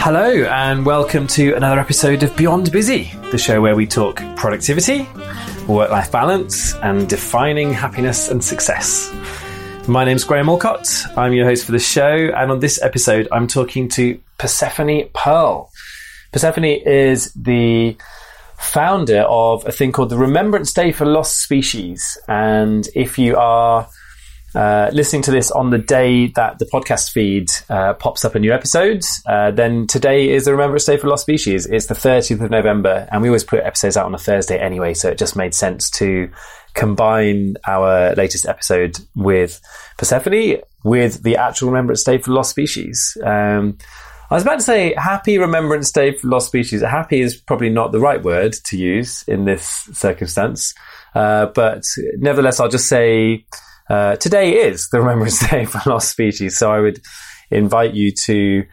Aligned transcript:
Hello, 0.00 0.44
and 0.44 0.86
welcome 0.86 1.26
to 1.26 1.54
another 1.54 1.80
episode 1.80 2.22
of 2.22 2.34
Beyond 2.36 2.70
Busy, 2.70 3.10
the 3.30 3.36
show 3.36 3.60
where 3.60 3.74
we 3.74 3.86
talk 3.86 4.22
productivity, 4.36 5.08
work 5.66 5.90
life 5.90 6.10
balance, 6.12 6.74
and 6.76 7.08
defining 7.08 7.72
happiness 7.72 8.28
and 8.30 8.42
success. 8.42 9.12
My 9.88 10.04
name's 10.04 10.24
Graham 10.24 10.46
Allcott. 10.46 11.16
I'm 11.18 11.32
your 11.32 11.46
host 11.46 11.66
for 11.66 11.72
the 11.72 11.78
show, 11.78 12.30
and 12.36 12.50
on 12.50 12.60
this 12.60 12.80
episode, 12.80 13.28
I'm 13.32 13.48
talking 13.48 13.88
to 13.90 14.18
Persephone 14.38 15.08
Pearl. 15.12 15.70
Persephone 16.32 16.64
is 16.64 17.32
the 17.34 17.96
founder 18.56 19.22
of 19.22 19.66
a 19.66 19.72
thing 19.72 19.92
called 19.92 20.10
the 20.10 20.16
Remembrance 20.16 20.72
Day 20.72 20.92
for 20.92 21.06
Lost 21.06 21.42
Species. 21.42 22.16
And 22.28 22.88
if 22.94 23.18
you 23.18 23.36
are 23.36 23.88
uh, 24.58 24.90
listening 24.92 25.22
to 25.22 25.30
this 25.30 25.52
on 25.52 25.70
the 25.70 25.78
day 25.78 26.26
that 26.34 26.58
the 26.58 26.64
podcast 26.64 27.12
feed 27.12 27.48
uh, 27.70 27.94
pops 27.94 28.24
up 28.24 28.34
a 28.34 28.40
new 28.40 28.52
episode, 28.52 29.04
uh, 29.26 29.52
then 29.52 29.86
today 29.86 30.30
is 30.30 30.46
the 30.46 30.50
Remembrance 30.50 30.84
Day 30.84 30.96
for 30.96 31.06
Lost 31.06 31.22
Species. 31.22 31.64
It's 31.66 31.86
the 31.86 31.94
30th 31.94 32.42
of 32.42 32.50
November, 32.50 33.06
and 33.12 33.22
we 33.22 33.28
always 33.28 33.44
put 33.44 33.60
episodes 33.60 33.96
out 33.96 34.06
on 34.06 34.16
a 34.16 34.18
Thursday 34.18 34.58
anyway, 34.58 34.94
so 34.94 35.10
it 35.10 35.16
just 35.16 35.36
made 35.36 35.54
sense 35.54 35.88
to 35.90 36.28
combine 36.74 37.54
our 37.68 38.16
latest 38.16 38.46
episode 38.46 38.98
with 39.14 39.60
Persephone 39.96 40.60
with 40.82 41.22
the 41.22 41.36
actual 41.36 41.68
Remembrance 41.68 42.02
Day 42.02 42.18
for 42.18 42.32
Lost 42.32 42.50
Species. 42.50 43.16
Um, 43.22 43.78
I 44.28 44.34
was 44.34 44.42
about 44.42 44.56
to 44.56 44.62
say 44.62 44.92
Happy 44.98 45.38
Remembrance 45.38 45.92
Day 45.92 46.14
for 46.14 46.26
Lost 46.26 46.48
Species. 46.48 46.82
Happy 46.82 47.20
is 47.20 47.36
probably 47.36 47.70
not 47.70 47.92
the 47.92 48.00
right 48.00 48.20
word 48.20 48.54
to 48.64 48.76
use 48.76 49.22
in 49.28 49.44
this 49.44 49.88
circumstance, 49.92 50.74
uh, 51.14 51.46
but 51.46 51.84
nevertheless, 52.16 52.58
I'll 52.58 52.68
just 52.68 52.88
say 52.88 53.44
uh, 53.88 54.16
today 54.16 54.66
is 54.66 54.88
the 54.90 55.00
Remembrance 55.00 55.48
Day 55.48 55.64
for 55.64 55.80
Lost 55.88 56.10
Species. 56.10 56.56
So 56.56 56.72
I 56.72 56.80
would 56.80 57.00
invite 57.50 57.94
you 57.94 58.12
to 58.26 58.64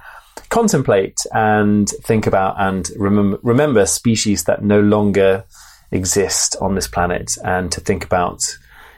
contemplate 0.49 1.17
and 1.33 1.89
think 1.89 2.27
about 2.27 2.55
and 2.59 2.85
remem- 2.99 3.39
remember 3.41 3.85
species 3.85 4.43
that 4.45 4.63
no 4.63 4.79
longer 4.79 5.45
exist 5.91 6.55
on 6.61 6.75
this 6.75 6.87
planet 6.87 7.37
and 7.43 7.71
to 7.71 7.81
think 7.81 8.03
about 8.03 8.41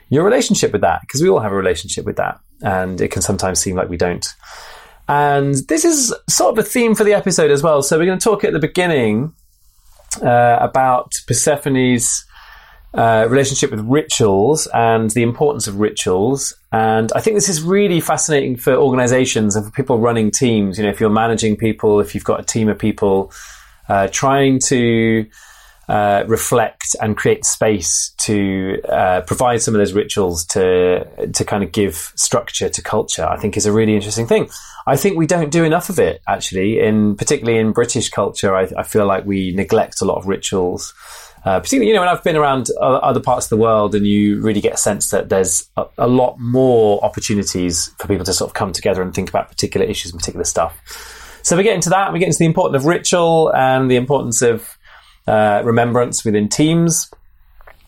your 0.10 0.24
relationship 0.24 0.72
with 0.72 0.82
that 0.82 1.02
because 1.02 1.22
we 1.22 1.30
all 1.30 1.40
have 1.40 1.52
a 1.52 1.56
relationship 1.56 2.06
with 2.06 2.16
that 2.16 2.40
and 2.62 3.02
it 3.02 3.12
can 3.12 3.22
sometimes 3.22 3.60
seem 3.60 3.76
like 3.76 3.90
we 3.90 3.98
don't. 3.98 4.28
And 5.08 5.56
this 5.68 5.86
is 5.86 6.14
sort 6.30 6.58
of 6.58 6.66
a 6.66 6.68
theme 6.68 6.96
for 6.96 7.04
the 7.04 7.14
episode 7.14 7.52
as 7.52 7.64
well. 7.64 7.82
So 7.82 7.98
we're 7.98 8.06
going 8.06 8.20
to 8.20 8.24
talk 8.24 8.44
at 8.44 8.52
the 8.52 8.60
beginning 8.60 9.34
uh, 10.22 10.58
about 10.60 11.12
Persephone's 11.28 12.26
uh, 12.94 13.28
relationship 13.30 13.70
with 13.72 13.82
rituals 13.82 14.68
and 14.74 15.12
the 15.12 15.24
importance 15.24 15.68
of 15.68 15.80
rituals. 15.80 16.54
And 16.72 17.12
I 17.14 17.22
think 17.22 17.36
this 17.36 17.50
is 17.50 17.62
really 17.62 18.00
fascinating 18.00 18.56
for 18.58 18.74
organizations 18.74 19.56
and 19.56 19.66
for 19.66 19.72
people 19.72 20.00
running 20.00 20.32
teams. 20.32 20.78
You 20.78 20.86
know, 20.86 20.90
if 20.90 21.00
you're 21.00 21.10
managing 21.10 21.58
people, 21.58 22.00
if 22.00 22.16
you've 22.16 22.24
got 22.24 22.40
a 22.40 22.44
team 22.44 22.70
of 22.70 22.80
people, 22.80 23.32
uh, 23.90 24.08
trying 24.12 24.60
to 24.60 25.28
uh, 25.88 26.26
reflect 26.28 26.96
and 27.02 27.16
create 27.16 27.46
space 27.46 28.10
to 28.18 28.82
uh, 28.90 29.22
provide 29.22 29.62
some 29.62 29.74
of 29.74 29.80
those 29.80 29.94
rituals 29.94 30.46
to 30.46 31.06
to 31.32 31.46
kind 31.46 31.64
of 31.64 31.72
give 31.72 32.12
structure 32.16 32.68
to 32.68 32.82
culture, 32.82 33.26
I 33.26 33.38
think 33.38 33.56
is 33.56 33.66
a 33.66 33.72
really 33.72 33.96
interesting 33.96 34.28
thing. 34.28 34.50
I 34.86 34.98
think 34.98 35.18
we 35.18 35.28
don't 35.28 35.50
do 35.50 35.64
enough 35.64 35.90
of 35.90 36.00
it 36.00 36.22
actually, 36.28 36.80
in 36.80 37.16
particularly 37.16 37.60
in 37.60 37.72
British 37.72 38.10
culture. 38.10 38.56
I, 38.56 38.70
I 38.78 38.84
feel 38.84 39.06
like 39.06 39.26
we 39.26 39.52
neglect 39.52 40.02
a 40.02 40.06
lot 40.06 40.18
of 40.18 40.28
rituals. 40.28 40.94
Uh, 41.48 41.62
particularly, 41.62 41.88
you 41.88 41.94
know, 41.94 42.02
when 42.02 42.10
I've 42.10 42.26
been 42.26 42.36
around 42.36 42.68
other 42.82 43.22
parts 43.22 43.46
of 43.46 43.50
the 43.52 43.56
world, 43.56 43.96
and 43.96 44.06
you 44.06 44.42
really 44.42 44.60
get 44.60 44.74
a 44.74 44.78
sense 44.78 45.12
that 45.12 45.30
there's 45.30 45.70
a, 45.78 45.86
a, 45.98 46.06
lot 46.06 46.38
more 46.38 47.02
opportunities 47.06 47.88
for 47.98 48.06
people 48.10 48.26
to 48.26 48.34
sort 48.34 48.50
of 48.50 48.54
come 48.54 48.74
together 48.74 49.02
and 49.02 49.14
think 49.14 49.30
about 49.30 49.48
particular 49.48 49.86
issues 49.86 50.12
and 50.12 50.20
particular 50.20 50.44
stuff. 50.44 51.40
So 51.44 51.56
we 51.56 51.64
get 51.64 51.74
into 51.76 51.90
that. 51.92 52.12
We 52.12 52.20
get 52.20 52.26
into 52.26 52.40
the 52.40 52.48
importance 52.48 52.84
of 52.84 52.86
ritual 52.86 53.56
and 53.56 53.90
the 53.90 53.96
importance 53.96 54.42
of 54.42 54.78
uh, 55.26 55.62
remembrance 55.64 56.26
within 56.26 56.50
teams. 56.50 57.10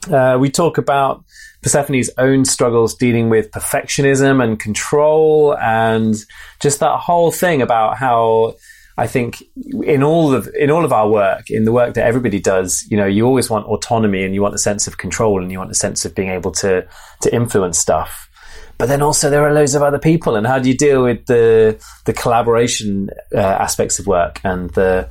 Uh, 0.10 0.38
we 0.40 0.50
talk 0.50 0.78
about 0.78 1.26
Persephone's 1.62 2.10
own 2.18 2.46
struggles 2.46 2.96
dealing 2.96 3.28
with 3.28 3.52
perfectionism 3.52 4.42
and 4.42 4.58
control, 4.58 5.58
and 5.58 6.16
just 6.62 6.80
that 6.80 6.98
whole 6.98 7.30
thing 7.30 7.62
about 7.62 7.98
how 7.98 8.56
I 9.00 9.08
think 9.08 9.42
in 9.84 10.04
all 10.04 10.34
of 10.34 10.50
in 10.60 10.70
all 10.70 10.84
of 10.84 10.92
our 10.92 11.10
work, 11.10 11.50
in 11.50 11.64
the 11.64 11.72
work 11.72 11.94
that 11.94 12.06
everybody 12.06 12.40
does, 12.40 12.86
you 12.92 12.98
know, 12.98 13.06
you 13.06 13.26
always 13.26 13.50
want 13.50 13.66
autonomy 13.68 14.26
and 14.26 14.34
you 14.36 14.42
want 14.42 14.56
a 14.56 14.60
sense 14.60 14.88
of 14.88 14.98
control 14.98 15.42
and 15.42 15.52
you 15.52 15.58
want 15.58 15.72
a 15.72 15.76
sense 15.76 16.04
of 16.04 16.14
being 16.14 16.30
able 16.30 16.52
to 16.52 16.86
to 17.22 17.34
influence 17.34 17.80
stuff. 17.80 18.30
But 18.78 18.88
then 18.88 19.02
also 19.02 19.30
there 19.30 19.46
are 19.48 19.54
loads 19.54 19.74
of 19.74 19.82
other 19.82 20.00
people, 20.00 20.36
and 20.36 20.46
how 20.46 20.60
do 20.60 20.68
you 20.68 20.76
deal 20.76 21.04
with 21.04 21.26
the 21.28 21.82
the 22.06 22.14
collaboration 22.14 23.10
uh, 23.34 23.38
aspects 23.38 24.00
of 24.00 24.08
work 24.08 24.42
and 24.44 24.70
the 24.72 25.10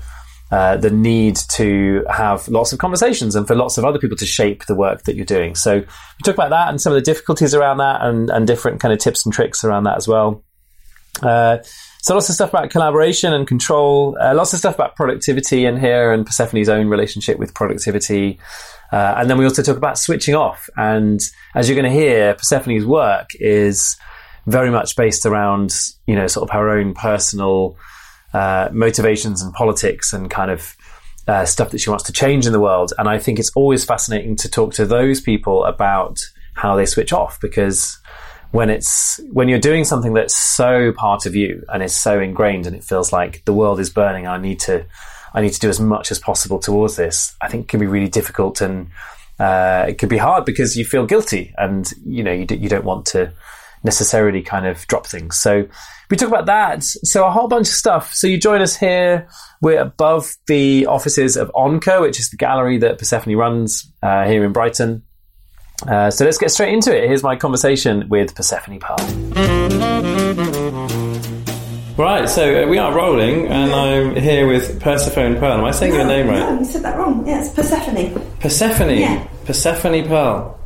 uh, 0.51 0.77
the 0.77 0.91
need 0.91 1.37
to 1.37 2.05
have 2.11 2.47
lots 2.49 2.73
of 2.73 2.79
conversations 2.79 3.37
and 3.37 3.47
for 3.47 3.55
lots 3.55 3.79
of 3.79 3.85
other 3.85 3.99
people 3.99 4.17
to 4.17 4.27
shape 4.27 4.67
the 4.67 4.75
work 4.75 5.05
that 5.05 5.17
you're 5.17 5.25
doing. 5.25 5.55
So 5.55 5.77
we 5.77 6.23
talk 6.25 6.35
about 6.35 6.51
that 6.51 6.69
and 6.69 6.81
some 6.81 6.93
of 6.93 6.97
the 6.97 7.03
difficulties 7.03 7.55
around 7.55 7.79
that 7.79 8.01
and, 8.03 8.31
and 8.31 8.47
different 8.47 8.81
kind 8.81 8.93
of 8.93 8.99
tips 8.99 9.25
and 9.27 9.33
tricks 9.33 9.65
around 9.65 9.85
that 9.85 9.97
as 9.97 10.09
well. 10.09 10.43
Uh, 11.23 11.59
so 12.01 12.15
lots 12.15 12.29
of 12.29 12.35
stuff 12.35 12.51
about 12.51 12.71
collaboration 12.71 13.33
and 13.33 13.47
control, 13.47 14.17
uh, 14.21 14.35
lots 14.35 14.53
of 14.53 14.61
stuff 14.61 14.77
about 14.77 14.97
productivity 14.97 15.65
in 15.65 15.79
here 15.79 16.13
and 16.13 16.25
Persephone's 16.25 16.69
own 16.69 16.89
relationship 16.89 17.39
with 17.39 17.55
productivity. 17.55 18.39
Uh, 18.93 19.15
and 19.17 19.29
then 19.29 19.37
we 19.37 19.45
also 19.45 19.63
talk 19.63 19.77
about 19.77 19.99
switching 19.99 20.35
off. 20.35 20.71
And 20.77 21.21
as 21.55 21.69
you're 21.69 21.81
going 21.81 21.93
to 21.93 21.99
hear, 21.99 22.35
Persephone's 22.35 22.87
work 22.87 23.31
is 23.35 23.97
very 24.47 24.71
much 24.71 24.97
based 24.97 25.27
around, 25.27 25.75
you 26.07 26.15
know, 26.15 26.27
sort 26.27 26.49
of 26.49 26.55
her 26.55 26.71
own 26.71 26.95
personal 26.95 27.77
uh, 28.33 28.69
motivations 28.73 29.43
and 29.43 29.53
politics 29.53 30.13
and 30.13 30.31
kind 30.31 30.51
of 30.51 30.77
uh, 31.27 31.45
stuff 31.45 31.71
that 31.71 31.79
she 31.79 31.91
wants 31.91 32.05
to 32.05 32.13
change 32.13 32.47
in 32.47 32.53
the 32.53 32.61
world. 32.61 32.93
And 32.97 33.09
I 33.09 33.19
think 33.19 33.39
it's 33.39 33.53
always 33.55 33.85
fascinating 33.85 34.37
to 34.37 34.49
talk 34.49 34.73
to 34.75 34.87
those 34.87 35.21
people 35.21 35.65
about 35.65 36.19
how 36.55 36.75
they 36.77 36.87
switch 36.87 37.13
off 37.13 37.39
because 37.41 37.99
when 38.51 38.71
it's 38.71 39.21
when 39.31 39.49
you're 39.49 39.59
doing 39.59 39.85
something 39.85 40.15
that's 40.15 40.35
so 40.35 40.93
part 40.93 41.27
of 41.27 41.35
you 41.35 41.63
and 41.69 41.83
is 41.83 41.95
so 41.95 42.21
ingrained 42.21 42.67
and 42.67 42.75
it 42.75 42.85
feels 42.85 43.13
like 43.13 43.45
the 43.45 43.53
world 43.53 43.79
is 43.79 43.91
burning 43.91 44.27
i 44.27 44.39
need 44.39 44.59
to 44.59 44.85
i 45.35 45.41
need 45.41 45.53
to 45.53 45.61
do 45.61 45.69
as 45.69 45.79
much 45.79 46.11
as 46.11 46.19
possible 46.19 46.59
towards 46.59 46.97
this 46.97 47.37
i 47.41 47.49
think 47.49 47.65
it 47.65 47.69
can 47.69 47.81
be 47.81 47.87
really 47.87 48.09
difficult 48.09 48.61
and 48.61 48.89
uh, 49.39 49.87
it 49.89 49.99
can 49.99 50.09
be 50.09 50.19
hard 50.19 50.45
because 50.45 50.77
you 50.77 50.85
feel 50.85 51.07
guilty 51.07 51.55
and 51.59 51.93
you 52.05 52.25
know 52.25 52.33
you, 52.33 52.45
d- 52.45 52.57
you 52.57 52.69
don't 52.69 52.85
want 52.85 53.07
to 53.07 53.33
necessarily 53.85 54.43
kind 54.43 54.67
of 54.67 54.87
drop 54.87 55.07
things. 55.07 55.39
So 55.39 55.67
we 56.11 56.17
talk 56.17 56.29
about 56.29 56.47
that. 56.47 56.83
So 56.83 57.25
a 57.25 57.31
whole 57.31 57.49
bunch 57.49 57.69
of 57.69 57.75
stuff. 57.75 58.15
So 58.15 58.27
you 58.27 58.39
join 58.39 58.61
us 58.61 58.77
here. 58.77 59.29
We're 59.61 59.81
above 59.81 60.37
the 60.47 60.87
offices 60.87 61.37
of 61.37 61.51
Onca 61.53 62.01
which 62.01 62.19
is 62.19 62.31
the 62.31 62.37
gallery 62.37 62.79
that 62.79 62.99
persephone 62.99 63.37
runs 63.37 63.91
uh, 64.03 64.25
here 64.27 64.45
in 64.45 64.53
brighton 64.53 65.03
uh, 65.87 66.11
so 66.11 66.25
let's 66.25 66.39
get 66.39 66.51
straight 66.51 66.73
into 66.73 66.97
it. 66.97 67.09
Here's 67.09 67.23
my 67.23 67.37
conversation 67.37 68.09
with 68.09 68.35
Persephone 68.35 68.81
Pearl. 68.81 68.97
Right, 71.97 72.29
so 72.29 72.63
uh, 72.63 72.67
we 72.69 72.79
are 72.79 72.95
rolling, 72.95 73.49
and 73.49 73.73
I'm 73.73 74.15
here 74.15 74.47
with 74.47 74.81
Persephone 74.81 75.37
Pearl. 75.39 75.59
Am 75.59 75.65
I 75.65 75.73
saying 75.73 75.93
no, 75.93 75.99
your 75.99 76.07
name 76.07 76.29
right? 76.29 76.39
No, 76.39 76.59
you 76.61 76.65
said 76.65 76.83
that 76.83 76.97
wrong. 76.97 77.27
Yeah, 77.27 77.41
it's 77.41 77.53
Persephone. 77.53 78.39
Persephone. 78.39 78.99
Yeah. 78.99 79.27
Persephone 79.45 80.07
Pearl. 80.07 80.61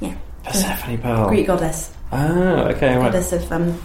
Yeah. 0.00 0.16
Persephone 0.42 0.98
Pearl. 0.98 1.28
Greek 1.28 1.46
goddess. 1.46 1.92
Ah, 2.12 2.68
okay, 2.68 2.96
right. 2.96 3.12
Goddess 3.12 3.32
of 3.32 3.52
um, 3.52 3.78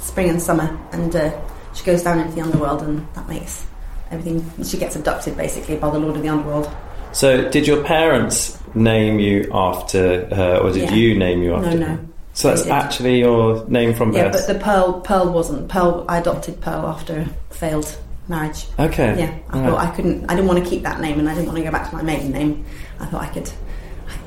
spring 0.00 0.28
and 0.28 0.40
summer, 0.40 0.78
and 0.92 1.16
uh, 1.16 1.32
she 1.74 1.84
goes 1.84 2.02
down 2.02 2.18
into 2.18 2.34
the 2.34 2.42
underworld, 2.42 2.82
and 2.82 3.06
that 3.14 3.26
makes 3.26 3.66
everything. 4.10 4.64
She 4.64 4.76
gets 4.76 4.96
abducted 4.96 5.36
basically 5.36 5.76
by 5.76 5.90
the 5.90 5.98
Lord 5.98 6.16
of 6.16 6.22
the 6.22 6.28
Underworld. 6.28 6.70
So, 7.12 7.48
did 7.50 7.66
your 7.66 7.82
parents 7.84 8.58
name 8.74 9.18
you 9.18 9.48
after 9.52 10.26
her, 10.34 10.58
or 10.62 10.70
did 10.72 10.90
Yeah. 10.90 10.94
you 10.94 11.18
name 11.18 11.42
you 11.42 11.54
after 11.54 11.76
No, 11.76 11.86
her? 11.86 11.92
no. 11.92 11.98
So 12.32 12.48
that's 12.48 12.66
actually 12.66 13.20
your 13.20 13.64
name 13.68 13.94
from 13.94 14.10
birth. 14.10 14.16
Yeah, 14.24 14.30
but 14.32 14.46
the 14.48 14.56
Pearl, 14.56 14.94
Pearl 15.00 15.32
wasn't. 15.32 15.68
Pearl, 15.68 16.04
I 16.08 16.18
adopted 16.18 16.60
Pearl 16.60 16.84
after 16.86 17.26
a 17.52 17.54
failed 17.54 17.96
marriage. 18.28 18.66
okay. 18.78 19.14
Yeah, 19.18 19.28
I 19.50 19.58
Right. 19.60 19.68
thought 19.70 19.78
I 19.78 19.86
couldn't. 19.90 20.24
I 20.28 20.34
didn't 20.34 20.48
want 20.48 20.62
to 20.64 20.68
keep 20.68 20.82
that 20.82 21.00
name, 21.00 21.18
and 21.20 21.28
I 21.28 21.34
didn't 21.34 21.46
want 21.46 21.58
to 21.58 21.64
go 21.64 21.70
back 21.70 21.88
to 21.90 21.96
my 21.96 22.02
maiden 22.02 22.32
name. 22.32 22.64
I 23.00 23.06
thought 23.06 23.22
I 23.22 23.26
could. 23.26 23.48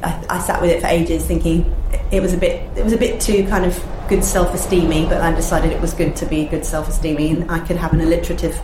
I, 0.04 0.14
I 0.30 0.40
sat 0.40 0.62
with 0.62 0.70
it 0.72 0.82
for 0.82 0.88
ages, 0.88 1.26
thinking 1.26 1.66
it 2.12 2.22
was 2.22 2.34
a 2.34 2.38
bit. 2.38 2.62
It 2.78 2.84
was 2.84 2.94
a 2.94 2.98
bit 2.98 3.20
too 3.20 3.46
kind 3.48 3.66
of 3.66 3.84
good 4.08 4.24
self-esteemy, 4.24 5.10
but 5.10 5.20
I 5.22 5.32
decided 5.34 5.72
it 5.74 5.82
was 5.82 5.94
good 5.94 6.16
to 6.18 6.26
be 6.26 6.46
good 6.46 6.64
self-esteemy, 6.66 7.32
and 7.32 7.52
I 7.52 7.60
could 7.60 7.76
have 7.78 7.92
an 7.94 8.00
alliterative 8.02 8.58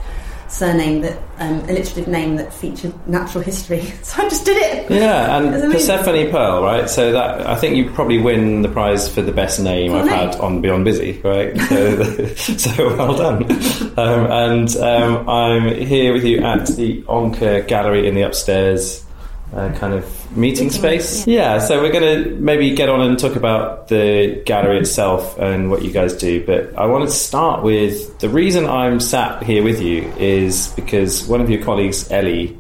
surname 0.54 1.02
that 1.02 1.18
um, 1.40 1.60
alliterative 1.62 2.08
name 2.08 2.36
that 2.36 2.54
featured 2.54 2.94
natural 3.08 3.44
history. 3.44 3.92
So 4.04 4.22
I 4.22 4.30
just 4.30 4.46
did 4.46 4.58
it. 4.58 4.92
Yeah, 4.92 5.38
and 5.38 5.72
Persephone 5.72 6.30
Pearl, 6.30 6.62
right? 6.62 6.90
So 6.90 7.12
that 7.14 7.48
I 7.48 7.56
think 7.56 7.76
you 7.76 7.90
probably 7.90 8.20
win 8.20 8.62
the 8.62 8.70
prize 8.70 9.12
for 9.12 9.22
the 9.22 9.32
best 9.32 9.60
name 9.60 9.94
I've 9.94 10.06
name. 10.06 10.14
had 10.14 10.36
on 10.36 10.62
Beyond 10.62 10.86
Busy, 10.86 11.20
right? 11.24 11.54
So, 11.64 12.26
so 12.58 12.98
well 12.98 13.16
done. 13.16 13.44
Um, 13.98 14.32
and 14.32 14.76
um, 14.78 15.30
I'm 15.30 15.76
here 15.76 16.14
with 16.14 16.26
you 16.26 16.44
at 16.44 16.68
the 16.68 17.02
Onca 17.04 17.68
Gallery 17.68 18.08
in 18.08 18.16
the 18.16 18.22
upstairs 18.22 19.04
uh, 19.56 19.72
kind 19.74 19.94
of 19.94 20.38
meeting 20.38 20.70
space. 20.70 21.28
Yeah. 21.28 21.60
so 21.60 21.82
we're 21.82 21.92
going 21.92 22.24
to 22.24 22.36
maybe 22.36 22.74
get 22.76 22.90
on 22.90 23.02
and 23.02 23.18
talk 23.18 23.36
about 23.36 23.88
the 23.88 24.42
gallery 24.46 24.80
itself 24.80 25.38
and 25.38 25.70
what 25.70 25.84
you 25.84 25.92
guys 25.92 26.14
do. 26.14 26.44
But 26.46 26.76
I 26.78 26.86
wanted 26.86 27.08
to 27.08 27.12
start 27.12 27.64
with 27.64 28.20
the 28.20 28.30
reason 28.30 28.66
I'm 28.66 29.00
sat 29.00 29.44
here 29.44 29.64
with 29.64 29.82
you 29.82 30.04
is 30.18 30.70
because 30.76 31.28
one 31.28 31.42
of 31.42 31.50
your 31.50 31.64
colleagues, 31.64 32.12
Ellie, 32.12 32.58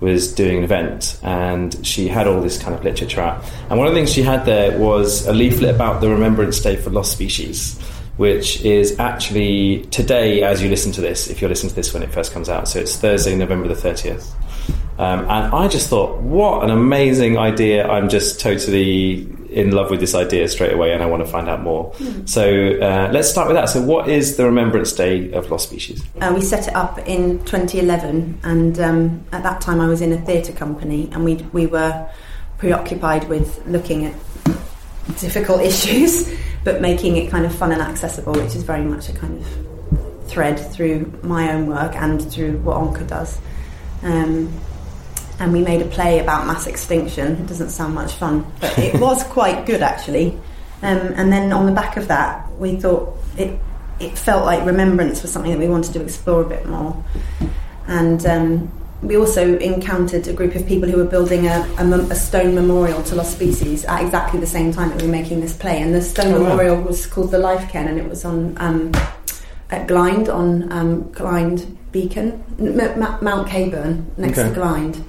was 0.00 0.32
doing 0.32 0.58
an 0.58 0.64
event 0.64 1.18
and 1.22 1.86
she 1.86 2.08
had 2.08 2.26
all 2.26 2.40
this 2.40 2.60
kind 2.60 2.74
of 2.74 2.82
literature 2.82 3.20
out. 3.20 3.44
And 3.68 3.78
one 3.78 3.86
of 3.86 3.92
the 3.92 3.98
things 3.98 4.12
she 4.12 4.22
had 4.22 4.46
there 4.46 4.78
was 4.78 5.26
a 5.26 5.32
leaflet 5.32 5.74
about 5.74 6.00
the 6.00 6.08
Remembrance 6.08 6.58
Day 6.60 6.76
for 6.76 6.88
Lost 6.88 7.12
Species, 7.12 7.78
which 8.16 8.62
is 8.64 8.98
actually 8.98 9.82
today 9.90 10.42
as 10.42 10.62
you 10.62 10.70
listen 10.70 10.90
to 10.92 11.02
this, 11.02 11.28
if 11.28 11.42
you're 11.42 11.50
listening 11.50 11.70
to 11.70 11.76
this 11.76 11.92
when 11.92 12.02
it 12.02 12.10
first 12.10 12.32
comes 12.32 12.48
out. 12.48 12.66
So 12.66 12.80
it's 12.80 12.96
Thursday, 12.96 13.36
November 13.36 13.68
the 13.68 13.74
30th. 13.74 14.26
Um, 15.00 15.20
and 15.20 15.54
I 15.54 15.66
just 15.66 15.88
thought, 15.88 16.20
what 16.20 16.62
an 16.62 16.68
amazing 16.68 17.38
idea. 17.38 17.88
I'm 17.88 18.10
just 18.10 18.38
totally 18.38 19.26
in 19.48 19.70
love 19.70 19.90
with 19.90 19.98
this 19.98 20.14
idea 20.14 20.46
straight 20.46 20.74
away 20.74 20.92
and 20.92 21.02
I 21.02 21.06
want 21.06 21.24
to 21.24 21.30
find 21.30 21.48
out 21.48 21.62
more. 21.62 21.94
So 22.26 22.44
uh, 22.44 23.08
let's 23.10 23.30
start 23.30 23.48
with 23.48 23.56
that. 23.56 23.70
So, 23.70 23.80
what 23.80 24.10
is 24.10 24.36
the 24.36 24.44
Remembrance 24.44 24.92
Day 24.92 25.32
of 25.32 25.50
Lost 25.50 25.70
Species? 25.70 26.04
Uh, 26.20 26.32
we 26.34 26.42
set 26.42 26.68
it 26.68 26.76
up 26.76 26.98
in 27.08 27.42
2011, 27.46 28.40
and 28.42 28.78
um, 28.78 29.24
at 29.32 29.42
that 29.42 29.62
time 29.62 29.80
I 29.80 29.86
was 29.86 30.02
in 30.02 30.12
a 30.12 30.20
theatre 30.20 30.52
company, 30.52 31.08
and 31.12 31.24
we 31.24 31.36
we 31.54 31.66
were 31.66 32.06
preoccupied 32.58 33.26
with 33.26 33.66
looking 33.66 34.04
at 34.04 34.14
difficult 35.18 35.62
issues, 35.72 36.30
but 36.62 36.82
making 36.82 37.16
it 37.16 37.30
kind 37.30 37.46
of 37.46 37.54
fun 37.54 37.72
and 37.72 37.80
accessible, 37.80 38.34
which 38.34 38.54
is 38.54 38.64
very 38.64 38.84
much 38.84 39.08
a 39.08 39.14
kind 39.14 39.38
of 39.38 40.28
thread 40.28 40.58
through 40.58 41.10
my 41.22 41.54
own 41.54 41.68
work 41.68 41.96
and 41.96 42.30
through 42.30 42.58
what 42.58 42.76
Onca 42.76 43.08
does. 43.08 43.40
Um, 44.02 44.52
and 45.40 45.52
we 45.52 45.60
made 45.62 45.82
a 45.82 45.86
play 45.86 46.20
about 46.20 46.46
mass 46.46 46.66
extinction. 46.68 47.32
It 47.32 47.46
doesn't 47.46 47.70
sound 47.70 47.94
much 47.94 48.12
fun, 48.14 48.44
but 48.60 48.78
it 48.78 49.00
was 49.06 49.24
quite 49.24 49.66
good 49.66 49.82
actually. 49.82 50.38
Um, 50.82 50.98
and 51.16 51.32
then 51.32 51.52
on 51.52 51.66
the 51.66 51.72
back 51.72 51.96
of 51.96 52.08
that, 52.08 52.50
we 52.58 52.76
thought 52.76 53.16
it 53.36 53.58
it 53.98 54.16
felt 54.16 54.44
like 54.46 54.64
remembrance 54.64 55.20
was 55.22 55.30
something 55.32 55.50
that 55.52 55.58
we 55.58 55.68
wanted 55.68 55.92
to 55.92 56.02
explore 56.02 56.40
a 56.42 56.48
bit 56.48 56.64
more. 56.66 57.04
And 57.86 58.24
um, 58.24 58.72
we 59.02 59.16
also 59.16 59.58
encountered 59.58 60.26
a 60.28 60.32
group 60.32 60.54
of 60.54 60.66
people 60.66 60.88
who 60.88 60.96
were 60.96 61.04
building 61.04 61.46
a, 61.46 61.68
a, 61.78 61.84
a 61.84 62.14
stone 62.14 62.54
memorial 62.54 63.02
to 63.04 63.14
lost 63.14 63.32
species 63.32 63.84
at 63.84 64.02
exactly 64.02 64.40
the 64.40 64.46
same 64.46 64.72
time 64.72 64.88
that 64.90 65.00
we 65.02 65.06
were 65.06 65.12
making 65.12 65.40
this 65.40 65.54
play. 65.54 65.82
And 65.82 65.94
the 65.94 66.00
stone 66.02 66.32
Oh, 66.32 66.40
wow. 66.42 66.48
memorial 66.48 66.80
was 66.80 67.06
called 67.06 67.30
the 67.30 67.38
Life 67.38 67.70
Ken, 67.70 67.88
and 67.88 67.98
it 67.98 68.08
was 68.08 68.24
on 68.24 68.54
um, 68.58 68.92
at 69.70 69.86
Glynde 69.86 70.28
on 70.30 70.70
um, 70.72 71.10
Glynde 71.12 71.76
Beacon, 71.92 72.42
M- 72.58 72.80
M- 72.80 73.18
Mount 73.22 73.48
Caburn 73.48 74.06
next 74.16 74.38
Okay. 74.38 74.48
to 74.48 74.54
Glynde, 74.54 75.04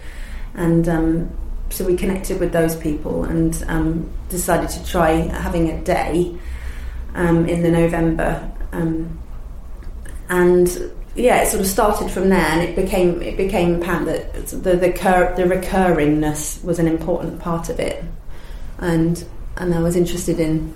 and 0.55 0.87
um, 0.89 1.29
so 1.69 1.85
we 1.85 1.95
connected 1.95 2.39
with 2.39 2.51
those 2.51 2.75
people 2.75 3.23
and 3.23 3.63
um, 3.67 4.09
decided 4.29 4.69
to 4.69 4.85
try 4.85 5.11
having 5.13 5.69
a 5.69 5.81
day 5.83 6.35
um, 7.15 7.47
in 7.47 7.61
the 7.63 7.71
November, 7.71 8.51
um, 8.71 9.19
and 10.29 10.91
yeah, 11.15 11.41
it 11.41 11.47
sort 11.47 11.61
of 11.61 11.67
started 11.67 12.09
from 12.09 12.29
there, 12.29 12.39
and 12.39 12.61
it 12.61 12.75
became 12.75 13.21
it 13.21 13.35
became 13.37 13.81
apparent 13.81 14.05
that 14.05 14.47
the 14.47 14.75
the, 14.77 14.91
cur- 14.93 15.33
the 15.35 15.43
recurringness 15.43 16.63
was 16.63 16.79
an 16.79 16.87
important 16.87 17.39
part 17.39 17.69
of 17.69 17.79
it, 17.79 18.03
and 18.79 19.23
and 19.57 19.73
I 19.73 19.79
was 19.81 19.95
interested 19.95 20.39
in 20.39 20.73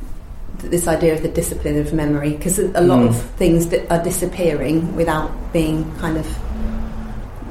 this 0.60 0.88
idea 0.88 1.14
of 1.14 1.22
the 1.22 1.30
discipline 1.30 1.78
of 1.80 1.94
memory 1.94 2.32
because 2.32 2.60
a 2.60 2.82
lot 2.82 3.00
Mm. 3.00 3.08
of 3.10 3.22
things 3.38 3.68
that 3.70 3.90
are 3.92 4.02
disappearing 4.04 4.96
without 4.96 5.30
being 5.54 5.90
kind 6.00 6.18
of 6.18 6.26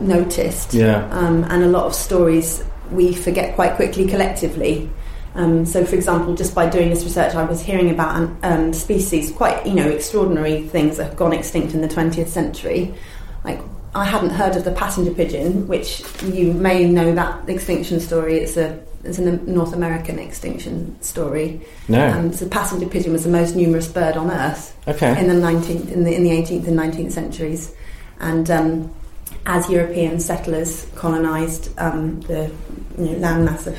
noticed 0.01 0.75
Yeah. 0.75 1.09
um, 1.11 1.45
and 1.45 1.65
a 1.65 1.69
lot 1.69 1.87
of 1.87 1.95
stories 1.95 2.63
we 2.91 3.13
forget 3.15 3.55
quite 3.55 3.75
quickly 3.77 4.07
collectively. 4.07 4.91
Um, 5.35 5.67
so, 5.67 5.85
for 5.85 5.97
example, 5.97 6.35
just 6.35 6.55
by 6.55 6.69
doing 6.69 6.91
this 6.91 7.03
research, 7.03 7.35
I 7.35 7.45
was 7.45 7.61
hearing 7.61 7.91
about 7.91 8.15
um, 8.15 8.39
um, 8.45 8.73
species, 8.73 9.33
quite 9.33 9.67
you 9.67 9.75
know 9.75 9.89
extraordinary 9.89 10.63
things 10.69 10.97
that 10.97 11.05
have 11.07 11.17
gone 11.17 11.33
extinct 11.33 11.75
in 11.75 11.81
the 11.81 11.89
20th 11.89 12.29
century. 12.29 12.95
Like 13.43 13.61
I 13.95 14.05
hadn't 14.05 14.31
heard 14.31 14.55
of 14.57 14.65
the 14.65 14.71
passenger 14.71 15.13
pigeon, 15.13 15.67
which 15.67 16.05
you 16.23 16.53
may 16.53 16.89
know 16.89 17.15
that 17.15 17.49
extinction 17.49 17.99
story. 18.01 18.39
It's 18.39 18.57
a 18.57 18.81
it's 19.03 19.19
a 19.19 19.23
North 19.23 19.75
American 19.75 20.19
extinction 20.19 21.01
story. 21.03 21.61
No. 21.89 22.07
Um, 22.09 22.33
so, 22.33 22.45
the 22.45 22.51
passenger 22.51 22.87
pigeon 22.87 23.13
was 23.13 23.25
the 23.25 23.31
most 23.31 23.57
numerous 23.57 23.89
bird 23.89 24.17
on 24.17 24.31
Earth 24.31 24.77
okay. 24.87 25.19
in 25.19 25.29
the 25.29 25.35
19th, 25.35 25.91
in 25.91 26.05
the 26.05 26.15
in 26.15 26.23
the 26.23 26.31
18th 26.31 26.69
and 26.69 26.79
19th 26.79 27.13
centuries, 27.13 27.75
and 28.21 28.49
um, 28.51 28.95
as 29.47 29.69
European 29.71 30.21
settlers 30.21 30.87
colonised 30.95 31.79
um, 31.79 32.21
the 32.23 32.51
you 32.99 33.05
know, 33.05 33.29
landmass 33.29 33.67
of 33.67 33.77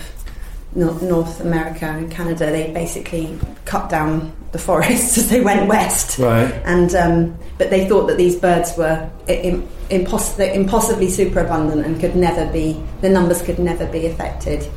North 0.75 1.39
America 1.39 1.85
and 1.85 2.11
Canada, 2.11 2.51
they 2.51 2.71
basically 2.71 3.37
cut 3.63 3.89
down 3.89 4.33
the 4.51 4.59
forests 4.59 5.17
as 5.17 5.29
they 5.29 5.41
went 5.41 5.67
west. 5.67 6.19
Right. 6.19 6.51
And 6.65 6.93
um, 6.95 7.37
but 7.57 7.69
they 7.69 7.87
thought 7.87 8.07
that 8.07 8.17
these 8.17 8.35
birds 8.35 8.77
were 8.77 9.09
im- 9.27 9.67
impos- 9.89 10.53
impossibly 10.53 11.09
superabundant 11.09 11.85
and 11.85 11.99
could 11.99 12.15
never 12.15 12.51
be 12.51 12.81
the 13.01 13.09
numbers 13.09 13.41
could 13.41 13.59
never 13.59 13.85
be 13.87 14.05
affected. 14.07 14.67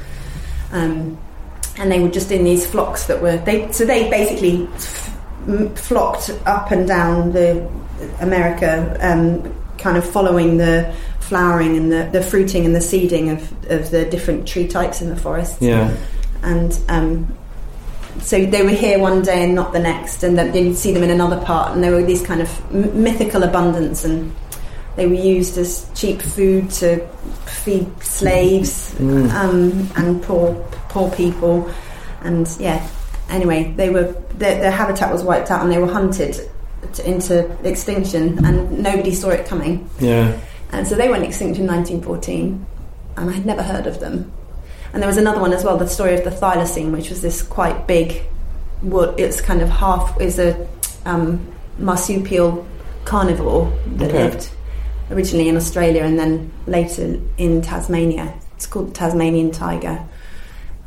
Um, 0.70 1.18
and 1.78 1.90
they 1.90 2.00
were 2.00 2.08
just 2.08 2.30
in 2.30 2.44
these 2.44 2.66
flocks 2.66 3.06
that 3.06 3.20
were 3.20 3.36
they 3.38 3.70
so 3.72 3.84
they 3.84 4.08
basically 4.08 4.68
f- 4.74 5.78
flocked 5.78 6.30
up 6.46 6.70
and 6.70 6.86
down 6.86 7.32
the 7.32 7.68
America, 8.20 8.96
um, 9.00 9.54
kind 9.78 9.96
of 9.96 10.08
following 10.08 10.56
the 10.58 10.94
flowering 11.20 11.76
and 11.76 11.92
the, 11.92 12.08
the 12.12 12.22
fruiting 12.22 12.64
and 12.66 12.74
the 12.74 12.80
seeding 12.80 13.30
of, 13.30 13.40
of 13.70 13.90
the 13.90 14.04
different 14.06 14.46
tree 14.48 14.66
types 14.66 15.00
in 15.02 15.08
the 15.10 15.16
forest 15.16 15.60
Yeah. 15.60 15.94
and 16.42 16.78
um, 16.88 17.36
so 18.20 18.44
they 18.44 18.62
were 18.62 18.70
here 18.70 18.98
one 18.98 19.22
day 19.22 19.44
and 19.44 19.54
not 19.54 19.72
the 19.72 19.78
next, 19.78 20.22
and 20.24 20.36
then 20.36 20.52
you'd 20.54 20.76
see 20.76 20.92
them 20.92 21.04
in 21.04 21.10
another 21.10 21.40
part, 21.44 21.72
and 21.72 21.84
there 21.84 21.92
were 21.92 22.02
these 22.02 22.22
kind 22.22 22.40
of 22.40 22.48
m- 22.74 23.02
mythical 23.04 23.44
abundance, 23.44 24.04
and 24.04 24.34
they 24.96 25.06
were 25.06 25.14
used 25.14 25.56
as 25.56 25.88
cheap 25.94 26.20
food 26.20 26.68
to 26.70 27.06
feed 27.46 27.86
slaves 28.02 28.92
Mm. 28.98 29.30
um, 29.32 29.88
and 29.96 30.20
poor 30.22 30.54
poor 30.88 31.08
people, 31.12 31.70
and 32.22 32.48
yeah. 32.58 32.84
Anyway, 33.30 33.72
they 33.76 33.90
were 33.90 34.14
their, 34.38 34.58
their 34.62 34.72
habitat 34.72 35.12
was 35.12 35.22
wiped 35.22 35.50
out, 35.52 35.62
and 35.62 35.70
they 35.70 35.78
were 35.78 35.86
hunted 35.92 36.50
to, 36.94 37.08
into 37.08 37.50
extinction, 37.66 38.44
and 38.44 38.82
nobody 38.82 39.14
saw 39.14 39.30
it 39.30 39.46
coming. 39.46 39.88
Yeah. 40.00 40.38
And 40.72 40.86
so 40.86 40.94
they 40.96 41.08
went 41.08 41.24
extinct 41.24 41.58
in 41.58 41.66
1914, 41.66 42.66
and 43.16 43.30
I 43.30 43.32
had 43.32 43.46
never 43.46 43.62
heard 43.62 43.86
of 43.86 44.00
them. 44.00 44.32
And 44.92 45.02
there 45.02 45.08
was 45.08 45.16
another 45.18 45.40
one 45.40 45.52
as 45.52 45.64
well, 45.64 45.76
the 45.76 45.86
story 45.88 46.14
of 46.14 46.24
the 46.24 46.30
thylacine, 46.30 46.92
which 46.92 47.10
was 47.10 47.20
this 47.22 47.42
quite 47.42 47.86
big 47.86 48.22
wood. 48.82 49.18
It's 49.18 49.40
kind 49.40 49.60
of 49.60 49.68
half 49.68 50.20
is 50.20 50.38
a 50.38 50.66
um, 51.04 51.46
marsupial 51.78 52.66
carnivore 53.04 53.72
that 53.96 54.10
Okay. 54.10 54.24
lived 54.24 54.50
originally 55.10 55.48
in 55.48 55.56
Australia 55.56 56.02
and 56.04 56.18
then 56.18 56.52
later 56.66 57.18
in 57.38 57.62
Tasmania. 57.62 58.34
It's 58.56 58.66
called 58.66 58.88
the 58.90 58.94
Tasmanian 58.94 59.50
tiger, 59.50 60.02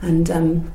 and 0.02 0.30
um, 0.30 0.74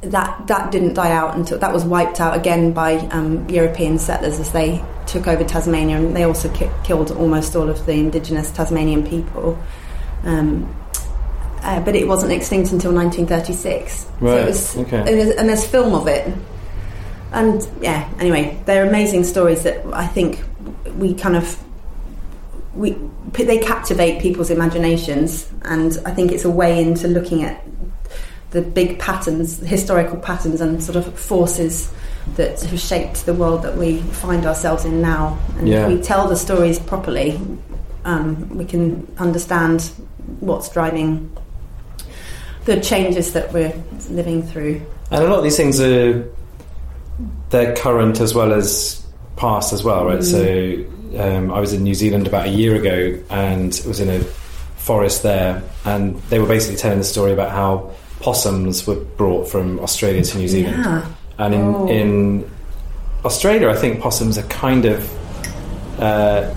that 0.00 0.46
that 0.46 0.70
didn't 0.70 0.94
die 0.94 1.10
out 1.10 1.36
until 1.36 1.58
that 1.58 1.72
was 1.72 1.84
wiped 1.84 2.20
out 2.20 2.36
again 2.36 2.72
by 2.72 2.96
um, 3.08 3.48
European 3.48 3.98
settlers 3.98 4.38
as 4.38 4.52
they 4.52 4.84
took 5.06 5.26
over 5.26 5.42
Tasmania, 5.42 5.96
and 5.96 6.14
they 6.14 6.24
also 6.24 6.52
ki- 6.52 6.70
killed 6.84 7.10
almost 7.10 7.56
all 7.56 7.68
of 7.68 7.84
the 7.86 7.92
indigenous 7.92 8.50
Tasmanian 8.50 9.06
people. 9.06 9.58
Um, 10.24 10.74
uh, 11.62 11.80
but 11.80 11.96
it 11.96 12.06
wasn't 12.06 12.32
extinct 12.32 12.70
until 12.70 12.92
1936. 12.92 13.92
So 13.92 14.08
Right, 14.20 14.42
it 14.42 14.46
was, 14.46 14.76
okay. 14.76 14.98
and, 14.98 15.08
there's, 15.08 15.34
and 15.34 15.48
there's 15.48 15.66
film 15.66 15.92
of 15.92 16.06
it. 16.06 16.32
And 17.32 17.68
yeah, 17.80 18.08
anyway, 18.20 18.60
they're 18.64 18.86
amazing 18.86 19.24
stories 19.24 19.64
that 19.64 19.84
I 19.92 20.06
think 20.06 20.42
we 20.96 21.14
kind 21.14 21.36
of 21.36 21.62
we 22.74 22.96
they 23.32 23.58
captivate 23.58 24.22
people's 24.22 24.50
imaginations, 24.50 25.50
and 25.62 25.98
I 26.06 26.12
think 26.12 26.32
it's 26.32 26.44
a 26.44 26.50
way 26.50 26.80
into 26.82 27.08
looking 27.08 27.42
at 27.42 27.62
the 28.50 28.62
big 28.62 28.98
patterns, 28.98 29.58
historical 29.58 30.18
patterns, 30.18 30.60
and 30.60 30.82
sort 30.82 30.96
of 30.96 31.18
forces 31.18 31.92
that 32.36 32.60
have 32.60 32.80
shaped 32.80 33.26
the 33.26 33.34
world 33.34 33.62
that 33.62 33.76
we 33.76 33.98
find 33.98 34.46
ourselves 34.46 34.84
in 34.84 35.00
now. 35.00 35.38
And 35.58 35.68
Yeah. 35.68 35.86
if 35.86 35.88
we 35.88 36.02
tell 36.02 36.28
the 36.28 36.36
stories 36.36 36.78
properly, 36.78 37.40
um, 38.04 38.48
we 38.54 38.64
can 38.64 39.06
understand 39.18 39.90
what's 40.40 40.68
driving 40.68 41.30
the 42.64 42.80
changes 42.80 43.32
that 43.32 43.52
we're 43.52 43.72
living 44.10 44.42
through. 44.42 44.80
And 45.10 45.24
a 45.24 45.28
lot 45.28 45.38
of 45.38 45.44
these 45.44 45.56
things 45.56 45.80
are 45.80 46.24
they're 47.50 47.74
current 47.74 48.20
as 48.20 48.34
well 48.34 48.52
as 48.52 49.02
past 49.36 49.72
as 49.72 49.82
well, 49.82 50.04
right? 50.04 50.22
So 50.22 50.76
um, 51.18 51.50
I 51.50 51.60
was 51.60 51.72
in 51.72 51.82
New 51.82 51.94
Zealand 51.94 52.26
about 52.26 52.46
a 52.46 52.50
year 52.50 52.74
ago 52.74 53.18
and 53.30 53.80
was 53.86 54.00
in 54.00 54.10
a 54.10 54.20
forest 54.76 55.22
there, 55.22 55.62
and 55.84 56.20
they 56.28 56.38
were 56.38 56.46
basically 56.46 56.76
telling 56.76 56.98
the 56.98 57.04
story 57.04 57.32
about 57.32 57.50
how 57.50 57.90
possums 58.20 58.86
were 58.86 58.96
brought 58.96 59.48
from 59.48 59.78
Australia 59.80 60.22
to 60.22 60.38
New 60.38 60.48
Zealand. 60.48 60.76
Yeah. 60.84 61.06
And 61.38 61.54
in, 61.54 61.60
Oh. 61.60 61.88
in 61.88 62.50
Australia, 63.24 63.68
I 63.68 63.76
think 63.76 64.00
possums 64.00 64.38
are 64.38 64.42
kind 64.48 64.84
of 64.84 66.00
uh, 66.00 66.52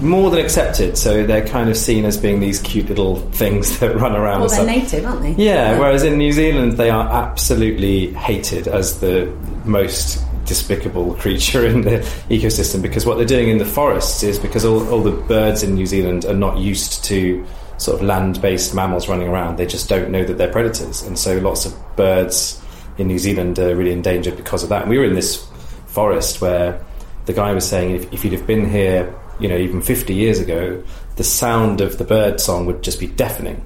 more 0.00 0.30
than 0.30 0.40
accepted. 0.40 0.96
So 0.96 1.24
they're 1.26 1.46
kind 1.46 1.68
of 1.70 1.76
seen 1.76 2.04
as 2.04 2.16
being 2.16 2.40
these 2.40 2.60
cute 2.60 2.88
little 2.88 3.16
things 3.32 3.78
that 3.80 3.96
run 3.96 4.14
around. 4.16 4.40
Well, 4.40 4.48
they're 4.50 4.66
native, 4.66 5.04
aren't 5.04 5.22
they? 5.22 5.32
Yeah, 5.42 5.78
whereas 5.78 6.02
in 6.02 6.18
New 6.18 6.32
Zealand 6.32 6.72
they 6.72 6.90
are 6.90 7.08
absolutely 7.08 8.12
hated 8.14 8.68
as 8.68 9.00
the 9.00 9.30
most 9.64 10.22
despicable 10.46 11.14
creature 11.20 11.64
in 11.66 11.82
the 11.82 11.98
ecosystem 12.28 12.82
because 12.82 13.06
what 13.06 13.16
they're 13.18 13.26
doing 13.26 13.48
in 13.50 13.58
the 13.58 13.64
forests 13.64 14.22
is 14.22 14.38
because 14.38 14.64
all, 14.64 14.86
all 14.88 15.02
the 15.02 15.12
birds 15.12 15.62
in 15.62 15.74
New 15.74 15.86
Zealand 15.86 16.24
are 16.24 16.34
not 16.34 16.58
used 16.58 17.04
to 17.04 17.46
sort 17.80 17.98
of 17.98 18.06
land-based 18.06 18.74
mammals 18.74 19.08
running 19.08 19.28
around. 19.28 19.56
They 19.56 19.66
just 19.66 19.88
don't 19.88 20.10
know 20.10 20.22
that 20.24 20.36
they're 20.36 20.52
predators, 20.52 21.02
and 21.02 21.18
so 21.18 21.38
lots 21.38 21.64
of 21.64 21.74
birds 21.96 22.62
in 22.98 23.06
New 23.06 23.18
Zealand 23.18 23.58
are 23.58 23.74
really 23.74 23.92
endangered 23.92 24.36
because 24.36 24.62
of 24.62 24.68
that. 24.68 24.82
And 24.82 24.90
we 24.90 24.98
were 24.98 25.04
in 25.04 25.14
this 25.14 25.48
forest 25.86 26.40
where 26.40 26.84
the 27.24 27.32
guy 27.32 27.52
was 27.52 27.66
saying 27.66 27.96
if, 27.96 28.12
if 28.12 28.24
you'd 28.24 28.34
have 28.34 28.46
been 28.46 28.68
here, 28.68 29.14
you 29.38 29.48
know, 29.48 29.56
even 29.56 29.80
50 29.80 30.14
years 30.14 30.38
ago, 30.38 30.82
the 31.16 31.24
sound 31.24 31.80
of 31.80 31.96
the 31.96 32.04
bird 32.04 32.38
song 32.40 32.66
would 32.66 32.82
just 32.82 33.00
be 33.00 33.06
deafening 33.06 33.64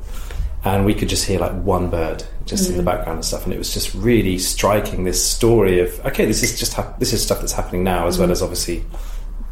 and 0.65 0.85
we 0.85 0.95
could 0.95 1.09
just 1.09 1.27
hear 1.27 1.39
like 1.39 1.53
one 1.63 1.91
bird 1.91 2.25
just 2.47 2.69
in 2.69 2.77
the 2.77 2.83
mm. 2.83 2.87
background 2.87 3.19
and 3.19 3.25
stuff 3.25 3.45
and 3.45 3.53
it 3.53 3.59
was 3.59 3.73
just 3.73 3.95
really 3.95 4.39
striking 4.39 5.05
this 5.05 5.23
story 5.23 5.81
of 5.81 6.01
okay 6.07 6.25
this 6.25 6.43
is 6.43 6.59
just 6.59 6.75
hap- 6.75 6.99
this 6.99 7.13
is 7.13 7.23
stuff 7.23 7.41
that's 7.41 7.53
happening 7.53 7.85
now 7.85 8.07
as 8.07 8.19
well 8.19 8.29
mm. 8.29 8.33
as 8.33 8.43
obviously 8.43 8.85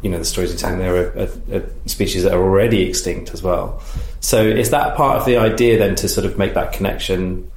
you 0.03 0.09
know 0.09 0.19
the 0.19 0.25
stories 0.25 0.51
you're 0.51 0.59
telling 0.59 0.79
there 0.79 0.95
are, 0.95 1.19
are, 1.19 1.57
are 1.57 1.69
species 1.87 2.23
that 2.23 2.33
are 2.33 2.41
already 2.41 2.81
extinct 2.83 3.33
as 3.33 3.41
well 3.41 3.81
so 4.19 4.43
is 4.45 4.69
that 4.69 4.95
part 4.95 5.17
of 5.17 5.25
the 5.25 5.37
idea 5.37 5.77
then 5.79 5.95
to 5.95 6.07
sort 6.07 6.25
of 6.25 6.37
make 6.37 6.53
that 6.53 6.73
connection 6.73 7.49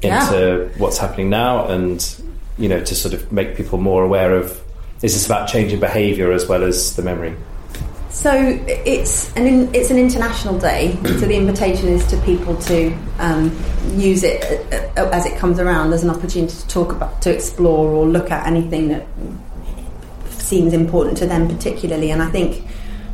into 0.00 0.70
what's 0.78 0.98
happening 0.98 1.28
now 1.28 1.66
and 1.66 2.22
you 2.58 2.68
know 2.68 2.82
to 2.82 2.94
sort 2.94 3.12
of 3.12 3.30
make 3.32 3.56
people 3.56 3.78
more 3.78 4.04
aware 4.04 4.34
of 4.34 4.62
is 5.02 5.12
this 5.14 5.26
about 5.26 5.48
changing 5.48 5.80
behavior 5.80 6.32
as 6.32 6.46
well 6.48 6.62
as 6.62 6.96
the 6.96 7.02
memory 7.02 7.36
So 8.10 8.30
it's 8.32 9.34
an 9.34 9.44
in, 9.44 9.74
it's 9.74 9.90
an 9.90 9.98
international 9.98 10.56
day. 10.56 10.96
so 11.02 11.26
the 11.26 11.34
invitation 11.34 11.88
is 11.88 12.06
to 12.06 12.16
people 12.18 12.54
to 12.70 12.96
um, 13.18 13.50
use 13.96 14.22
it 14.22 14.38
uh, 14.72 15.02
uh, 15.02 15.10
as 15.10 15.26
it 15.26 15.36
comes 15.36 15.58
around 15.58 15.92
as 15.92 16.04
an 16.04 16.10
opportunity 16.10 16.54
to 16.54 16.68
talk 16.68 16.92
about, 16.92 17.20
to 17.22 17.34
explore, 17.34 17.90
or 17.90 18.06
look 18.06 18.30
at 18.30 18.46
anything 18.46 18.86
that 18.90 19.04
seems 20.44 20.72
important 20.72 21.18
to 21.18 21.26
them 21.26 21.48
particularly. 21.48 22.10
And 22.10 22.22
I 22.22 22.30
think, 22.30 22.64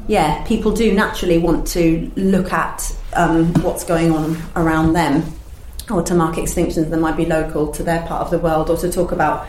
yeah, 0.09 0.43
people 0.45 0.73
do 0.73 0.93
naturally 0.93 1.39
want 1.39 1.67
to 1.69 2.11
look 2.17 2.53
at 2.53 2.95
um, 3.15 3.53
what's 3.63 3.85
going 3.85 4.13
on 4.13 4.37
around 4.57 4.93
them, 4.93 5.23
or 5.91 6.03
to 6.03 6.15
mark 6.15 6.37
extinctions 6.37 6.91
that 6.91 7.01
might 7.01 7.17
be 7.17 7.27
local 7.27 7.73
to 7.73 7.83
their 7.83 8.03
part 8.07 8.23
of 8.23 8.31
the 8.31 8.39
world, 8.39 8.71
or 8.71 8.77
to 8.79 8.91
talk 8.91 9.13
about 9.13 9.47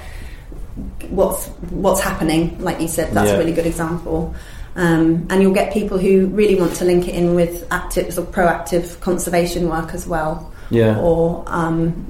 what's 1.09 1.47
what's 1.69 2.01
happening. 2.01 2.57
Like 2.59 2.79
you 2.79 2.87
said, 2.87 3.13
that's 3.13 3.29
Yeah. 3.29 3.35
a 3.35 3.39
really 3.39 3.53
good 3.53 3.65
example. 3.67 4.33
Um, 4.75 5.27
and 5.29 5.41
you'll 5.41 5.53
get 5.53 5.73
people 5.73 5.97
who 5.97 6.27
really 6.27 6.55
want 6.55 6.75
to 6.75 6.85
link 6.85 7.07
it 7.09 7.13
in 7.15 7.35
with 7.35 7.67
active 7.71 8.17
or 8.17 8.21
proactive 8.23 8.97
conservation 9.01 9.67
work 9.67 9.93
as 9.93 10.07
well, 10.07 10.49
yeah 10.69 10.97
or 10.97 11.43
um, 11.47 12.07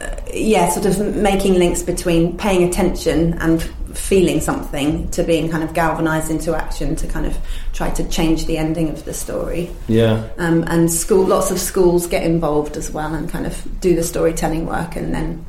uh, 0.00 0.06
yeah, 0.32 0.68
sort 0.70 0.86
of 0.86 1.16
making 1.16 1.54
links 1.54 1.82
between 1.82 2.36
paying 2.38 2.62
attention 2.68 3.34
and 3.40 3.68
feeling 3.94 4.40
something 4.40 5.08
to 5.10 5.22
being 5.22 5.50
kind 5.50 5.62
of 5.64 5.72
galvanized 5.74 6.30
into 6.30 6.54
action 6.54 6.96
to 6.96 7.06
kind 7.06 7.26
of 7.26 7.36
try 7.72 7.90
to 7.90 8.08
change 8.08 8.46
the 8.46 8.58
ending 8.58 8.88
of 8.90 9.04
the 9.04 9.14
story. 9.14 9.70
yeah 9.88 10.28
Um, 10.38 10.64
and 10.66 10.90
school, 10.90 11.24
lots 11.26 11.50
of 11.50 11.58
schools 11.58 12.06
get 12.06 12.24
involved 12.24 12.76
as 12.76 12.90
well 12.90 13.14
and 13.14 13.28
kind 13.30 13.46
of 13.46 13.80
do 13.80 13.94
the 13.94 14.02
storytelling 14.02 14.66
work 14.66 14.96
and 14.96 15.14
then 15.14 15.44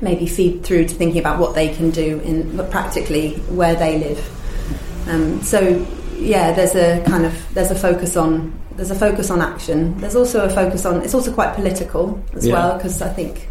maybe 0.00 0.26
feed 0.26 0.64
through 0.64 0.86
to 0.86 0.94
thinking 0.94 1.20
about 1.20 1.38
what 1.38 1.54
they 1.54 1.68
can 1.74 1.90
do 1.90 2.20
in 2.20 2.58
practically 2.70 3.34
where 3.50 3.74
they 3.74 3.98
live. 3.98 5.08
Um, 5.08 5.42
so 5.42 5.86
yeah, 6.18 6.52
there's 6.52 6.74
a 6.74 7.02
kind 7.06 7.24
of 7.26 7.54
there's 7.54 7.70
a 7.70 7.74
focus 7.74 8.16
on 8.16 8.52
there's 8.76 8.90
a 8.90 8.94
focus 8.94 9.30
on 9.30 9.40
action. 9.40 9.96
There's 9.98 10.16
also 10.16 10.44
a 10.44 10.50
focus 10.50 10.84
on 10.84 11.02
it's 11.02 11.14
also 11.14 11.32
quite 11.32 11.54
political 11.54 12.22
as 12.34 12.46
Yeah. 12.46 12.54
well 12.54 12.76
because 12.76 13.00
I 13.02 13.08
think 13.12 13.48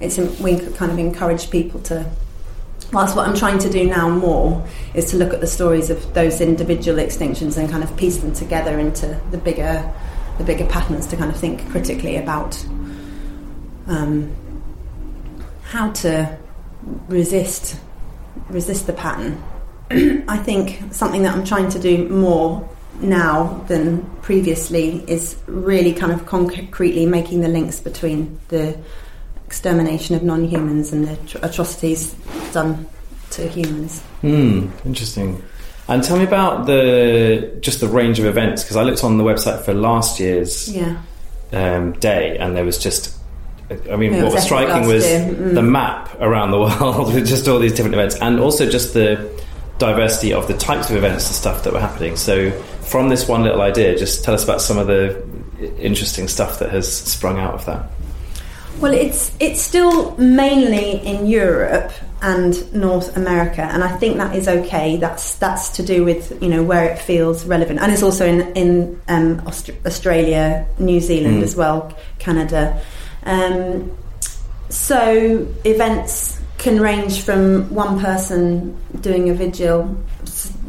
it's 0.00 0.18
we 0.40 0.58
kind 0.76 0.90
of 0.92 0.98
encourage 0.98 1.50
people 1.50 1.80
to. 1.82 2.04
Whilst 2.94 3.16
what 3.16 3.26
I'm 3.26 3.34
trying 3.34 3.58
to 3.58 3.68
do 3.68 3.86
now 3.86 4.08
more 4.08 4.64
is 4.94 5.10
to 5.10 5.16
look 5.16 5.34
at 5.34 5.40
the 5.40 5.48
stories 5.48 5.90
of 5.90 6.14
those 6.14 6.40
individual 6.40 6.98
extinctions 6.98 7.56
and 7.56 7.68
kind 7.68 7.82
of 7.82 7.94
piece 7.96 8.18
them 8.18 8.32
together 8.32 8.78
into 8.78 9.20
the 9.32 9.36
bigger, 9.36 9.92
the 10.38 10.44
bigger 10.44 10.64
patterns 10.66 11.08
to 11.08 11.16
kind 11.16 11.28
of 11.28 11.36
think 11.36 11.68
critically 11.70 12.16
about 12.16 12.64
um, 13.88 14.32
how 15.64 15.90
to 15.90 16.38
resist 17.08 17.80
resist 18.48 18.86
the 18.86 18.92
pattern. 18.92 19.42
I 20.28 20.36
think 20.36 20.80
something 20.92 21.24
that 21.24 21.34
I'm 21.34 21.44
trying 21.44 21.70
to 21.70 21.80
do 21.80 22.08
more 22.08 22.68
now 23.00 23.64
than 23.66 24.04
previously 24.22 25.02
is 25.08 25.36
really 25.46 25.92
kind 25.92 26.12
of 26.12 26.26
concretely 26.26 27.06
making 27.06 27.40
the 27.40 27.48
links 27.48 27.80
between 27.80 28.38
the 28.48 28.78
extermination 29.46 30.14
of 30.16 30.22
non-humans 30.22 30.92
and 30.92 31.06
the 31.08 31.16
tr- 31.26 31.38
atrocities 31.42 32.14
done 32.52 32.86
to 33.30 33.48
humans. 33.48 34.00
Hmm, 34.20 34.68
interesting. 34.84 35.42
And 35.88 36.02
tell 36.02 36.16
me 36.16 36.24
about 36.24 36.66
the 36.66 37.58
just 37.60 37.80
the 37.80 37.88
range 37.88 38.18
of 38.18 38.24
events 38.26 38.62
because 38.62 38.76
I 38.76 38.82
looked 38.82 39.04
on 39.04 39.18
the 39.18 39.24
website 39.24 39.64
for 39.64 39.74
last 39.74 40.18
year's 40.18 40.74
Yeah. 40.74 40.96
um, 41.52 41.92
day, 41.92 42.36
and 42.38 42.56
there 42.56 42.64
was 42.64 42.78
just. 42.78 43.14
I 43.90 43.96
mean, 43.96 44.12
what 44.16 44.24
was 44.26 44.34
was 44.34 44.44
striking 44.44 44.86
was. 44.86 45.04
Mm. 45.04 45.54
the 45.54 45.62
map 45.62 46.14
around 46.20 46.50
the 46.52 46.58
world 46.66 47.12
with 47.14 47.26
just 47.26 47.48
all 47.48 47.58
these 47.58 47.72
different 47.72 47.94
events, 47.94 48.16
and 48.16 48.40
also 48.40 48.68
just 48.68 48.94
the 48.94 49.30
diversity 49.78 50.32
of 50.32 50.46
the 50.48 50.54
types 50.54 50.88
of 50.90 50.96
events 50.96 51.26
and 51.26 51.34
stuff 51.34 51.64
that 51.64 51.72
were 51.72 51.80
happening. 51.80 52.16
So, 52.16 52.50
from 52.82 53.08
this 53.08 53.26
one 53.28 53.42
little 53.42 53.60
idea, 53.62 53.98
just 53.98 54.22
tell 54.24 54.34
us 54.34 54.44
about 54.44 54.60
some 54.62 54.78
of 54.78 54.86
the 54.86 55.22
interesting 55.78 56.28
stuff 56.28 56.58
that 56.60 56.70
has 56.70 56.90
sprung 56.90 57.38
out 57.38 57.54
of 57.54 57.64
that. 57.66 57.90
Well, 58.80 58.92
it's 58.92 59.32
it's 59.40 59.60
still 59.62 60.16
mainly 60.18 60.98
in 61.06 61.26
Europe 61.26 61.92
and 62.20 62.72
North 62.74 63.16
America, 63.16 63.62
and 63.62 63.82
I 63.84 63.96
think 63.96 64.16
that 64.18 64.34
is 64.36 64.46
okay. 64.48 64.96
That's 64.96 65.36
that's 65.36 65.68
to 65.76 65.82
do 65.82 66.04
with 66.04 66.42
you 66.42 66.48
know 66.48 66.62
where 66.62 66.84
it 66.84 66.98
feels 66.98 67.46
relevant, 67.46 67.80
and 67.80 67.92
it's 67.92 68.02
also 68.02 68.26
in 68.26 68.40
in 68.54 69.00
um, 69.08 69.42
Aust- 69.46 69.70
Australia, 69.86 70.66
New 70.78 71.00
Zealand 71.00 71.40
Mm. 71.40 71.44
as 71.44 71.56
well, 71.56 71.96
Canada. 72.18 72.80
Um, 73.24 73.90
so 74.68 75.46
events 75.64 76.40
can 76.58 76.80
range 76.80 77.22
from 77.22 77.72
one 77.74 78.00
person 78.00 78.76
doing 79.00 79.30
a 79.30 79.34
vigil. 79.34 79.96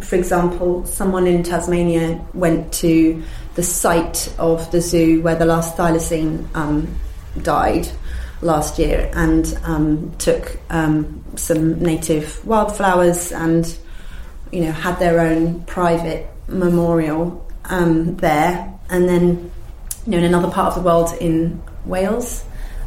For 0.01 0.15
example, 0.15 0.85
someone 0.85 1.25
in 1.27 1.41
Tasmania 1.43 2.19
went 2.33 2.71
to 2.73 3.23
the 3.55 3.63
site 3.63 4.33
of 4.37 4.69
the 4.71 4.81
zoo 4.81 5.21
where 5.21 5.35
the 5.35 5.45
last 5.45 5.75
thylacine 5.77 6.45
um, 6.53 6.87
died 7.41 7.87
last 8.41 8.77
year 8.79 9.09
and 9.13 9.57
um, 9.63 10.15
took 10.17 10.57
um, 10.69 11.23
some 11.35 11.79
native 11.79 12.45
wildflowers 12.45 13.31
and 13.31 13.77
you 14.51 14.61
know 14.61 14.71
had 14.71 14.97
their 14.99 15.19
own 15.19 15.63
private 15.63 16.27
memorial 16.47 17.45
um, 17.65 18.15
there. 18.17 18.71
And 18.89 19.09
then 19.09 19.51
you 20.05 20.11
know 20.11 20.17
in 20.19 20.23
another 20.25 20.51
part 20.51 20.69
of 20.69 20.75
the 20.75 20.81
world 20.81 21.11
in 21.19 21.61
Wales 21.85 22.43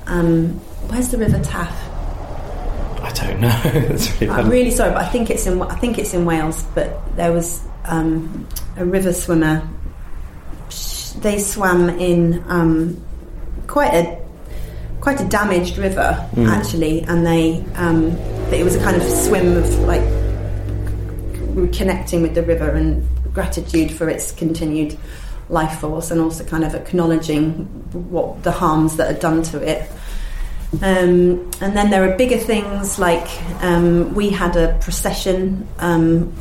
um, 0.07 0.51
where's 0.89 1.11
the 1.11 1.19
river 1.19 1.41
Taff 1.43 1.77
I 3.03 3.13
don't 3.13 3.41
know. 3.41 3.49
That's 3.65 4.21
really 4.21 4.33
I'm 4.33 4.49
really 4.49 4.71
sorry 4.71 4.93
but 4.93 5.03
I 5.03 5.09
think 5.09 5.31
it's 5.31 5.47
in 5.47 5.61
I 5.63 5.75
think 5.77 5.99
it's 5.99 6.15
in 6.15 6.25
Wales 6.25 6.65
but 6.75 7.17
there 7.17 7.33
was 7.33 7.63
um, 7.85 8.47
a 8.77 8.85
river 8.85 9.13
swimmer. 9.13 9.69
They 11.19 11.41
swam 11.41 11.89
in 11.89 12.45
um, 12.47 13.05
quite 13.67 13.93
a 13.93 14.28
quite 15.09 15.23
a 15.23 15.29
damaged 15.29 15.79
river 15.79 16.11
Mm. 16.37 16.49
actually, 16.49 17.01
and 17.09 17.27
they 17.27 17.65
um, 17.77 18.11
it 18.53 18.63
was 18.63 18.75
a 18.75 18.83
kind 18.87 18.95
of 18.95 19.03
swim 19.03 19.57
of 19.57 19.67
like 19.93 20.07
connecting 21.73 22.21
with 22.21 22.35
the 22.35 22.43
river 22.43 22.69
and 22.69 23.03
gratitude 23.33 23.91
for 23.91 24.11
its 24.11 24.33
continued 24.33 24.99
life 25.49 25.81
force, 25.81 26.11
and 26.11 26.21
also 26.21 26.45
kind 26.45 26.63
of 26.63 26.75
acknowledging 26.75 27.45
what 28.11 28.43
the 28.43 28.53
harms 28.53 28.97
that 28.99 29.07
are 29.11 29.19
done 29.19 29.43
to 29.43 29.57
it. 29.73 29.91
Um, 30.83 31.51
and 31.63 31.75
then 31.75 31.89
there 31.89 32.05
are 32.07 32.15
bigger 32.19 32.37
things 32.37 32.99
like 32.99 33.29
um, 33.63 34.15
we 34.15 34.29
had 34.29 34.57
a 34.57 34.77
procession 34.83 35.67
um, 35.79 36.35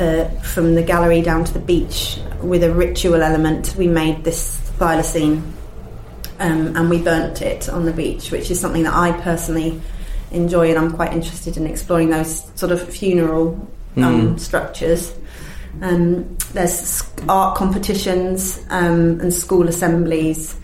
uh, 0.00 0.24
from 0.42 0.74
the 0.74 0.82
gallery 0.82 1.22
down 1.22 1.44
to 1.44 1.52
the 1.52 1.60
beach 1.60 2.18
with 2.42 2.64
a 2.64 2.72
ritual 2.74 3.22
element. 3.22 3.76
We 3.78 3.86
made 3.86 4.24
this 4.24 4.58
thylacine 4.80 5.40
um, 6.38 6.76
and 6.76 6.88
we 6.90 6.98
burnt 7.02 7.42
it 7.42 7.68
on 7.68 7.84
the 7.84 7.92
beach, 7.92 8.30
which 8.30 8.50
is 8.50 8.58
something 8.60 8.84
that 8.84 8.94
I 8.94 9.12
personally 9.22 9.80
enjoy, 10.30 10.68
and 10.70 10.78
I'm 10.78 10.92
quite 10.92 11.12
interested 11.12 11.56
in 11.56 11.66
exploring 11.66 12.10
those 12.10 12.50
sort 12.54 12.72
of 12.72 12.82
funeral 12.88 13.54
um, 13.96 14.36
Mm. 14.36 14.40
structures. 14.40 15.12
Um, 15.82 16.36
there's 16.52 17.02
art 17.28 17.56
competitions 17.56 18.60
um, 18.70 19.20
and 19.20 19.32
school 19.32 19.68
assemblies, 19.68 20.56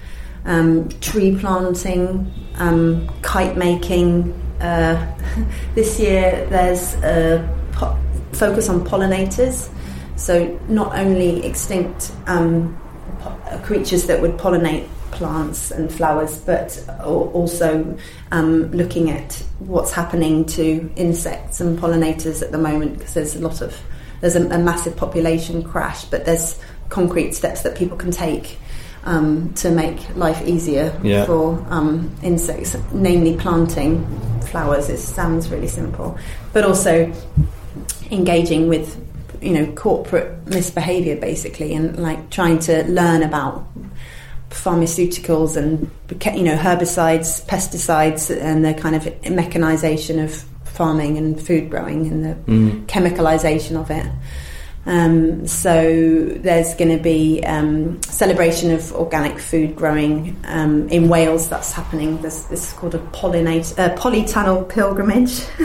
um, 0.44 0.88
tree 1.00 1.36
planting, 1.36 2.32
um, 2.56 3.08
kite 3.22 3.56
making. 3.56 4.32
Uh, 4.60 4.96
this 5.74 5.98
year 5.98 6.46
there's 6.50 6.94
a 7.02 7.42
po- 7.72 7.96
focus 8.32 8.68
on 8.68 8.84
pollinators 8.84 9.68
So 10.16 10.58
not 10.68 10.96
only 10.96 11.44
extinct 11.44 12.12
um, 12.26 12.76
po- 13.20 13.58
creatures 13.64 14.06
that 14.06 14.20
would 14.20 14.32
pollinate 14.36 14.86
plants 15.14 15.70
and 15.70 15.90
flowers, 15.92 16.38
but 16.38 16.84
also 17.04 17.96
um, 18.32 18.70
looking 18.72 19.10
at 19.10 19.32
what's 19.60 19.92
happening 19.92 20.44
to 20.46 20.90
insects 20.96 21.60
and 21.60 21.78
pollinators 21.78 22.42
at 22.42 22.52
the 22.52 22.58
moment 22.58 22.98
because 22.98 23.14
there's 23.14 23.36
a 23.36 23.40
lot 23.40 23.60
of 23.60 23.74
there's 24.20 24.36
a, 24.36 24.46
a 24.48 24.58
massive 24.58 24.96
population 24.96 25.62
crash, 25.62 26.04
but 26.06 26.24
there's 26.24 26.58
concrete 26.88 27.34
steps 27.34 27.62
that 27.62 27.76
people 27.76 27.96
can 27.96 28.10
take 28.10 28.58
um, 29.04 29.52
to 29.54 29.70
make 29.70 30.14
life 30.16 30.40
easier 30.46 30.98
Yeah. 31.02 31.26
for 31.26 31.64
um, 31.68 32.10
insects, 32.22 32.76
namely 32.92 33.36
planting 33.36 34.04
flowers. 34.46 34.88
It 34.88 34.98
sounds 34.98 35.50
really 35.50 35.68
simple, 35.68 36.16
but 36.52 36.64
also 36.64 37.12
engaging 38.10 38.68
with 38.68 39.00
you 39.42 39.52
know 39.52 39.66
corporate 39.74 40.46
misbehavior 40.46 41.16
basically, 41.16 41.74
and 41.74 41.98
like 41.98 42.30
trying 42.30 42.58
to 42.60 42.84
learn 42.84 43.22
about 43.22 43.66
pharmaceuticals 44.54 45.56
and 45.56 45.90
you 46.36 46.42
know 46.44 46.56
herbicides, 46.56 47.44
pesticides, 47.46 48.30
and 48.40 48.64
the 48.64 48.74
kind 48.74 48.94
of 48.96 49.30
mechanization 49.30 50.18
of 50.20 50.32
farming 50.64 51.18
and 51.18 51.40
food 51.40 51.70
growing 51.70 52.06
and 52.08 52.24
the 52.24 52.34
Mm. 52.50 52.86
chemicalization 52.86 53.76
of 53.80 53.90
it. 53.90 54.06
Um, 54.86 55.46
so 55.46 55.72
there's 56.36 56.74
going 56.74 56.94
to 56.96 57.02
be 57.02 57.42
um, 57.46 58.02
celebration 58.02 58.70
of 58.70 58.92
organic 58.92 59.38
food 59.38 59.74
growing 59.76 60.36
um, 60.44 60.88
in 60.90 61.08
Wales. 61.08 61.48
That's 61.48 61.72
happening. 61.72 62.20
This, 62.20 62.42
this 62.44 62.66
is 62.68 62.72
called 62.74 62.94
a 62.94 62.98
pollinate, 62.98 63.78
uh, 63.78 63.94
polytunnel 63.96 64.68
pilgrimage. 64.68 65.40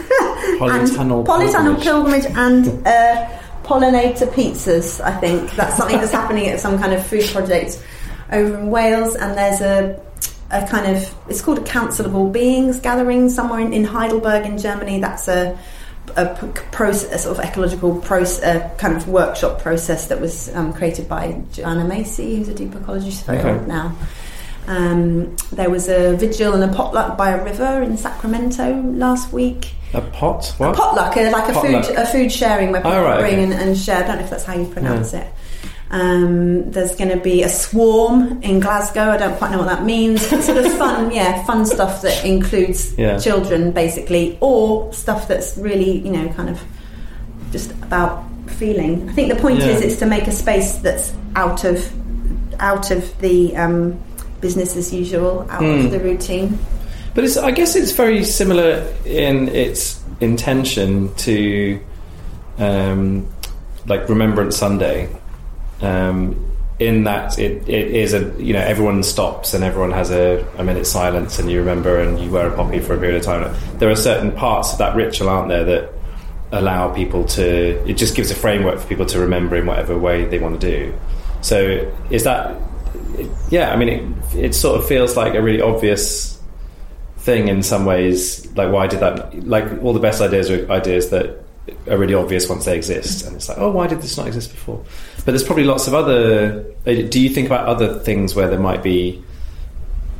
Polytunnel 0.59 1.25
polytunnel 1.25 1.81
pilgrimage. 1.81 2.23
pilgrimage 2.23 2.25
and 2.37 2.87
uh, 2.87 3.29
pollinator 3.63 4.27
pizzas. 4.31 5.01
I 5.01 5.11
think 5.19 5.51
that's 5.51 5.75
something 5.77 5.97
that's 5.97 6.11
happening 6.13 6.47
at 6.47 6.59
some 6.59 6.79
kind 6.79 6.93
of 6.93 7.05
food 7.05 7.25
project 7.25 7.83
over 8.31 8.57
in 8.57 8.69
Wales. 8.69 9.15
And 9.15 9.37
there's 9.37 9.61
a 9.61 9.99
a 10.51 10.65
kind 10.67 10.95
of 10.95 11.15
it's 11.29 11.41
called 11.41 11.59
a 11.59 11.63
Council 11.63 12.05
of 12.05 12.15
All 12.15 12.29
Beings 12.29 12.79
gathering 12.79 13.29
somewhere 13.29 13.59
in, 13.59 13.71
in 13.73 13.83
Heidelberg 13.83 14.45
in 14.45 14.57
Germany. 14.57 14.99
That's 14.99 15.27
a 15.27 15.57
a 16.17 16.25
process, 16.71 17.13
a 17.13 17.17
sort 17.19 17.37
of 17.37 17.45
ecological 17.45 18.01
process, 18.01 18.41
a 18.43 18.75
kind 18.79 18.95
of 18.97 19.07
workshop 19.07 19.61
process 19.61 20.07
that 20.07 20.19
was 20.19 20.53
um, 20.55 20.73
created 20.73 21.07
by 21.07 21.39
Joanna 21.53 21.85
Macy, 21.85 22.37
who's 22.37 22.47
a 22.47 22.55
deep 22.55 22.71
ecologist 22.71 23.29
Okay. 23.29 23.63
now. 23.67 23.95
Um, 24.67 25.35
there 25.51 25.69
was 25.69 25.87
a 25.87 26.15
vigil 26.17 26.53
and 26.53 26.63
a 26.63 26.73
potluck 26.75 27.15
by 27.17 27.31
a 27.31 27.43
river 27.43 27.83
in 27.83 27.95
Sacramento 27.97 28.81
last 28.93 29.31
week. 29.31 29.73
A 29.93 30.01
pot? 30.01 30.53
What? 30.57 30.69
A 30.69 30.73
Potluck, 30.77 31.15
a, 31.17 31.29
like 31.31 31.49
a 31.49 31.53
Potluck. 31.53 31.85
food, 31.85 31.95
a 31.95 32.05
food 32.07 32.31
sharing 32.31 32.71
where 32.71 32.81
people 32.81 32.91
Oh, 32.97 33.03
right, 33.03 33.19
bring 33.19 33.33
okay. 33.35 33.43
and, 33.43 33.53
and 33.53 33.77
share. 33.77 34.03
I 34.03 34.07
don't 34.07 34.17
know 34.17 34.23
if 34.23 34.29
that's 34.31 34.43
how 34.45 34.53
you 34.55 34.67
pronounce 34.67 35.13
it. 35.13 35.27
Um, 35.91 36.69
there's 36.71 36.95
going 36.95 37.09
to 37.09 37.17
be 37.17 37.41
a 37.43 37.49
swarm 37.49 38.41
in 38.43 38.59
Glasgow. 38.59 39.09
I 39.09 39.17
don't 39.17 39.35
quite 39.37 39.51
know 39.51 39.57
what 39.57 39.67
that 39.67 39.83
means. 39.85 40.21
sort 40.45 40.57
of 40.57 40.71
fun, 40.77 41.11
yeah, 41.11 41.43
fun 41.45 41.65
stuff 41.65 42.01
that 42.03 42.23
includes 42.23 42.93
Yeah. 42.97 43.17
children, 43.17 43.71
basically, 43.71 44.37
or 44.39 44.93
stuff 44.93 45.27
that's 45.27 45.57
really, 45.57 45.97
you 45.99 46.11
know, 46.11 46.29
kind 46.33 46.49
of 46.49 46.59
just 47.51 47.71
about 47.81 48.23
feeling. 48.47 49.09
I 49.09 49.13
think 49.13 49.29
the 49.33 49.39
point 49.41 49.59
Yeah. 49.59 49.67
is, 49.69 49.81
it's 49.81 49.95
to 49.97 50.05
make 50.05 50.27
a 50.27 50.31
space 50.31 50.73
that's 50.75 51.11
out 51.35 51.63
of 51.63 51.83
out 52.61 52.91
of 52.91 53.17
the 53.21 53.55
um, 53.55 53.97
business 54.41 54.75
as 54.75 54.93
usual, 54.93 55.47
out 55.49 55.61
Hmm. 55.61 55.85
of 55.85 55.91
the 55.91 55.99
routine. 55.99 56.59
But 57.15 57.23
it's, 57.23 57.37
I 57.37 57.51
guess 57.51 57.75
it's 57.75 57.91
very 57.93 58.23
similar 58.25 58.85
in 59.05 59.47
its 59.47 59.97
intention 60.19 61.09
to, 61.15 61.79
um, 62.59 63.25
like 63.87 64.07
Remembrance 64.09 64.57
Sunday, 64.57 65.07
um, 65.81 66.49
in 66.79 67.03
that 67.03 67.37
it, 67.37 67.67
it 67.67 67.91
is 67.91 68.13
a 68.13 68.33
you 68.41 68.53
know 68.53 68.61
everyone 68.61 69.03
stops 69.03 69.53
and 69.53 69.63
everyone 69.63 69.91
has 69.91 70.11
a, 70.11 70.45
a 70.57 70.63
minute's 70.63 70.89
silence 70.89 71.37
and 71.37 71.51
you 71.51 71.59
remember 71.59 71.99
and 71.99 72.19
you 72.19 72.31
wear 72.31 72.47
a 72.47 72.55
poppy 72.55 72.79
for 72.79 72.95
a 72.95 72.97
period 72.97 73.17
of 73.17 73.23
time. 73.23 73.53
There 73.79 73.89
are 73.89 73.95
certain 73.95 74.31
parts 74.31 74.71
of 74.71 74.79
that 74.79 74.95
ritual, 74.95 75.29
aren't 75.29 75.49
there, 75.49 75.65
that 75.65 75.93
allow 76.51 76.93
people 76.93 77.25
to. 77.25 77.45
It 77.87 77.95
just 77.95 78.15
gives 78.15 78.31
a 78.31 78.35
framework 78.35 78.79
for 78.79 78.87
people 78.87 79.05
to 79.07 79.19
remember 79.19 79.57
in 79.57 79.65
whatever 79.65 79.97
way 79.97 80.25
they 80.25 80.39
want 80.39 80.59
to 80.59 80.71
do. 80.71 80.97
So 81.41 81.91
is 82.09 82.23
that? 82.23 82.57
Yeah, 83.49 83.71
I 83.71 83.75
mean, 83.75 83.89
it, 83.89 84.35
it 84.35 84.55
sort 84.55 84.79
of 84.79 84.87
feels 84.87 85.17
like 85.17 85.35
a 85.35 85.41
really 85.41 85.61
obvious 85.61 86.41
thing 87.17 87.49
in 87.49 87.61
some 87.61 87.85
ways. 87.85 88.45
Like, 88.55 88.71
why 88.71 88.87
did 88.87 89.01
that? 89.01 89.45
Like, 89.45 89.83
all 89.83 89.93
the 89.93 89.99
best 89.99 90.21
ideas 90.21 90.49
are 90.49 90.71
ideas 90.71 91.09
that 91.09 91.43
are 91.87 91.97
really 91.97 92.13
obvious 92.13 92.49
once 92.49 92.65
they 92.65 92.75
exist, 92.75 93.25
and 93.25 93.35
it's 93.35 93.49
like, 93.49 93.57
oh, 93.57 93.71
why 93.71 93.87
did 93.87 94.01
this 94.01 94.17
not 94.17 94.27
exist 94.27 94.51
before? 94.51 94.83
But 95.17 95.25
there's 95.27 95.43
probably 95.43 95.63
lots 95.63 95.87
of 95.87 95.93
other. 95.93 96.63
Do 96.85 97.19
you 97.19 97.29
think 97.29 97.47
about 97.47 97.65
other 97.67 97.99
things 97.99 98.35
where 98.35 98.47
there 98.47 98.59
might 98.59 98.83
be 98.83 99.23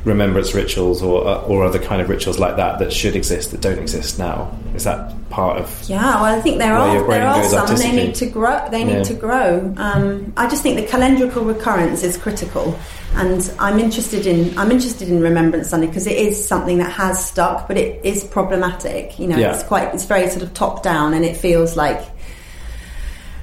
remembrance 0.04 0.54
rituals 0.54 1.02
or 1.02 1.26
uh, 1.26 1.42
or 1.42 1.64
other 1.64 1.78
kind 1.78 2.00
of 2.00 2.08
rituals 2.08 2.38
like 2.38 2.56
that 2.56 2.78
that 2.78 2.92
should 2.92 3.14
exist 3.14 3.50
that 3.50 3.60
don't 3.60 3.78
exist 3.78 4.18
now? 4.18 4.50
Is 4.74 4.84
that 4.84 5.12
part 5.30 5.58
of? 5.58 5.82
Yeah, 5.88 6.22
well, 6.22 6.24
I 6.38 6.40
think 6.40 6.58
there 6.58 6.74
are 6.74 7.06
there 7.06 7.26
are 7.26 7.44
some, 7.44 7.68
and 7.68 7.78
they 7.78 7.92
need 7.92 8.14
to 8.16 8.26
grow. 8.26 8.66
They 8.70 8.84
need 8.84 8.98
Yeah. 8.98 9.02
to 9.04 9.14
grow. 9.14 9.74
Um, 9.76 10.32
I 10.36 10.48
just 10.48 10.62
think 10.62 10.76
the 10.76 10.86
calendrical 10.86 11.46
recurrence 11.46 12.02
is 12.02 12.16
critical, 12.16 12.78
and 13.14 13.52
I'm 13.58 13.78
interested 13.78 14.26
in 14.26 14.56
I'm 14.58 14.70
interested 14.70 15.08
in 15.08 15.20
Remembrance 15.20 15.68
Sunday 15.68 15.86
because 15.86 16.06
it 16.06 16.16
is 16.16 16.46
something 16.48 16.78
that 16.78 16.90
has 16.92 17.22
stuck, 17.24 17.68
but 17.68 17.76
it 17.76 18.00
is 18.04 18.24
problematic. 18.24 19.18
You 19.18 19.28
know, 19.28 19.36
Yeah. 19.36 19.52
it's 19.54 19.62
quite 19.64 19.92
it's 19.94 20.06
very 20.06 20.28
sort 20.30 20.42
of 20.42 20.54
top 20.54 20.82
down, 20.82 21.12
and 21.14 21.24
it 21.24 21.36
feels 21.36 21.76
like 21.76 22.00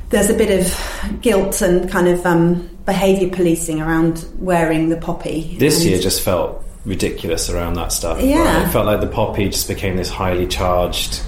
there's 0.09 0.29
a 0.29 0.33
bit 0.33 0.59
of 0.59 1.21
guilt 1.21 1.61
and 1.61 1.89
kind 1.89 2.07
of 2.07 2.25
um, 2.25 2.69
behaviour 2.87 3.29
policing 3.29 3.79
around 3.81 4.25
wearing 4.39 4.89
the 4.89 4.97
poppy. 4.97 5.55
This 5.59 5.85
year 5.85 5.99
just 5.99 6.21
felt 6.21 6.63
ridiculous 6.85 7.49
around 7.49 7.73
that 7.75 7.91
stuff. 7.91 8.19
Yeah. 8.21 8.39
right? 8.43 8.67
It 8.67 8.71
felt 8.71 8.85
like 8.87 9.01
the 9.01 9.07
poppy 9.07 9.49
just 9.49 9.67
became 9.67 9.95
this 9.97 10.09
highly 10.09 10.47
charged. 10.47 11.21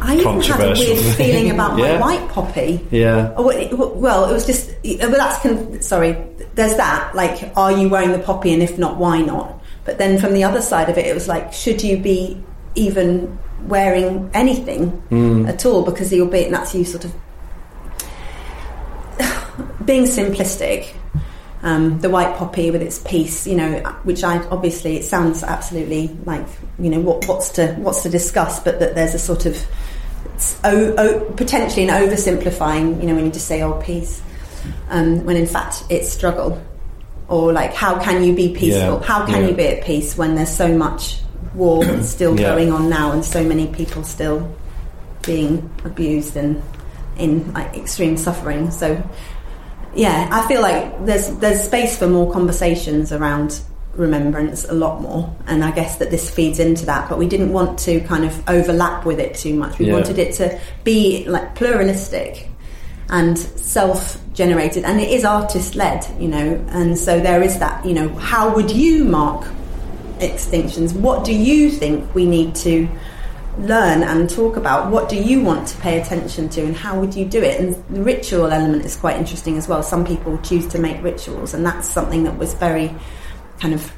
I 0.00 0.16
even 0.16 0.40
had 0.40 0.60
a 0.60 0.72
weird 0.72 0.98
feeling 1.14 1.50
about 1.52 1.76
my 1.78 2.00
white 2.00 2.28
poppy. 2.30 2.84
Yeah. 2.90 3.32
Oh, 3.36 3.44
well, 3.94 4.28
it- 4.28 4.32
was 4.32 4.44
just. 4.46 4.72
But 4.82 5.12
that's 5.12 5.38
con- 5.42 5.80
sorry. 5.80 6.16
There's 6.56 6.74
that. 6.76 7.14
Like, 7.14 7.52
are 7.56 7.70
you 7.70 7.88
wearing 7.88 8.10
the 8.10 8.18
poppy, 8.18 8.52
and 8.52 8.62
if 8.64 8.78
not, 8.78 8.96
why 8.96 9.20
not? 9.20 9.62
But 9.84 9.98
then 9.98 10.18
from 10.18 10.32
the 10.34 10.42
other 10.42 10.60
side 10.60 10.88
of 10.88 10.98
it, 10.98 11.06
it 11.06 11.14
was 11.14 11.28
like, 11.28 11.52
should 11.52 11.82
you 11.84 11.98
be 11.98 12.42
even 12.74 13.38
wearing 13.68 14.28
anything 14.34 15.02
Mm. 15.10 15.48
at 15.48 15.64
all? 15.66 15.82
Because 15.82 16.12
you'll 16.12 16.26
be. 16.26 16.44
And 16.46 16.54
that's 16.54 16.74
you 16.74 16.84
sort 16.84 17.04
of 17.04 17.14
being 19.86 20.04
simplistic. 20.04 20.94
Um, 21.64 22.00
the 22.00 22.10
white 22.10 22.36
poppy 22.36 22.72
with 22.72 22.82
its 22.82 22.98
piece, 22.98 23.46
you 23.46 23.54
know, 23.54 23.78
which 24.02 24.24
I 24.24 24.38
obviously 24.48 24.96
it 24.96 25.04
sounds 25.04 25.44
absolutely 25.44 26.08
like 26.24 26.44
you 26.78 26.90
know 26.90 26.98
what, 26.98 27.28
what's 27.28 27.50
to 27.50 27.74
what's 27.74 28.02
to 28.02 28.08
discuss, 28.10 28.58
but 28.58 28.80
that 28.80 28.96
there's 28.96 29.14
a 29.14 29.18
sort 29.20 29.46
of 29.46 29.56
o- 30.64 30.94
o- 30.98 31.20
potentially 31.36 31.88
an 31.88 31.90
oversimplifying, 31.90 33.00
you 33.00 33.06
know, 33.08 33.14
when 33.14 33.26
you 33.26 33.30
just 33.30 33.46
say 33.46 33.62
"oh 33.62 33.80
peace," 33.80 34.20
um, 34.90 35.24
when 35.24 35.36
in 35.36 35.46
fact 35.46 35.84
it's 35.88 36.08
struggle, 36.08 36.60
or 37.28 37.52
like 37.52 37.74
how 37.74 37.96
can 38.02 38.24
you 38.24 38.34
be 38.34 38.48
peaceful? 38.54 38.98
Yeah, 39.00 39.02
How 39.06 39.24
can 39.24 39.42
yeah. 39.42 39.48
you 39.50 39.54
be 39.54 39.66
at 39.68 39.84
peace 39.84 40.16
when 40.16 40.34
there's 40.34 40.50
so 40.54 40.76
much 40.76 41.20
war 41.54 41.84
still 42.02 42.38
Yeah. 42.38 42.48
going 42.56 42.72
on 42.72 42.88
now 42.90 43.12
and 43.12 43.24
so 43.24 43.44
many 43.44 43.68
people 43.68 44.02
still 44.02 44.52
being 45.22 45.70
abused 45.84 46.36
and 46.36 46.60
in 47.18 47.52
like 47.52 47.76
extreme 47.76 48.16
suffering? 48.16 48.72
So 48.72 49.00
yeah, 49.94 50.28
I 50.30 50.46
feel 50.48 50.62
like 50.62 51.04
there's 51.04 51.28
there's 51.38 51.62
space 51.62 51.98
for 51.98 52.08
more 52.08 52.32
conversations 52.32 53.12
around 53.12 53.60
remembrance 53.94 54.64
a 54.64 54.72
lot 54.72 55.02
more 55.02 55.30
and 55.46 55.62
I 55.62 55.70
guess 55.70 55.98
that 55.98 56.10
this 56.10 56.30
feeds 56.30 56.58
into 56.58 56.86
that 56.86 57.10
but 57.10 57.18
we 57.18 57.28
didn't 57.28 57.52
want 57.52 57.78
to 57.80 58.00
kind 58.00 58.24
of 58.24 58.48
overlap 58.48 59.04
with 59.04 59.20
it 59.20 59.34
too 59.34 59.52
much 59.52 59.78
we 59.78 59.86
Yeah. 59.88 59.92
wanted 59.92 60.18
it 60.18 60.32
to 60.36 60.58
be 60.82 61.26
like 61.28 61.54
pluralistic 61.54 62.48
and 63.10 63.38
self-generated 63.38 64.84
and 64.84 64.98
it 64.98 65.10
is 65.10 65.26
artist-led 65.26 66.06
you 66.18 66.28
know 66.28 66.64
and 66.70 66.96
so 66.98 67.20
there 67.20 67.42
is 67.42 67.58
that 67.58 67.84
you 67.84 67.92
know 67.92 68.08
how 68.14 68.54
would 68.54 68.70
you 68.70 69.04
mark 69.04 69.44
extinctions 70.20 70.94
what 70.94 71.22
do 71.22 71.34
you 71.34 71.70
think 71.70 72.14
we 72.14 72.24
need 72.24 72.54
to 72.54 72.88
learn 73.58 74.02
and 74.02 74.30
talk 74.30 74.56
about 74.56 74.90
what 74.90 75.08
do 75.08 75.16
you 75.16 75.42
want 75.42 75.68
to 75.68 75.76
pay 75.78 76.00
attention 76.00 76.48
to 76.48 76.62
and 76.62 76.74
how 76.74 76.98
would 76.98 77.14
you 77.14 77.24
do 77.24 77.42
it. 77.42 77.60
And 77.60 77.74
the 77.90 78.02
ritual 78.02 78.46
element 78.50 78.84
is 78.84 78.96
quite 78.96 79.16
interesting 79.18 79.58
as 79.58 79.68
well. 79.68 79.82
Some 79.82 80.04
people 80.06 80.38
choose 80.38 80.66
to 80.68 80.78
make 80.78 81.02
rituals 81.02 81.52
and 81.54 81.64
that's 81.64 81.88
something 81.88 82.24
that 82.24 82.38
was 82.38 82.54
very 82.54 82.94
kind 83.60 83.74
of 83.74 83.92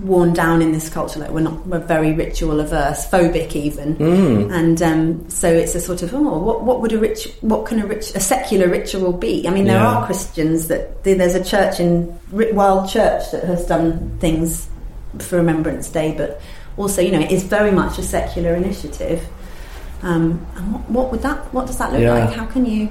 worn 0.00 0.32
down 0.32 0.62
in 0.62 0.72
this 0.72 0.88
culture. 0.88 1.20
Like 1.20 1.30
we're 1.30 1.40
not 1.40 1.66
we're 1.66 1.78
very 1.78 2.12
ritual 2.12 2.60
averse 2.60 3.06
phobic 3.08 3.54
even. 3.56 3.96
Mm. 3.96 4.52
and 4.52 4.82
um, 4.82 5.30
so 5.30 5.48
it's 5.50 5.74
a 5.74 5.80
sort 5.80 6.02
of 6.02 6.14
oh 6.14 6.38
what, 6.38 6.62
what 6.62 6.80
would 6.80 6.92
a 6.92 6.98
rich 6.98 7.28
what 7.40 7.66
can 7.66 7.80
a 7.80 7.86
rich 7.86 8.14
a 8.14 8.20
secular 8.20 8.68
ritual 8.68 9.12
be? 9.12 9.46
I 9.48 9.50
mean 9.50 9.64
there 9.64 9.80
Yeah. 9.80 9.96
are 9.96 10.06
Christians 10.06 10.68
that 10.68 11.02
there's 11.04 11.34
a 11.34 11.44
church 11.44 11.80
in 11.80 12.18
Wild 12.30 12.88
Church 12.90 13.30
that 13.32 13.44
has 13.44 13.66
done 13.66 14.18
things 14.20 14.68
for 15.18 15.36
Remembrance 15.36 15.88
Day 15.88 16.14
but 16.16 16.40
also 16.80 17.00
you 17.02 17.12
know 17.12 17.20
it 17.20 17.30
is 17.30 17.42
very 17.42 17.70
much 17.70 17.98
a 17.98 18.02
secular 18.02 18.54
initiative. 18.54 19.26
Um, 20.02 20.46
and 20.56 20.72
what, 20.72 20.90
what 20.90 21.10
would 21.12 21.22
that 21.22 21.52
what 21.52 21.66
does 21.66 21.76
that 21.78 21.92
look 21.92 22.00
Yeah. 22.00 22.24
like? 22.24 22.34
How 22.34 22.46
can 22.46 22.64
you? 22.64 22.88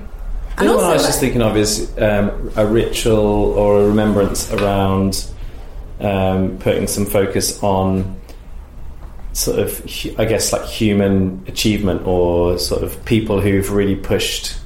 And 0.58 0.68
The 0.68 0.74
other 0.74 0.84
one 0.84 0.92
I 0.92 0.94
was 0.94 1.06
just 1.06 1.20
thinking 1.20 1.42
of 1.42 1.58
is 1.58 1.90
um, 1.98 2.52
a 2.56 2.66
ritual 2.66 3.54
or 3.58 3.82
a 3.82 3.88
remembrance 3.88 4.52
around 4.52 5.26
um, 6.02 6.58
putting 6.60 6.86
some 6.88 7.06
focus 7.06 7.62
on 7.64 8.18
sort 9.34 9.60
of, 9.60 9.82
I 10.18 10.26
guess, 10.26 10.52
like 10.52 10.66
human 10.66 11.44
achievement 11.48 12.06
or 12.06 12.58
sort 12.60 12.84
of 12.84 13.04
people 13.06 13.40
who've 13.42 13.72
really 13.72 13.96
pushed 13.96 14.59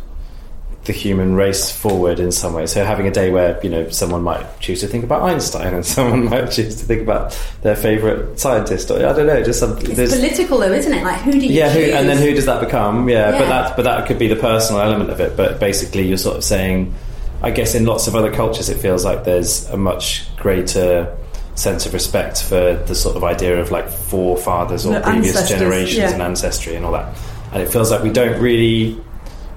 the 0.86 0.92
human 0.94 1.34
race 1.36 1.72
forward 1.72 2.20
in 2.20 2.32
some 2.32 2.54
way. 2.54 2.66
So 2.66 2.84
having 2.84 3.08
a 3.08 3.12
day 3.12 3.32
where 3.32 3.60
you 3.64 3.70
know 3.70 3.90
someone 3.90 4.22
might 4.22 4.60
choose 4.60 4.82
to 4.82 4.88
think 4.88 5.04
about 5.04 5.22
Einstein 5.22 5.74
and 5.74 5.86
someone 5.96 6.26
might 6.26 6.48
choose 6.52 6.76
to 6.76 6.86
think 6.86 7.02
about 7.02 7.40
their 7.62 7.76
favourite 7.76 8.38
scientist 8.38 8.92
or 8.92 8.98
I 8.98 9.14
don't 9.14 9.28
know, 9.28 9.42
just 9.44 9.60
something. 9.60 9.90
it's 9.90 10.16
political 10.16 10.58
though, 10.58 10.72
isn't 10.72 10.94
it? 10.94 11.04
Like 11.04 11.22
who 11.22 11.32
do 11.32 11.40
you 11.40 11.54
yeah, 11.54 11.70
who, 11.70 11.80
and 11.80 12.10
then 12.10 12.18
who 12.18 12.34
does 12.34 12.46
that 12.46 12.60
become? 12.60 13.08
Yeah, 13.08 13.32
but 13.32 13.48
that 13.48 13.76
but 13.78 13.84
that 13.84 14.08
could 14.08 14.20
be 14.20 14.28
the 14.28 14.36
personal 14.36 14.82
element 14.82 15.10
of 15.10 15.22
it. 15.22 15.38
But 15.38 15.60
basically, 15.60 16.08
you're 16.08 16.18
sort 16.18 16.38
of 16.38 16.44
saying, 16.44 16.94
I 17.42 17.52
guess 17.52 17.76
in 17.76 17.86
lots 17.86 18.08
of 18.08 18.16
other 18.16 18.34
cultures, 18.34 18.70
it 18.70 18.80
feels 18.80 19.06
like 19.06 19.24
there's 19.24 19.70
a 19.70 19.78
much 19.78 20.26
greater 20.36 21.16
sense 21.56 21.86
of 21.86 21.94
respect 21.94 22.44
for 22.44 22.76
the 22.88 22.96
sort 22.96 23.16
of 23.16 23.24
idea 23.24 23.60
of 23.62 23.72
like 23.72 23.88
forefathers 23.88 24.86
or 24.86 24.94
The 24.94 25.02
previous 25.02 25.48
generations 25.48 25.98
yeah. 25.98 26.12
and 26.12 26.22
ancestry 26.22 26.76
and 26.76 26.86
all 26.86 26.92
that. 26.94 27.16
And 27.54 27.62
it 27.62 27.70
feels 27.70 27.92
like 27.92 28.02
we 28.02 28.12
don't 28.12 28.42
really 28.42 29.00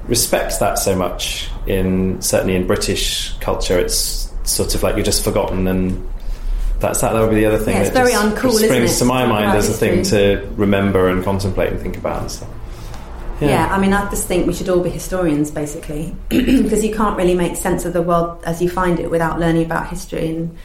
respect 0.09 0.61
that 0.61 0.79
so 0.79 0.95
much 0.97 1.49
in 1.67 2.21
certainly 2.21 2.57
in 2.57 2.67
British 2.67 3.37
culture. 3.39 3.79
It's 3.79 4.33
sort 4.45 4.75
of 4.75 4.83
like 4.83 4.97
you're 4.97 5.05
just 5.05 5.25
forgotten 5.25 5.67
and. 5.69 6.09
That's 6.79 7.01
that. 7.01 7.15
That 7.15 7.21
would 7.23 7.31
be 7.31 7.37
the 7.37 7.47
other 7.47 7.57
thing. 7.57 7.75
Yeah, 7.75 7.85
it's 7.85 7.91
that 7.91 8.05
very 8.05 8.13
just 8.13 8.37
uncool, 8.37 8.51
isn't 8.51 8.69
springs 8.69 8.97
it, 8.97 8.99
to 8.99 9.05
my 9.07 9.25
mind 9.25 9.57
as 9.57 9.71
a 9.71 9.73
thing 9.73 10.03
to 10.05 10.47
remember 10.57 11.09
and 11.09 11.25
contemplate 11.25 11.73
and 11.73 11.81
think 11.81 11.97
about 11.97 12.21
and 12.21 12.31
stuff. 12.31 12.51
Yeah. 13.41 13.69
I 13.71 13.79
mean, 13.79 13.93
I 13.93 14.09
just 14.11 14.27
think 14.27 14.47
we 14.47 14.53
should 14.53 14.69
all 14.69 14.83
be 14.83 14.91
historians, 14.91 15.51
basically, 15.51 16.17
because 16.29 16.85
you 16.85 16.95
can't 16.95 17.17
really 17.17 17.35
make 17.35 17.57
sense 17.57 17.85
of 17.85 17.93
the 17.93 18.03
world 18.03 18.43
as 18.45 18.63
you 18.63 18.69
find 18.69 18.99
it 18.99 19.11
without 19.11 19.39
learning 19.39 19.65
about 19.65 19.89
history. 19.89 20.29
And 20.29 20.57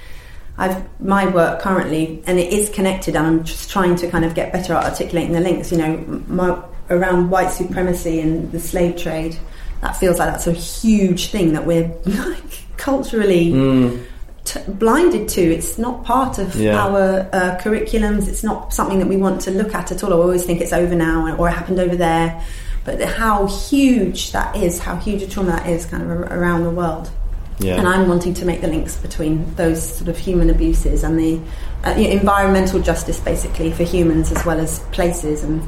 I've 0.57 0.83
my 1.01 1.27
work 1.27 1.61
currently, 1.61 2.23
and 2.25 2.39
it 2.39 2.53
is 2.53 2.69
connected. 2.69 3.15
And 3.15 3.25
I'm 3.25 3.43
just 3.43 3.69
trying 3.69 3.95
to 3.97 4.09
kind 4.09 4.23
of 4.25 4.35
get 4.35 4.53
better 4.53 4.73
at 4.73 4.85
articulating 4.85 5.33
the 5.33 5.41
links. 5.41 5.71
You 5.71 5.77
know, 5.79 6.23
my, 6.27 6.61
around 6.91 7.29
white 7.29 7.49
supremacy 7.51 8.19
and 8.19 8.51
the 8.51 8.59
slave 8.59 8.97
trade. 8.97 9.37
That 9.81 9.97
feels 9.97 10.19
like 10.19 10.29
that's 10.29 10.45
a 10.47 10.51
huge 10.53 11.31
thing 11.31 11.53
that 11.53 11.65
we're 11.65 11.87
like 12.05 12.63
culturally 12.77 13.51
Mm. 13.51 14.03
t- 14.43 14.59
blinded 14.67 15.27
to. 15.29 15.41
It's 15.41 15.77
not 15.79 16.03
part 16.03 16.37
of 16.37 16.55
Yeah. 16.55 16.77
our 16.85 17.27
uh, 17.33 17.57
curriculums. 17.61 18.27
It's 18.27 18.43
not 18.43 18.73
something 18.73 18.99
that 18.99 19.07
we 19.07 19.17
want 19.17 19.41
to 19.41 19.51
look 19.51 19.73
at 19.73 19.91
at 19.91 20.03
all. 20.03 20.13
I 20.13 20.17
always 20.17 20.43
think 20.45 20.61
it's 20.61 20.73
over 20.73 20.93
now 20.95 21.35
or 21.37 21.47
it 21.47 21.51
happened 21.53 21.79
over 21.79 21.95
there. 21.95 22.43
But 22.83 23.01
how 23.01 23.45
huge 23.45 24.31
that 24.31 24.55
is, 24.55 24.79
how 24.79 24.95
huge 24.97 25.21
a 25.21 25.27
trauma 25.27 25.51
that 25.51 25.67
is, 25.67 25.85
kind 25.85 26.01
of 26.03 26.09
around 26.09 26.63
the 26.63 26.71
world. 26.71 27.09
Yeah. 27.59 27.75
And 27.77 27.87
I'm 27.87 28.07
wanting 28.09 28.33
to 28.35 28.45
make 28.45 28.61
the 28.61 28.67
links 28.67 28.97
between 28.97 29.53
those 29.55 29.97
sort 29.97 30.09
of 30.09 30.17
human 30.17 30.49
abuses 30.49 31.03
and 31.03 31.19
the 31.19 31.39
uh, 31.83 31.93
you 31.95 32.05
know, 32.05 32.09
environmental 32.19 32.79
justice, 32.81 33.19
basically 33.19 33.71
for 33.71 33.83
humans 33.83 34.31
as 34.31 34.43
well 34.45 34.59
as 34.59 34.79
places 34.91 35.43
and 35.43 35.61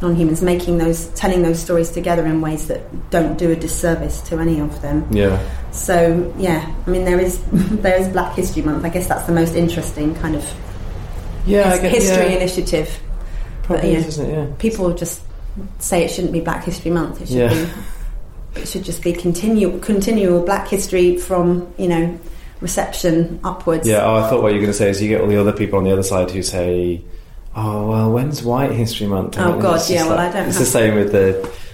non-humans, 0.00 0.42
making 0.42 0.78
those, 0.78 1.08
telling 1.08 1.42
those 1.42 1.58
stories 1.58 1.90
together 1.90 2.24
in 2.26 2.40
ways 2.40 2.68
that 2.68 3.10
don't 3.10 3.36
do 3.38 3.50
a 3.50 3.56
disservice 3.56 4.20
to 4.22 4.38
any 4.38 4.60
of 4.60 4.80
them. 4.82 5.06
yeah. 5.10 5.38
So 5.72 6.32
yeah, 6.38 6.74
I 6.86 6.90
mean 6.90 7.04
there 7.04 7.20
is 7.20 7.40
there 7.52 7.96
is 8.00 8.08
Black 8.08 8.34
History 8.36 8.62
Month. 8.62 8.84
I 8.84 8.88
guess 8.88 9.06
that's 9.06 9.26
the 9.26 9.32
most 9.32 9.54
interesting 9.54 10.14
kind 10.16 10.34
of 10.34 10.42
Yeah, 11.46 11.70
his- 11.70 11.78
I 11.78 11.82
guess, 11.82 11.92
history 12.02 12.26
yeah. 12.26 12.36
initiative. 12.38 13.00
Probably 13.64 13.92
yeah. 13.92 13.98
is, 13.98 14.06
isn't 14.08 14.30
it? 14.30 14.32
Yeah. 14.32 14.46
People 14.58 14.92
just 14.94 15.22
say 15.78 16.04
it 16.04 16.10
shouldn't 16.10 16.32
be 16.32 16.40
Black 16.40 16.64
History 16.64 16.90
Month. 16.90 17.20
It 17.20 17.28
should 17.28 17.36
Yeah. 17.36 17.66
be. 18.54 18.60
It 18.62 18.66
should 18.68 18.82
just 18.84 19.02
be 19.02 19.12
continual 19.12 19.78
continual 19.80 20.42
Black 20.42 20.66
history 20.68 21.16
from 21.18 21.72
you 21.76 21.86
know 21.88 22.18
reception 22.60 23.38
upwards. 23.44 23.86
Yeah, 23.86 24.04
oh, 24.04 24.16
I 24.16 24.28
thought 24.30 24.42
what 24.42 24.48
you 24.52 24.54
were 24.58 24.62
going 24.62 24.72
to 24.72 24.78
say 24.78 24.90
is 24.90 25.00
you 25.02 25.08
get 25.08 25.20
all 25.20 25.28
the 25.28 25.36
other 25.40 25.52
people 25.52 25.78
on 25.78 25.84
the 25.84 25.92
other 25.92 26.02
side 26.02 26.30
who 26.30 26.42
say, 26.42 27.02
"Oh, 27.60 27.88
well, 27.90 28.08
when's 28.12 28.42
White 28.42 28.72
History 28.72 29.06
Month?" 29.06 29.36
Oh, 29.38 29.60
God, 29.60 29.80
yeah, 29.88 30.06
well, 30.08 30.18
I 30.18 30.30
don't 30.32 30.48
It's 30.48 30.58
the 30.58 30.64
same 30.78 30.94
with 30.94 31.10
the 31.12 31.28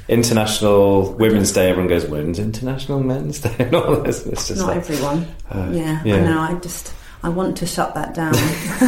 International 0.08 1.12
Women's 1.14 1.52
Day. 1.52 1.70
Everyone 1.70 1.88
goes, 1.88 2.04
"When's 2.06 2.38
International 2.38 3.00
Men's 3.00 3.40
Day?" 3.40 3.54
and 3.64 3.74
all 3.74 3.96
this. 3.96 4.26
It's 4.26 4.48
just 4.48 4.60
Not 4.60 4.68
like, 4.68 4.76
everyone. 4.78 5.26
uh, 5.50 5.68
yeah, 5.72 6.02
yeah. 6.04 6.16
I 6.16 6.20
know. 6.20 6.40
I 6.40 6.54
just 6.60 6.92
I 7.22 7.28
want 7.30 7.56
to 7.58 7.66
shut 7.66 7.94
that 7.94 8.14
down. 8.14 8.34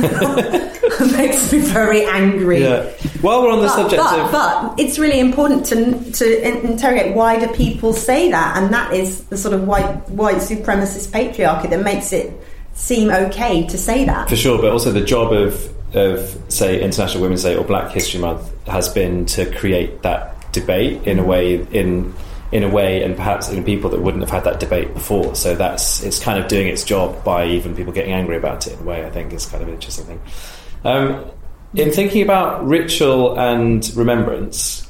it 0.01 1.13
makes 1.17 1.53
me 1.53 1.59
very 1.61 2.05
angry. 2.05 2.63
yeah. 2.63 2.91
While 3.23 3.43
we're 3.43 3.51
on 3.51 3.61
the 3.61 3.67
But, 3.67 3.77
subject 3.77 4.03
but, 4.03 4.19
of 4.21 4.33
but 4.33 4.81
it's 4.81 4.99
really 4.99 5.21
important 5.21 5.65
to 5.67 6.13
to 6.13 6.27
interrogate 6.71 7.15
why 7.17 7.39
do 7.41 7.47
people 7.55 7.93
say 7.95 8.31
that, 8.31 8.57
and 8.59 8.73
that 8.75 8.93
is 8.93 9.25
the 9.25 9.39
sort 9.39 9.55
of 9.55 9.67
white 9.67 10.09
white 10.11 10.37
supremacist 10.37 11.09
patriarchy 11.09 11.69
that 11.71 11.83
makes 11.83 12.13
it 12.13 12.33
seem 12.75 13.11
okay 13.11 13.67
to 13.69 13.79
say 13.79 14.05
that. 14.05 14.29
For 14.29 14.37
sure, 14.37 14.61
but 14.61 14.71
also 14.71 14.93
the 14.93 15.01
job 15.01 15.33
of, 15.33 15.55
of 15.97 16.43
say 16.49 16.81
International 16.81 17.23
Women's 17.23 17.43
Day 17.43 17.57
or 17.57 17.65
Black 17.65 17.91
History 17.93 18.21
Month 18.21 18.51
has 18.67 18.89
been 18.89 19.27
to 19.27 19.51
create 19.57 20.03
that 20.03 20.53
debate 20.53 21.07
in 21.07 21.19
a 21.19 21.25
way 21.25 21.55
in 21.73 22.15
in 22.53 22.63
a 22.63 22.69
way 22.69 23.03
and 23.03 23.17
perhaps 23.17 23.49
in 23.49 23.65
people 23.65 23.91
that 23.91 24.01
wouldn't 24.01 24.23
have 24.23 24.31
had 24.31 24.45
that 24.45 24.61
debate 24.61 24.95
before. 24.95 25.35
So 25.35 25.55
that's 25.55 26.03
it's 26.03 26.21
kind 26.21 26.39
of 26.39 26.49
doing 26.49 26.69
its 26.69 26.85
job 26.85 27.25
by 27.25 27.47
even 27.47 27.75
people 27.75 27.93
getting 27.93 28.13
angry 28.13 28.37
about 28.37 28.67
it 28.67 28.75
in 28.75 28.81
a 28.81 28.83
way. 28.83 29.05
I 29.05 29.11
think 29.11 29.33
is 29.33 29.47
kind 29.47 29.63
of 29.63 29.69
an 29.69 29.75
interesting 29.75 30.07
thing. 30.07 30.21
Um, 30.85 31.31
in 31.75 31.91
thinking 31.91 32.23
about 32.23 32.67
ritual 32.67 33.39
and 33.39 33.89
remembrance, 33.97 34.89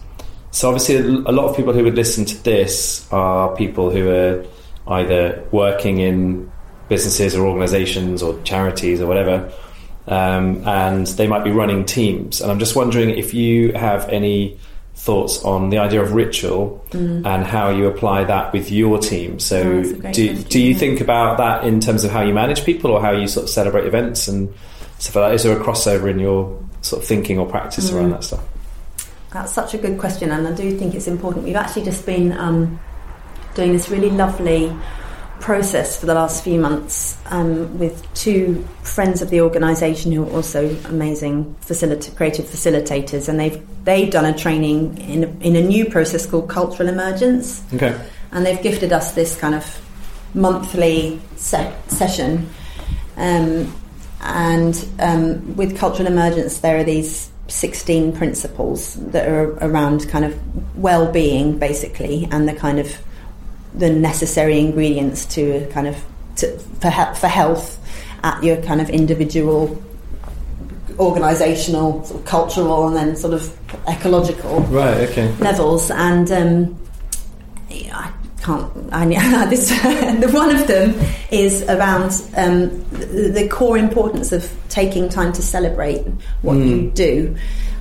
so 0.50 0.68
obviously 0.68 0.96
a 0.96 1.32
lot 1.32 1.48
of 1.48 1.56
people 1.56 1.72
who 1.72 1.82
would 1.84 1.96
listen 1.96 2.24
to 2.26 2.44
this 2.44 3.10
are 3.12 3.54
people 3.56 3.90
who 3.90 4.10
are 4.10 4.44
either 4.88 5.44
working 5.50 5.98
in 5.98 6.50
businesses 6.88 7.34
or 7.34 7.46
organisations 7.46 8.22
or 8.22 8.40
charities 8.42 9.00
or 9.00 9.06
whatever, 9.06 9.52
um, 10.06 10.66
and 10.66 11.06
they 11.08 11.26
might 11.26 11.44
be 11.44 11.50
running 11.50 11.84
teams. 11.84 12.40
And 12.40 12.50
I'm 12.50 12.58
just 12.58 12.76
wondering 12.76 13.10
if 13.10 13.34
you 13.34 13.72
have 13.72 14.08
any 14.08 14.58
thoughts 14.94 15.44
on 15.44 15.68
the 15.70 15.78
idea 15.78 16.00
of 16.02 16.14
ritual 16.14 16.82
and 16.92 17.44
how 17.44 17.68
you 17.70 17.86
apply 17.86 18.24
that 18.24 18.52
with 18.52 18.70
your 18.72 18.98
team. 18.98 19.38
So, 19.38 19.62
Mm. 19.62 19.66
Oh, 19.66 19.76
that's 19.82 19.90
a 19.90 20.00
great 20.00 20.14
do, 20.14 20.28
question, 20.28 20.48
do 20.48 20.60
you 20.60 20.72
yeah. 20.72 20.78
think 20.78 21.00
about 21.00 21.38
that 21.38 21.64
in 21.64 21.80
terms 21.80 22.04
of 22.04 22.10
how 22.10 22.22
you 22.22 22.32
manage 22.32 22.64
people 22.64 22.90
or 22.90 23.00
how 23.00 23.10
you 23.12 23.28
sort 23.28 23.44
of 23.44 23.50
celebrate 23.50 23.86
events 23.86 24.26
and 24.26 24.52
stuff 24.98 25.16
like 25.16 25.28
that? 25.30 25.34
Is 25.34 25.42
there 25.42 25.58
a 25.60 25.62
crossover 25.62 26.10
in 26.10 26.18
your 26.18 26.58
sort 26.80 27.02
of 27.02 27.08
thinking 27.08 27.38
or 27.38 27.46
practice 27.46 27.90
Mm. 27.90 27.94
around 27.96 28.10
that 28.12 28.24
stuff? 28.24 28.42
That's 29.32 29.52
such 29.52 29.74
a 29.74 29.78
good 29.78 29.98
question, 29.98 30.30
and 30.30 30.48
I 30.48 30.52
do 30.52 30.76
think 30.78 30.94
it's 30.94 31.06
important. 31.08 31.44
We've 31.44 31.56
actually 31.56 31.84
just 31.84 32.06
been 32.06 32.32
um, 32.32 32.80
doing 33.54 33.72
this 33.74 33.90
really 33.90 34.08
lovely 34.10 34.72
process 35.40 35.98
for 35.98 36.06
the 36.06 36.14
last 36.14 36.42
few 36.42 36.58
months 36.58 37.18
um, 37.26 37.78
with 37.78 38.06
two 38.14 38.66
friends 38.82 39.22
of 39.22 39.30
the 39.30 39.40
organisation 39.40 40.12
who 40.12 40.24
are 40.24 40.30
also 40.30 40.68
amazing 40.86 41.54
facilita- 41.60 42.14
creative 42.16 42.44
facilitators, 42.46 43.28
and 43.28 43.38
they've 43.38 43.60
they've 43.84 44.10
done 44.10 44.24
a 44.24 44.36
training 44.36 44.98
in 44.98 45.24
a, 45.24 45.26
in 45.46 45.56
a 45.56 45.62
new 45.62 45.84
process 45.84 46.26
called 46.26 46.48
cultural 46.48 46.88
emergence, 46.88 47.62
Okay. 47.74 47.98
and 48.32 48.44
they've 48.44 48.62
gifted 48.62 48.92
us 48.92 49.12
this 49.12 49.36
kind 49.38 49.54
of 49.54 49.64
monthly 50.34 51.20
se- 51.36 51.72
session. 51.88 52.48
Um, 53.16 53.72
and 54.20 54.88
um, 54.98 55.56
with 55.56 55.78
cultural 55.78 56.08
emergence, 56.08 56.58
there 56.58 56.78
are 56.78 56.84
these 56.84 57.30
16 57.48 58.12
principles 58.16 58.94
that 59.12 59.28
are 59.28 59.52
around 59.64 60.08
kind 60.08 60.24
of 60.24 60.76
well-being, 60.76 61.58
basically, 61.58 62.26
and 62.32 62.48
the 62.48 62.52
kind 62.54 62.80
of 62.80 62.98
the 63.74 63.90
necessary 63.90 64.58
ingredients 64.60 65.24
to 65.34 65.66
kind 65.72 65.86
of 65.86 65.96
to, 66.36 66.58
for 66.80 66.90
he- 66.90 67.14
for 67.18 67.28
health 67.28 67.78
at 68.22 68.42
your 68.42 68.56
kind 68.62 68.80
of 68.80 68.90
individual, 68.90 69.80
organisational, 70.94 72.04
sort 72.06 72.20
of 72.20 72.26
cultural, 72.26 72.86
and 72.88 72.96
then 72.96 73.16
sort 73.16 73.34
of 73.34 73.56
ecological 73.88 74.60
Right. 74.62 75.08
Okay. 75.10 75.32
levels, 75.36 75.90
and 75.90 76.30
um, 76.32 76.78
I 77.70 78.12
can't. 78.42 78.70
I 78.92 79.46
this 79.50 79.70
one 80.32 80.54
of 80.54 80.66
them 80.66 80.94
is 81.30 81.62
around 81.64 82.12
um, 82.36 82.70
the, 82.90 83.30
the 83.34 83.48
core 83.48 83.76
importance 83.78 84.32
of 84.32 84.50
taking 84.68 85.08
time 85.08 85.32
to 85.34 85.42
celebrate 85.42 86.02
what 86.42 86.56
you 86.56 86.90
do. 86.90 87.36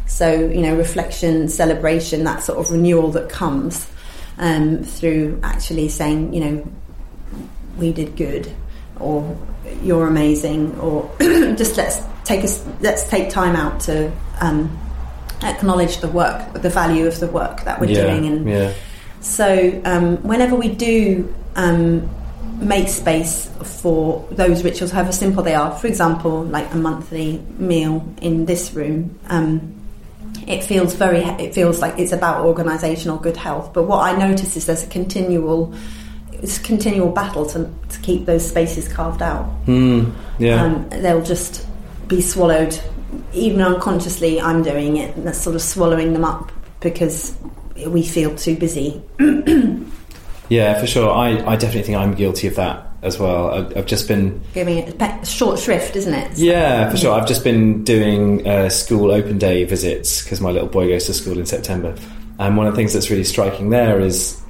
So 0.07 0.31
you 0.33 0.61
know, 0.61 0.75
reflection, 0.75 1.47
celebration, 1.49 2.23
that 2.25 2.43
sort 2.43 2.59
of 2.59 2.71
renewal 2.71 3.11
that 3.11 3.29
comes 3.29 3.87
um, 4.37 4.83
through 4.83 5.39
actually 5.43 5.89
saying, 5.89 6.33
you 6.33 6.39
know, 6.41 6.71
we 7.77 7.91
did 7.91 8.15
good, 8.15 8.51
or 8.99 9.37
you're 9.81 10.07
amazing, 10.07 10.77
or 10.79 11.09
just 11.19 11.77
let's 11.77 12.01
take 12.23 12.43
us 12.43 12.65
let's 12.81 13.07
take 13.09 13.29
time 13.29 13.55
out 13.55 13.79
to 13.81 14.11
um, 14.41 14.77
acknowledge 15.43 15.97
the 15.97 16.07
work, 16.07 16.53
the 16.53 16.69
value 16.69 17.07
of 17.07 17.19
the 17.19 17.27
work 17.27 17.63
that 17.63 17.79
we're 17.79 17.89
yeah. 17.89 18.01
doing, 18.01 18.25
and 18.25 18.49
yeah. 18.49 18.73
so 19.21 19.81
um, 19.85 20.17
whenever 20.23 20.55
we 20.55 20.69
do 20.69 21.33
um, 21.55 22.09
make 22.59 22.87
space 22.87 23.49
for 23.81 24.25
those 24.31 24.63
rituals, 24.63 24.91
however 24.91 25.11
simple 25.11 25.43
they 25.43 25.55
are, 25.55 25.77
for 25.77 25.87
example, 25.87 26.43
like 26.43 26.71
a 26.73 26.77
monthly 26.77 27.41
meal 27.57 28.07
in 28.21 28.45
this 28.45 28.73
room. 28.73 29.17
It 30.47 30.63
feels 30.63 30.93
very. 30.93 31.19
It 31.19 31.53
feels 31.53 31.81
like 31.81 31.99
it's 31.99 32.11
about 32.11 32.45
organisational 32.45 33.21
good 33.21 33.37
health. 33.37 33.73
But 33.73 33.83
what 33.83 33.99
I 34.03 34.17
notice 34.17 34.55
is 34.55 34.65
there's 34.65 34.83
a 34.83 34.87
continual 34.87 35.73
it's 36.41 36.57
a 36.59 36.63
continual 36.63 37.11
battle 37.11 37.45
to, 37.47 37.69
to 37.89 37.99
keep 38.01 38.25
those 38.25 38.47
spaces 38.47 38.87
carved 38.87 39.21
out. 39.21 39.45
Mm, 39.65 40.13
yeah. 40.37 40.63
Um, 40.63 40.89
they'll 40.89 41.23
just 41.23 41.65
be 42.07 42.21
swallowed, 42.21 42.79
even 43.33 43.61
unconsciously. 43.61 44.39
I'm 44.39 44.61
doing 44.61 44.97
it, 44.97 45.15
and 45.15 45.25
that's 45.25 45.39
sort 45.39 45.55
of 45.55 45.61
swallowing 45.61 46.13
them 46.13 46.25
up 46.25 46.51
because 46.81 47.35
we 47.87 48.03
feel 48.03 48.35
too 48.35 48.55
busy. 48.55 49.01
yeah, 50.49 50.79
for 50.79 50.87
sure. 50.87 51.11
I, 51.11 51.29
I 51.45 51.55
definitely 51.55 51.83
think 51.83 51.97
I'm 51.97 52.13
guilty 52.13 52.47
of 52.47 52.55
that 52.55 52.84
as 53.05 53.19
well. 53.19 53.51
I, 53.51 53.79
I've 53.79 53.85
just 53.85 54.07
been 54.07 54.41
Giving 54.53 54.79
it 54.79 55.01
a 55.01 55.25
short 55.25 55.59
shrift, 55.59 55.95
isn't 55.95 56.13
it? 56.13 56.37
Yeah, 56.37 56.89
for 56.89 56.97
sure. 56.97 57.13
I've 57.13 57.27
just 57.27 57.43
been 57.43 57.83
doing 57.83 58.45
uh, 58.47 58.69
school 58.69 59.11
open 59.11 59.37
day 59.37 59.63
visits 59.63 60.23
because 60.23 60.41
my 60.41 60.51
little 60.51 60.67
boy 60.67 60.89
goes 60.89 61.05
to 61.05 61.13
school 61.13 61.37
in 61.37 61.45
September. 61.45 61.95
And 62.39 62.57
one 62.57 62.67
of 62.67 62.73
the 62.73 62.77
things 62.77 62.93
that's 62.93 63.09
really 63.09 63.23
striking 63.23 63.69
there 63.69 63.99
is 63.99 64.41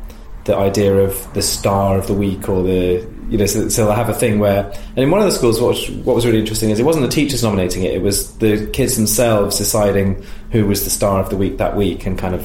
the 0.45 0.55
idea 0.55 0.95
of 0.95 1.33
the 1.33 1.41
star 1.41 1.97
of 1.97 2.07
the 2.07 2.13
week 2.13 2.47
or 2.47 2.63
the 2.63 3.05
you 3.29 3.37
know 3.37 3.47
so, 3.47 3.67
so 3.67 3.85
they'll 3.85 3.95
have 3.95 4.09
a 4.09 4.13
thing 4.13 4.37
where 4.37 4.71
and 4.89 4.99
in 4.99 5.09
one 5.09 5.19
of 5.19 5.25
the 5.25 5.31
schools 5.31 5.59
what 5.59 5.69
was, 5.69 5.89
what 6.05 6.15
was 6.15 6.23
really 6.23 6.39
interesting 6.39 6.69
is 6.69 6.79
it 6.79 6.83
wasn't 6.83 7.03
the 7.03 7.11
teachers 7.11 7.41
nominating 7.41 7.81
it 7.81 7.91
it 7.93 8.01
was 8.03 8.37
the 8.37 8.67
kids 8.67 8.95
themselves 8.95 9.57
deciding 9.57 10.23
who 10.51 10.67
was 10.67 10.83
the 10.83 10.89
star 10.91 11.19
of 11.19 11.31
the 11.31 11.35
week 11.35 11.57
that 11.57 11.75
week 11.75 12.05
and 12.05 12.19
kind 12.19 12.35
of 12.35 12.43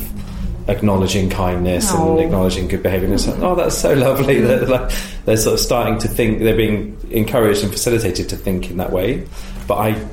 acknowledging 0.69 1.31
kindness 1.31 1.91
Oh. 1.93 2.13
and 2.17 2.21
acknowledging 2.27 2.69
good 2.69 2.83
behaviour 2.83 3.07
and 3.07 3.15
it's 3.15 3.27
like, 3.27 3.39
oh 3.41 3.55
that's 3.55 3.77
so 3.77 3.95
lovely 3.95 4.41
that 4.41 4.69
like, 4.69 4.91
they're 5.25 5.37
sort 5.37 5.55
of 5.55 5.61
starting 5.61 5.99
to 5.99 6.09
think 6.09 6.41
they're 6.41 6.57
being 6.57 6.97
encouraged 7.11 7.63
and 7.63 7.73
facilitated 7.73 8.29
to 8.29 8.37
think 8.37 8.71
in 8.71 8.77
that 8.79 8.93
way. 8.93 9.27
But 9.67 9.77
I 9.77 10.07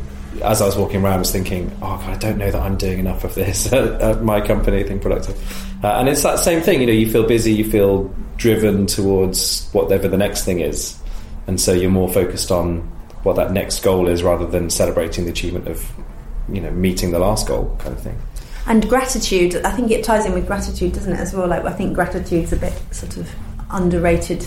as 0.43 0.62
I 0.62 0.65
was 0.65 0.77
walking 0.77 1.03
around 1.03 1.13
I 1.13 1.19
was 1.19 1.31
thinking 1.31 1.71
oh 1.81 1.97
God 1.97 2.10
I 2.10 2.17
don't 2.17 2.38
know 2.38 2.51
that 2.51 2.62
I'm 2.62 2.77
doing 2.77 2.99
enough 2.99 3.23
of 3.23 3.33
this 3.36 3.71
at, 3.73 4.01
at 4.01 4.23
my 4.23 4.39
company 4.41 4.83
Think 4.83 5.01
Productive. 5.01 5.36
Uh, 5.83 5.88
and 5.99 6.10
it's 6.10 6.23
that 6.23 6.39
same 6.39 6.62
thing 6.62 6.81
you 6.81 6.88
know 6.88 6.93
you 6.93 7.10
feel 7.12 7.25
busy 7.27 7.53
you 7.53 7.69
feel 7.69 8.13
driven 8.38 8.86
towards 8.86 9.67
whatever 9.71 10.07
the 10.07 10.17
next 10.17 10.45
thing 10.45 10.60
is. 10.60 10.97
And 11.47 11.60
so 11.60 11.73
you're 11.73 11.89
more 11.89 12.10
focused 12.10 12.51
on 12.51 12.81
what 13.23 13.36
that 13.38 13.51
next 13.51 13.83
goal 13.83 14.07
is 14.07 14.21
rather 14.21 14.45
than 14.45 14.69
celebrating 14.69 15.25
the 15.25 15.31
achievement 15.31 15.67
of 15.67 15.91
you 16.49 16.62
know 16.62 16.71
meeting 16.71 17.12
the 17.12 17.19
last 17.19 17.47
goal 17.47 17.75
kind 17.79 17.93
of 17.95 18.01
thing 18.01 18.17
And 18.67 18.88
gratitude, 18.89 19.56
I 19.63 19.71
think 19.71 19.91
it 19.91 20.03
ties 20.03 20.25
in 20.25 20.34
with 20.34 20.45
gratitude, 20.45 20.93
doesn't 20.93 21.13
it, 21.13 21.19
as 21.19 21.34
well? 21.34 21.47
Like, 21.47 21.63
I 21.63 21.71
think 21.71 21.93
gratitude's 21.95 22.51
a 22.51 22.58
bit 22.58 22.73
sort 22.91 23.15
of 23.17 23.30
underrated 23.71 24.45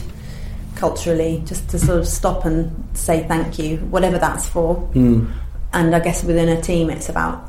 culturally, 0.76 1.42
just 1.46 1.68
to 1.70 1.78
sort 1.78 1.98
of 1.98 2.06
stop 2.06 2.44
and 2.44 2.86
say 2.94 3.26
thank 3.26 3.58
you, 3.58 3.78
whatever 3.78 4.18
that's 4.18 4.46
for. 4.48 4.76
mm. 4.94 5.30
And 5.72 5.94
I 5.94 6.00
guess 6.00 6.22
within 6.24 6.48
a 6.48 6.60
team, 6.60 6.90
it's 6.90 7.08
about 7.08 7.48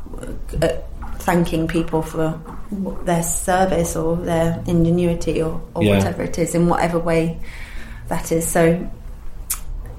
uh, 0.62 0.70
thanking 1.20 1.68
people 1.68 2.02
for 2.02 2.40
their 3.04 3.24
service 3.24 3.96
or 3.96 4.16
their 4.16 4.62
ingenuity 4.68 5.42
or, 5.42 5.62
or 5.74 5.84
Yeah. 5.84 5.98
whatever 5.98 6.24
it 6.24 6.38
is, 6.40 6.54
in 6.56 6.68
whatever 6.68 7.00
way 7.00 7.40
that 8.10 8.32
is. 8.32 8.48
So, 8.48 8.88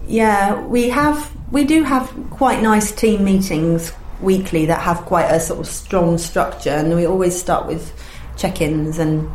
yeah, 0.06 0.60
we 0.66 0.88
have 0.90 1.30
we 1.50 1.64
do 1.64 1.82
have 1.82 2.12
quite 2.30 2.62
nice 2.62 2.92
team 2.92 3.24
meetings 3.24 3.92
weekly 4.22 4.66
that 4.66 4.80
have 4.80 4.98
quite 4.98 5.26
a 5.26 5.40
sort 5.40 5.60
of 5.60 5.66
strong 5.66 6.18
structure, 6.18 6.70
and 6.70 6.94
we 6.94 7.06
always 7.06 7.38
start 7.38 7.66
with 7.66 7.92
check-ins 8.36 8.98
and. 8.98 9.30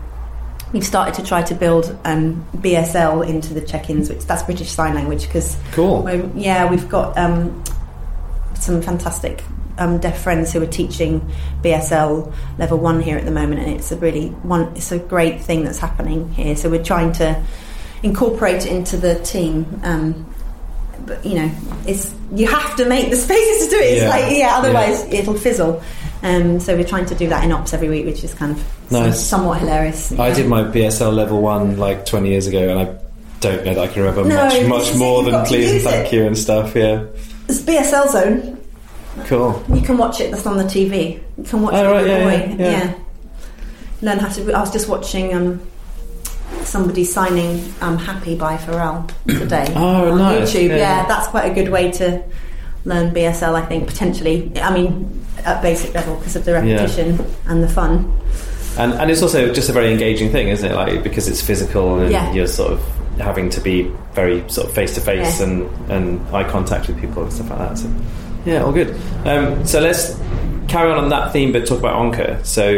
We've 0.73 0.84
started 0.84 1.13
to 1.13 1.23
try 1.23 1.43
to 1.43 1.56
build 1.56 1.97
um, 2.04 2.45
BSL 2.58 3.26
into 3.26 3.54
the 3.54 3.62
check-ins, 3.62 4.10
which 4.10 4.26
that's 4.26 4.43
British 4.43 4.69
Sign 4.69 4.95
Language, 4.95 5.26
because 5.26 5.56
cool 5.71 6.04
yeah, 6.36 6.69
we've 6.69 6.89
got 6.89 7.17
um, 7.17 7.63
some 8.54 8.82
fantastic 8.82 9.41
um, 9.78 10.00
deaf 10.00 10.21
friends 10.21 10.54
who 10.54 10.62
are 10.62 10.67
teaching 10.67 11.21
BSL 11.62 12.34
level 12.58 12.78
one 12.78 13.02
here 13.02 13.17
at 13.17 13.26
the 13.26 13.32
moment, 13.32 13.62
and 13.62 13.71
it's 13.71 13.91
a 13.91 13.97
really 13.97 14.30
one. 14.30 14.76
It's 14.76 14.91
a 14.91 15.00
great 15.00 15.41
thing 15.41 15.63
that's 15.63 15.80
happening 15.80 16.34
here. 16.34 16.56
So 16.56 16.69
we're 16.69 16.84
trying 16.84 17.13
to 17.13 17.41
incorporate 18.04 18.65
it 18.65 18.71
into 18.71 18.97
the 18.97 19.19
team. 19.19 19.80
But 21.05 21.25
you 21.25 21.36
know, 21.36 21.51
it's 21.86 22.13
you 22.33 22.47
have 22.47 22.75
to 22.77 22.86
make 22.86 23.10
the 23.10 23.15
spaces 23.27 23.65
to 23.67 23.69
do 23.75 23.79
it. 23.81 23.86
It's 23.93 24.01
Yeah. 24.03 24.10
like 24.10 24.38
yeah, 24.38 24.57
otherwise 24.57 25.03
it'll 25.12 25.36
fizzle. 25.38 25.81
Um, 26.23 26.60
so 26.60 26.75
we're 26.75 26.83
trying 26.83 27.05
to 27.05 27.15
do 27.15 27.29
that 27.29 27.43
in 27.43 27.51
ops 27.51 27.73
every 27.73 27.89
week, 27.89 28.05
which 28.05 28.23
is 28.23 28.33
kind 28.33 28.51
of 28.53 28.91
Nice. 28.91 29.23
somewhat 29.23 29.60
hilarious. 29.60 30.12
I 30.13 30.29
Yeah. 30.29 30.33
did 30.33 30.47
my 30.47 30.63
BSL 30.63 31.12
level 31.13 31.41
one 31.41 31.77
like 31.77 32.05
20 32.05 32.29
years 32.29 32.47
ago, 32.47 32.67
and 32.69 32.79
I 32.79 32.88
don't 33.39 33.63
know 33.63 33.75
that 33.75 33.83
I 33.83 33.88
can 33.88 34.01
remember 34.03 34.23
No, 34.27 34.45
much, 34.45 34.63
much 34.65 34.95
more 34.95 35.23
than 35.23 35.45
please 35.45 35.71
and 35.73 35.81
thank 35.81 36.07
it. 36.12 36.15
you 36.15 36.25
and 36.25 36.36
stuff. 36.38 36.75
Yeah, 36.75 37.03
It's 37.47 37.62
BSL 37.62 38.10
zone. 38.12 38.57
cool. 39.27 39.63
You 39.73 39.81
can 39.81 39.97
watch 39.97 40.19
it. 40.19 40.31
That's 40.31 40.45
on 40.47 40.57
the 40.57 40.63
TV. 40.63 41.19
You 41.38 41.43
can 41.43 41.62
watch 41.62 41.75
Oh, 41.75 41.88
it 41.88 41.91
right, 41.93 42.07
yeah, 42.07 42.55
yeah, 42.57 42.57
yeah. 42.57 42.93
Learn 44.01 44.17
how 44.19 44.27
to. 44.29 44.53
I 44.53 44.60
was 44.60 44.71
just 44.71 44.88
watching 44.89 45.33
um, 45.36 45.62
somebody 46.67 47.03
signing 47.03 47.73
um, 47.82 47.97
"Happy" 47.97 48.36
by 48.36 48.58
Pharrell 48.58 49.08
today 49.27 49.67
Oh, 49.75 50.12
on 50.12 50.17
nice. 50.19 50.53
YouTube. 50.53 50.69
Yeah. 50.69 50.77
Yeah. 50.77 51.06
that's 51.08 51.27
quite 51.27 51.49
a 51.51 51.53
good 51.53 51.69
way 51.71 51.91
to 51.93 52.23
learn 52.86 53.13
BSL. 53.13 53.53
I 53.56 53.65
think 53.65 53.88
potentially. 53.88 54.51
I 54.62 54.73
mean, 54.73 55.25
at 55.45 55.62
basic 55.62 55.93
level 55.93 56.15
because 56.17 56.36
of 56.36 56.45
the 56.45 56.53
repetition 56.53 57.19
and 57.47 57.63
the 57.63 57.67
fun. 57.69 58.13
And 58.77 58.93
and 58.93 59.10
it's 59.10 59.21
also 59.23 59.51
just 59.53 59.69
a 59.69 59.73
very 59.73 59.91
engaging 59.91 60.32
thing, 60.32 60.49
isn't 60.49 60.69
it? 60.71 60.75
Like 60.75 61.03
because 61.03 61.27
it's 61.27 61.41
physical 61.41 61.99
and 61.99 62.12
Yeah. 62.12 62.32
you're 62.34 62.47
sort 62.47 62.73
of 62.73 62.82
having 63.19 63.49
to 63.49 63.60
be 63.62 63.91
very 64.13 64.47
sort 64.47 64.67
of 64.67 64.73
face 64.75 64.93
to 64.95 65.01
face 65.01 65.39
and 65.41 65.67
and 65.89 66.21
eye 66.36 66.43
contact 66.43 66.88
with 66.88 66.99
people 67.01 67.23
and 67.23 67.34
stuff 67.34 67.49
like 67.49 67.60
that. 67.60 67.77
So 67.80 67.89
yeah, 68.45 68.63
all 68.63 68.71
good. 68.71 68.95
Um, 69.25 69.65
so 69.65 69.80
let's 69.80 70.15
carry 70.67 70.91
on 70.91 70.97
on 70.99 71.10
that 71.10 71.34
theme, 71.34 71.51
but 71.51 71.65
talk 71.65 71.80
about 71.80 71.95
Onca. 71.95 72.45
So 72.45 72.69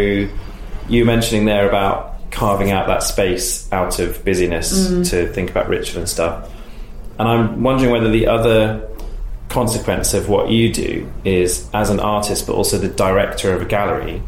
you 0.88 1.06
mentioning 1.06 1.46
there 1.46 1.68
about 1.68 2.16
carving 2.32 2.72
out 2.72 2.88
that 2.88 3.04
space 3.04 3.72
out 3.72 4.00
of 4.00 4.24
busyness 4.24 4.88
mm. 4.88 5.10
to 5.10 5.32
think 5.34 5.50
about 5.50 5.68
ritual 5.70 6.00
and 6.00 6.10
stuff. 6.10 6.52
And 7.18 7.28
I'm 7.28 7.64
wondering 7.64 7.92
whether 7.92 8.10
the 8.10 8.28
other 8.28 8.88
consequence 9.50 10.14
of 10.14 10.30
what 10.30 10.50
you 10.50 10.72
do 10.72 11.12
is, 11.26 11.68
as 11.74 11.90
an 11.90 12.00
artist, 12.00 12.48
but 12.48 12.54
also 12.54 12.78
the 12.78 12.88
director 12.88 13.54
of 13.54 13.62
a 13.62 13.66
gallery, 13.66 14.22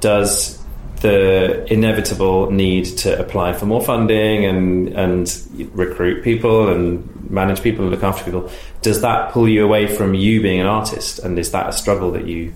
does 0.00 0.58
the 1.00 1.70
inevitable 1.72 2.50
need 2.50 2.84
to 2.84 3.20
apply 3.20 3.52
for 3.52 3.66
more 3.66 3.80
funding 3.80 4.44
and 4.44 4.88
and 4.88 5.70
recruit 5.72 6.24
people 6.24 6.68
and 6.70 7.30
manage 7.30 7.62
people 7.62 7.84
and 7.84 7.92
look 7.92 8.02
after 8.02 8.24
people 8.24 8.50
does 8.82 9.00
that 9.02 9.32
pull 9.32 9.48
you 9.48 9.64
away 9.64 9.86
from 9.86 10.14
you 10.14 10.40
being 10.40 10.60
an 10.60 10.66
artist? 10.66 11.18
And 11.18 11.38
is 11.38 11.50
that 11.52 11.68
a 11.68 11.72
struggle 11.72 12.12
that 12.12 12.26
you 12.26 12.52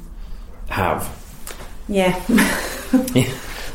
have? 0.69 1.11
Yeah, 1.89 2.15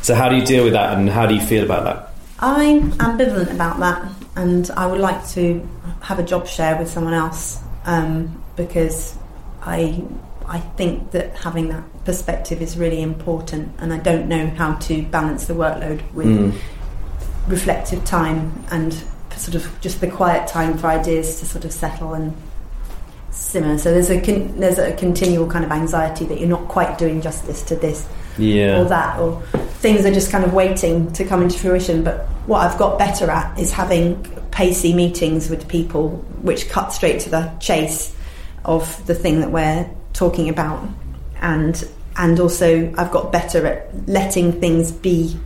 so 0.02 0.14
how 0.14 0.28
do 0.28 0.36
you 0.36 0.44
deal 0.44 0.64
with 0.64 0.72
that 0.72 0.96
and 0.96 1.08
how 1.10 1.26
do 1.26 1.34
you 1.34 1.40
feel 1.40 1.64
about 1.64 1.84
that 1.84 2.04
I'm 2.40 2.92
ambivalent 2.92 3.52
about 3.52 3.80
that, 3.80 4.12
and 4.36 4.70
I 4.76 4.86
would 4.86 5.00
like 5.00 5.26
to 5.30 5.68
have 6.02 6.20
a 6.20 6.22
job 6.22 6.46
share 6.46 6.76
with 6.78 6.88
someone 6.88 7.14
else 7.14 7.58
um, 7.84 8.40
because 8.54 9.16
I 9.62 10.04
I 10.46 10.60
think 10.60 11.10
that 11.10 11.34
having 11.36 11.68
that 11.70 11.82
perspective 12.04 12.62
is 12.62 12.78
really 12.78 13.02
important, 13.02 13.72
and 13.80 13.92
I 13.92 13.98
don't 13.98 14.28
know 14.28 14.46
how 14.46 14.74
to 14.74 15.02
balance 15.02 15.46
the 15.46 15.54
workload 15.54 16.00
with 16.14 16.28
Mm. 16.28 16.52
reflective 17.48 18.04
time 18.04 18.52
and 18.70 18.94
sort 19.36 19.54
of 19.56 19.68
just 19.80 20.00
the 20.00 20.06
quiet 20.08 20.46
time 20.48 20.78
for 20.78 20.86
ideas 20.88 21.40
to 21.40 21.46
sort 21.46 21.64
of 21.64 21.72
settle 21.72 22.14
and 22.14 22.34
simmer. 23.30 23.78
So 23.78 23.90
there's 23.92 24.10
a 24.10 24.20
con- 24.20 24.58
there's 24.60 24.78
a 24.78 24.92
continual 24.92 25.46
kind 25.48 25.64
of 25.64 25.72
anxiety 25.72 26.24
that 26.26 26.38
you're 26.38 26.48
not 26.48 26.68
quite 26.68 26.98
doing 26.98 27.20
justice 27.20 27.62
to 27.64 27.76
this 27.76 28.06
yeah 28.36 28.80
or 28.80 28.84
that, 28.84 29.18
or 29.18 29.42
things 29.80 30.04
are 30.04 30.12
just 30.12 30.30
kind 30.30 30.44
of 30.44 30.52
waiting 30.52 31.12
to 31.12 31.24
come 31.24 31.42
into 31.42 31.58
fruition. 31.58 32.02
But 32.04 32.26
what 32.46 32.60
I've 32.66 32.78
got 32.78 32.98
better 32.98 33.30
at 33.30 33.58
is 33.58 33.72
having 33.72 34.22
pacey 34.50 34.92
meetings 34.94 35.48
with 35.48 35.68
people, 35.68 36.10
which 36.42 36.68
cut 36.68 36.92
straight 36.92 37.20
to 37.20 37.30
the 37.30 37.52
chase 37.60 38.14
of 38.64 39.06
the 39.06 39.14
thing 39.14 39.40
that 39.40 39.50
we're 39.50 39.88
talking 40.12 40.48
about, 40.48 40.86
and 41.40 41.86
and 42.16 42.40
also 42.40 42.92
I've 42.98 43.12
got 43.12 43.30
better 43.30 43.64
at 43.66 44.08
letting 44.08 44.60
things 44.60 44.90
be 44.90 45.38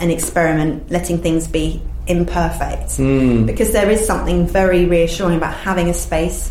an 0.00 0.10
experiment, 0.10 0.90
letting 0.90 1.18
things 1.18 1.46
be 1.46 1.82
imperfect, 2.06 2.90
Mm. 2.98 3.44
because 3.46 3.72
there 3.72 3.90
is 3.90 4.06
something 4.06 4.46
very 4.46 4.86
reassuring 4.86 5.36
about 5.36 5.52
having 5.54 5.88
a 5.90 5.94
space. 5.94 6.50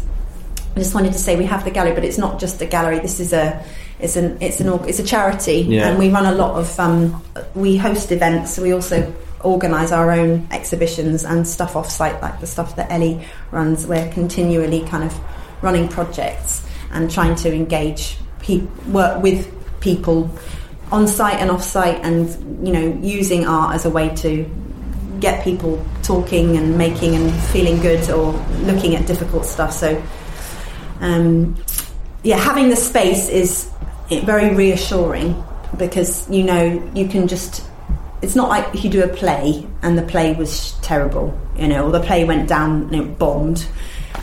I 0.76 0.80
just 0.80 0.94
wanted 0.94 1.14
to 1.14 1.20
say 1.20 1.36
we 1.38 1.46
have 1.46 1.64
the 1.64 1.72
gallery, 1.72 1.94
but 1.94 2.04
it's 2.04 2.18
not 2.18 2.40
just 2.40 2.62
a 2.62 2.66
gallery. 2.66 3.00
This 3.00 3.20
is 3.20 3.34
a 3.34 3.64
it's 4.06 4.16
an 4.16 4.38
it's 4.40 4.60
an 4.62 4.70
it's 4.88 5.00
a 5.00 5.04
charity, 5.04 5.66
Yeah. 5.68 5.88
and 5.90 6.00
we 6.00 6.10
run 6.10 6.26
a 6.26 6.32
lot 6.34 6.56
of 6.58 6.80
um, 6.80 7.22
we 7.56 7.76
host 7.78 8.12
events. 8.12 8.58
We 8.58 8.72
also 8.74 9.14
organise 9.44 9.92
our 9.92 10.12
own 10.12 10.48
exhibitions 10.52 11.24
and 11.26 11.48
stuff 11.48 11.76
off 11.76 11.90
site, 11.90 12.22
like 12.22 12.40
the 12.40 12.48
stuff 12.48 12.76
that 12.78 12.92
Ellie 12.92 13.20
runs. 13.52 13.86
We're 13.86 14.10
continually 14.14 14.82
kind 14.88 15.04
of 15.04 15.14
running 15.62 15.88
projects 15.90 16.62
and 16.92 17.12
trying 17.12 17.36
to 17.36 17.54
engage 17.54 18.18
pe- 18.40 18.66
work 18.92 19.22
with 19.22 19.52
people 19.82 20.30
on 20.92 21.08
site 21.08 21.40
and 21.42 21.50
off 21.52 21.64
site, 21.64 22.00
and 22.06 22.30
you 22.66 22.72
know 22.74 23.00
using 23.02 23.46
art 23.46 23.76
as 23.76 23.86
a 23.86 23.90
way 23.90 24.10
to 24.24 24.46
get 25.20 25.44
people 25.44 25.84
talking 26.04 26.58
and 26.58 26.78
making 26.78 27.16
and 27.16 27.32
feeling 27.46 27.80
good 27.82 28.10
or 28.12 28.34
looking 28.70 28.96
at 28.96 29.08
difficult 29.08 29.46
stuff. 29.46 29.72
So, 29.72 30.02
um, 31.00 31.56
yeah, 32.24 32.38
having 32.38 32.70
the 32.70 32.76
space 32.76 33.30
is 33.30 33.70
very 34.10 34.54
reassuring 34.56 35.44
because 35.78 36.30
you 36.30 36.44
know 36.44 36.92
you 36.94 37.08
can 37.08 37.28
just 37.28 37.64
it's 38.22 38.36
not 38.36 38.50
like 38.50 38.74
if 38.74 38.84
you 38.84 38.90
do 38.90 39.04
a 39.04 39.08
play 39.08 39.66
and 39.82 39.98
the 39.98 40.02
play 40.04 40.34
was 40.34 40.72
terrible, 40.82 41.38
you 41.58 41.68
know, 41.68 41.86
or 41.86 41.92
the 41.92 42.00
play 42.02 42.24
went 42.26 42.48
down 42.48 42.84
and 42.84 42.96
it 42.96 43.20
bombed, 43.20 43.68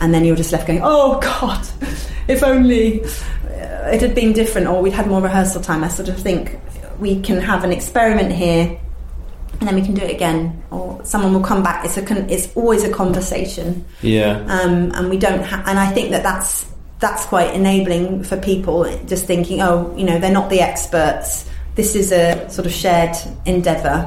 and 0.01 0.13
then 0.13 0.25
you're 0.25 0.35
just 0.35 0.51
left 0.51 0.67
going, 0.67 0.81
oh 0.83 1.19
God, 1.21 1.65
if 2.27 2.43
only 2.43 3.03
uh, 3.03 3.91
it 3.93 4.01
had 4.01 4.13
been 4.15 4.33
different, 4.33 4.67
or 4.67 4.81
we'd 4.81 4.93
had 4.93 5.07
more 5.07 5.21
rehearsal 5.21 5.61
time. 5.61 5.83
I 5.83 5.87
sort 5.87 6.09
of 6.09 6.17
think 6.17 6.59
we 6.99 7.21
can 7.21 7.39
have 7.39 7.63
an 7.63 7.71
experiment 7.71 8.31
here. 8.33 8.79
And 9.59 9.67
then 9.69 9.75
we 9.75 9.81
can 9.83 9.93
do 9.93 10.01
it 10.01 10.11
again, 10.13 10.61
or 10.71 10.99
someone 11.05 11.33
will 11.33 11.43
come 11.43 11.63
back. 11.63 11.85
It's 11.85 11.95
a, 11.95 12.01
con- 12.01 12.29
it's 12.29 12.53
always 12.55 12.83
a 12.83 12.91
conversation 12.91 13.85
Yeah. 14.01 14.43
um, 14.49 14.91
and 14.93 15.09
we 15.09 15.17
don't 15.17 15.41
ha- 15.43 15.63
and 15.67 15.79
I 15.79 15.89
think 15.93 16.09
that 16.09 16.23
that's 16.23 16.65
that's 17.03 17.25
quite 17.25 17.53
enabling 17.53 18.23
for 18.23 18.37
people 18.37 18.75
just 19.05 19.25
thinking 19.25 19.61
oh 19.61 19.93
you 19.97 20.05
know 20.05 20.17
they're 20.19 20.31
not 20.41 20.49
the 20.49 20.61
experts. 20.61 21.49
This 21.75 21.95
is 21.95 22.11
a 22.13 22.49
sort 22.49 22.65
of 22.65 22.71
shared 22.71 23.15
endeavor. 23.45 23.97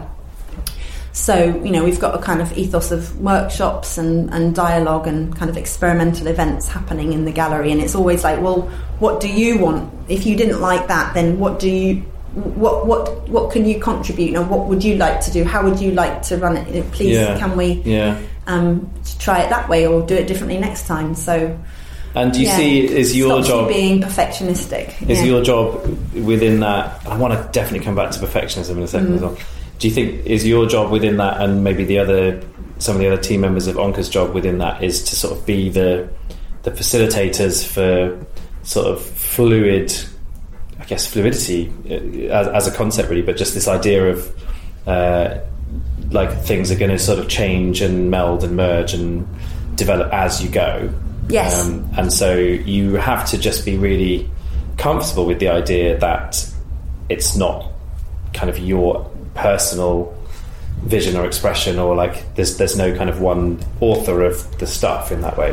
So 1.13 1.35
you 1.65 1.71
know 1.75 1.85
we've 1.85 2.01
got 2.01 2.15
a 2.19 2.23
kind 2.23 2.41
of 2.41 2.57
ethos 2.57 2.91
of 2.93 3.21
workshops 3.21 3.99
and, 3.99 4.33
and 4.33 4.55
dialogue 4.55 5.07
and 5.07 5.37
kind 5.37 5.51
of 5.51 5.57
experimental 5.59 6.27
events 6.27 6.69
happening 6.69 7.13
in 7.13 7.27
the 7.27 7.33
gallery. 7.33 7.71
And 7.73 7.81
it's 7.83 7.95
always 7.95 8.25
like 8.25 8.41
well 8.41 8.63
what 8.99 9.21
do 9.21 9.29
you 9.29 9.59
want? 9.59 9.93
If 10.09 10.25
you 10.25 10.35
didn't 10.37 10.61
like 10.63 10.89
that 10.89 11.13
then 11.15 11.39
what 11.39 11.59
do 11.59 11.69
you 11.69 12.03
what 12.35 12.87
what 12.87 13.29
what 13.29 13.51
can 13.53 13.67
you 13.67 13.79
contribute? 13.79 14.35
And 14.37 14.49
what 14.49 14.67
would 14.69 14.83
you 14.83 14.97
like 14.97 15.21
to 15.27 15.31
do? 15.31 15.45
How 15.45 15.63
would 15.65 15.81
you 15.81 15.93
like 15.93 16.23
to 16.29 16.39
run 16.39 16.57
it? 16.57 16.91
Please 16.93 17.17
Yeah. 17.17 17.39
can 17.39 17.57
we 17.57 17.83
Yeah. 17.85 18.17
um, 18.47 18.89
try 19.19 19.41
it 19.43 19.51
that 19.51 19.69
way 19.69 19.87
or 19.87 20.01
do 20.07 20.15
it 20.15 20.27
differently 20.27 20.59
next 20.59 20.87
time. 20.87 21.15
So, 21.15 21.59
And 22.17 22.33
do 22.33 22.41
you 22.41 22.47
yeah. 22.47 22.57
see 22.57 22.87
is 22.89 23.15
your 23.15 23.29
Stops 23.43 23.49
you 23.49 23.55
job 23.55 23.69
being 23.69 24.01
perfectionistic? 24.01 25.09
is 25.09 25.21
yeah. 25.21 25.27
your 25.27 25.43
job 25.43 25.87
within 26.15 26.61
that? 26.61 27.07
I 27.07 27.17
want 27.17 27.35
to 27.35 27.49
definitely 27.53 27.85
come 27.85 27.95
back 27.95 28.11
to 28.13 28.19
perfectionism 28.19 28.79
in 28.79 28.83
a 28.83 28.89
second 28.89 29.09
Mm. 29.09 29.15
as 29.17 29.21
well. 29.21 29.37
Do 29.79 29.89
you 29.89 29.93
think 29.95 30.25
is 30.25 30.47
your 30.47 30.67
job 30.67 30.91
within 30.91 31.19
that, 31.19 31.41
and 31.43 31.63
maybe 31.63 31.85
the 31.85 31.99
other 31.99 32.41
some 32.79 32.97
of 32.97 33.01
the 33.01 33.09
other 33.13 33.21
team 33.23 33.43
members 33.43 33.67
of 33.67 33.77
Onca's 33.77 34.09
job 34.09 34.33
within 34.35 34.59
that 34.59 34.83
is 34.83 35.03
to 35.05 35.15
sort 35.17 35.37
of 35.39 35.45
be 35.47 35.69
the 35.69 36.09
the 36.63 36.71
facilitators 36.71 37.65
for 37.67 38.19
sort 38.63 38.87
of 38.87 39.01
fluid, 39.03 39.93
I 40.81 40.85
guess 40.87 41.07
fluidity 41.07 41.71
uh, 41.91 42.33
as, 42.33 42.49
as 42.49 42.67
a 42.67 42.77
concept 42.77 43.11
really, 43.11 43.23
but 43.23 43.37
just 43.37 43.53
this 43.55 43.69
idea 43.69 44.09
of 44.09 44.43
uh, 44.87 45.39
like 46.11 46.33
things 46.45 46.71
are 46.71 46.77
going 46.77 46.91
to 46.91 46.99
sort 46.99 47.19
of 47.19 47.29
change 47.29 47.83
and 47.83 48.11
meld 48.11 48.43
and 48.43 48.57
merge 48.57 48.95
and 48.95 49.27
develop 49.77 50.11
as 50.13 50.43
you 50.43 50.49
go. 50.49 50.91
Yes. 51.29 51.65
Um, 51.65 51.89
and 51.97 52.13
so 52.13 52.37
you 52.37 52.95
have 52.95 53.29
to 53.31 53.39
just 53.39 53.65
be 53.65 53.77
really 53.77 54.31
comfortable 54.77 55.27
with 55.27 55.39
the 55.39 55.49
idea 55.49 55.99
that 55.99 56.49
it's 57.09 57.37
not 57.37 57.73
kind 58.35 58.51
of 58.51 58.59
your 58.59 59.11
personal 59.35 60.15
vision 60.83 61.17
or 61.17 61.25
expression 61.25 61.79
or 61.79 61.95
like 61.95 62.35
there's 62.35 62.59
there's 62.59 62.77
no 62.77 62.95
kind 62.95 63.09
of 63.09 63.21
one 63.21 63.59
author 63.81 64.23
of 64.23 64.59
the 64.59 64.67
stuff 64.67 65.11
in 65.11 65.21
that 65.23 65.37
way. 65.37 65.53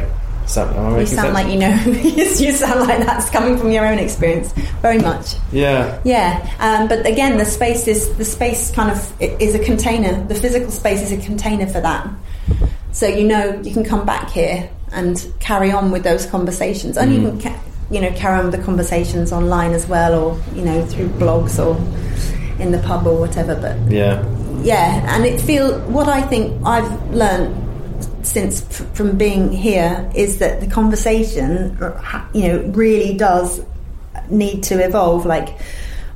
That, 0.56 0.76
you 1.00 1.06
sound 1.06 1.08
sense? 1.08 1.34
like 1.34 1.48
you 1.48 1.58
know. 1.58 1.74
you 2.04 2.52
sound 2.52 2.82
like 2.82 3.06
that's 3.06 3.30
coming 3.30 3.58
from 3.58 3.72
your 3.72 3.88
own 3.88 3.98
experience, 3.98 4.52
very 4.82 5.00
much. 5.00 5.36
yeah. 5.54 6.02
Yeah, 6.04 6.54
um, 6.60 6.90
but 6.90 7.08
again, 7.08 7.38
the 7.38 7.46
space 7.46 7.88
is 7.88 8.14
the 8.18 8.26
space 8.26 8.70
kind 8.72 8.92
of 8.92 9.22
is 9.22 9.56
a 9.56 9.60
container. 9.60 10.22
The 10.28 10.36
physical 10.36 10.70
space 10.70 11.02
is 11.02 11.14
a 11.14 11.18
container 11.26 11.66
for 11.66 11.80
that. 11.80 12.08
So 12.94 13.08
you 13.08 13.26
know 13.28 13.60
you 13.64 13.74
can 13.74 13.84
come 13.84 14.06
back 14.06 14.30
here 14.32 14.70
and 14.92 15.16
carry 15.40 15.72
on 15.72 15.92
with 15.92 16.04
those 16.04 16.26
conversations, 16.28 16.96
and 16.98 17.14
you 17.14 17.20
Mm. 17.22 17.42
can 17.42 17.52
ca- 17.54 17.60
you 17.92 18.00
know 18.02 18.12
carry 18.12 18.38
on 18.40 18.46
with 18.52 18.56
the 18.60 18.64
conversations 18.66 19.32
online 19.32 19.74
as 19.74 19.88
well, 19.88 20.14
or 20.18 20.38
you 20.56 20.64
know 20.64 20.86
through 20.86 21.10
blogs 21.20 21.58
or 21.64 21.76
in 22.62 22.72
the 22.72 22.78
pub 22.80 23.06
or 23.08 23.16
whatever. 23.20 23.56
But 23.56 23.76
Yeah. 23.92 24.24
yeah, 24.62 25.16
and 25.16 25.26
it 25.26 25.42
feel 25.42 25.80
what 25.90 26.08
I 26.08 26.22
think 26.22 26.54
I've 26.66 26.92
learned 27.12 27.56
since 28.22 28.62
f- 28.62 28.86
from 28.94 29.18
being 29.18 29.52
here 29.52 30.08
is 30.16 30.38
that 30.38 30.62
the 30.62 30.68
conversation, 30.68 31.78
uh, 31.82 31.92
you 32.34 32.48
know, 32.48 32.58
really 32.74 33.16
does 33.18 33.62
need 34.30 34.64
to 34.64 34.76
evolve. 34.80 35.26
Like 35.26 35.50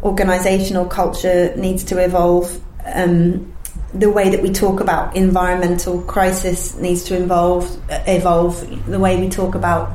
organizational 0.03 0.85
culture 0.85 1.53
needs 1.57 1.83
to 1.85 1.97
evolve. 1.97 2.59
Um, 2.93 3.51
the 3.93 4.09
way 4.09 4.29
that 4.29 4.41
we 4.41 4.51
talk 4.51 4.79
about 4.79 5.15
environmental 5.15 6.01
crisis 6.01 6.75
needs 6.75 7.03
to 7.05 7.15
evolve. 7.15 7.65
uh, 7.89 7.99
Evolve. 8.07 8.85
The 8.87 8.99
way 8.99 9.19
we 9.19 9.29
talk 9.29 9.55
about 9.55 9.91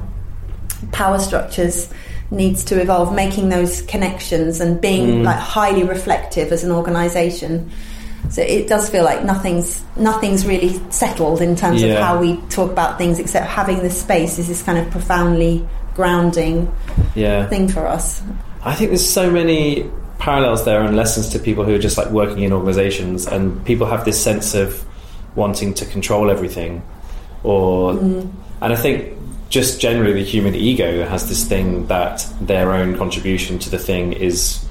power 0.92 1.18
structures 1.18 1.88
needs 2.30 2.64
to 2.64 2.80
evolve. 2.80 3.14
Making 3.14 3.50
those 3.50 3.82
connections 3.82 4.60
and 4.60 4.80
being 4.80 5.20
Mm. 5.20 5.24
like 5.24 5.36
highly 5.36 5.84
reflective 5.84 6.52
as 6.52 6.64
an 6.64 6.72
organization. 6.72 7.70
So 8.30 8.40
it 8.40 8.66
does 8.68 8.88
feel 8.88 9.04
like 9.04 9.24
nothing's 9.24 9.82
nothing's 9.96 10.46
really 10.46 10.80
settled 10.90 11.42
in 11.42 11.54
terms 11.56 11.82
of 11.82 11.90
how 11.98 12.18
we 12.18 12.36
talk 12.48 12.70
about 12.70 12.96
things, 12.96 13.18
except 13.18 13.46
having 13.46 13.82
the 13.82 13.90
space 13.90 14.38
is 14.38 14.48
this 14.48 14.62
kind 14.62 14.78
of 14.78 14.88
profoundly 14.90 15.66
grounding 15.94 16.68
Yeah. 17.14 17.46
thing 17.48 17.68
for 17.68 17.86
us. 17.86 18.22
I 18.64 18.74
think 18.74 18.90
there's 18.90 19.06
so 19.08 19.30
many 19.30 19.84
parallels 20.22 20.64
there 20.64 20.80
and 20.82 20.94
lessons 20.94 21.30
to 21.30 21.38
people 21.40 21.64
who 21.64 21.74
are 21.74 21.80
just 21.80 21.98
like 21.98 22.08
working 22.10 22.44
in 22.44 22.52
organizations 22.52 23.26
and 23.26 23.66
people 23.66 23.88
have 23.88 24.04
this 24.04 24.22
sense 24.22 24.54
of 24.54 24.84
wanting 25.34 25.74
to 25.74 25.84
control 25.84 26.30
everything 26.30 26.80
or 27.42 27.94
mm-hmm. 27.94 28.30
and 28.62 28.72
I 28.72 28.76
think 28.76 29.18
just 29.48 29.80
generally 29.80 30.12
the 30.12 30.22
human 30.22 30.54
ego 30.54 31.04
has 31.06 31.28
this 31.28 31.44
thing 31.44 31.88
that 31.88 32.24
their 32.40 32.72
own 32.72 32.96
contribution 32.96 33.58
to 33.58 33.68
the 33.68 33.80
thing 33.80 34.12
is 34.12 34.64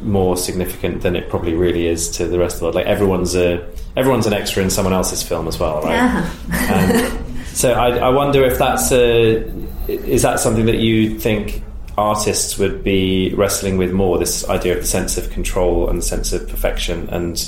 more 0.00 0.34
significant 0.34 1.02
than 1.02 1.14
it 1.14 1.28
probably 1.28 1.52
really 1.52 1.86
is 1.86 2.08
to 2.12 2.26
the 2.26 2.38
rest 2.38 2.54
of 2.54 2.60
the 2.60 2.64
world. 2.64 2.74
Like 2.76 2.86
everyone's 2.86 3.36
a 3.36 3.68
everyone's 3.98 4.26
an 4.26 4.32
extra 4.32 4.62
in 4.62 4.70
someone 4.70 4.94
else's 4.94 5.22
film 5.22 5.46
as 5.46 5.58
well 5.58 5.82
right? 5.82 5.92
Yeah. 5.92 6.30
and 6.72 7.46
so 7.48 7.74
I, 7.74 7.98
I 7.98 8.08
wonder 8.08 8.42
if 8.46 8.56
that's 8.56 8.90
a, 8.92 9.44
is 9.88 10.22
that 10.22 10.40
something 10.40 10.64
that 10.64 10.78
you 10.78 11.18
think 11.18 11.62
artists 11.98 12.58
would 12.58 12.84
be 12.84 13.32
wrestling 13.34 13.76
with 13.76 13.92
more? 13.92 14.18
This 14.18 14.48
idea 14.48 14.74
of 14.74 14.80
the 14.80 14.86
sense 14.86 15.16
of 15.16 15.30
control 15.30 15.88
and 15.88 15.98
the 15.98 16.02
sense 16.02 16.32
of 16.32 16.48
perfection, 16.48 17.08
and 17.10 17.38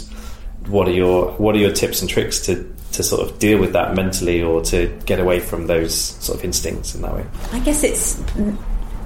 what 0.66 0.88
are 0.88 0.92
your 0.92 1.32
what 1.32 1.54
are 1.54 1.58
your 1.58 1.72
tips 1.72 2.00
and 2.00 2.10
tricks 2.10 2.40
to 2.46 2.74
to 2.92 3.02
sort 3.02 3.28
of 3.28 3.38
deal 3.38 3.58
with 3.60 3.72
that 3.74 3.94
mentally, 3.94 4.42
or 4.42 4.62
to 4.62 4.86
get 5.06 5.20
away 5.20 5.40
from 5.40 5.66
those 5.66 5.94
sort 5.94 6.38
of 6.38 6.44
instincts 6.44 6.94
in 6.94 7.02
that 7.02 7.14
way? 7.14 7.26
I 7.52 7.60
guess 7.60 7.84
it's 7.84 8.22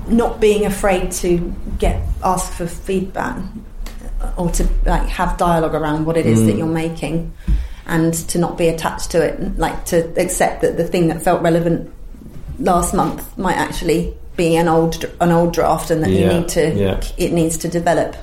not 0.08 0.40
being 0.40 0.66
afraid 0.66 1.12
to 1.12 1.54
get 1.78 2.02
asked 2.24 2.52
for 2.54 2.66
feedback 2.66 3.42
or 4.36 4.50
to 4.50 4.68
like 4.84 5.08
have 5.08 5.36
dialogue 5.36 5.74
around 5.74 6.06
what 6.06 6.16
it 6.16 6.26
is 6.26 6.44
that 6.46 6.54
mm. 6.54 6.58
you're 6.58 6.66
making 6.66 7.32
and 7.86 8.14
to 8.14 8.38
not 8.38 8.56
be 8.56 8.68
attached 8.68 9.10
to 9.10 9.22
it 9.22 9.58
like 9.58 9.84
to 9.84 10.20
accept 10.20 10.62
that 10.62 10.76
the 10.76 10.86
thing 10.86 11.08
that 11.08 11.22
felt 11.22 11.42
relevant 11.42 11.92
last 12.58 12.94
month 12.94 13.36
might 13.36 13.56
actually 13.56 14.16
be 14.36 14.56
an 14.56 14.68
old 14.68 15.04
an 15.20 15.30
old 15.30 15.52
draft 15.52 15.90
and 15.90 16.02
that 16.02 16.10
you 16.10 16.26
need 16.26 16.48
to 16.48 16.74
yeah. 16.74 17.02
it 17.18 17.32
needs 17.32 17.58
to 17.58 17.68
develop 17.68 18.16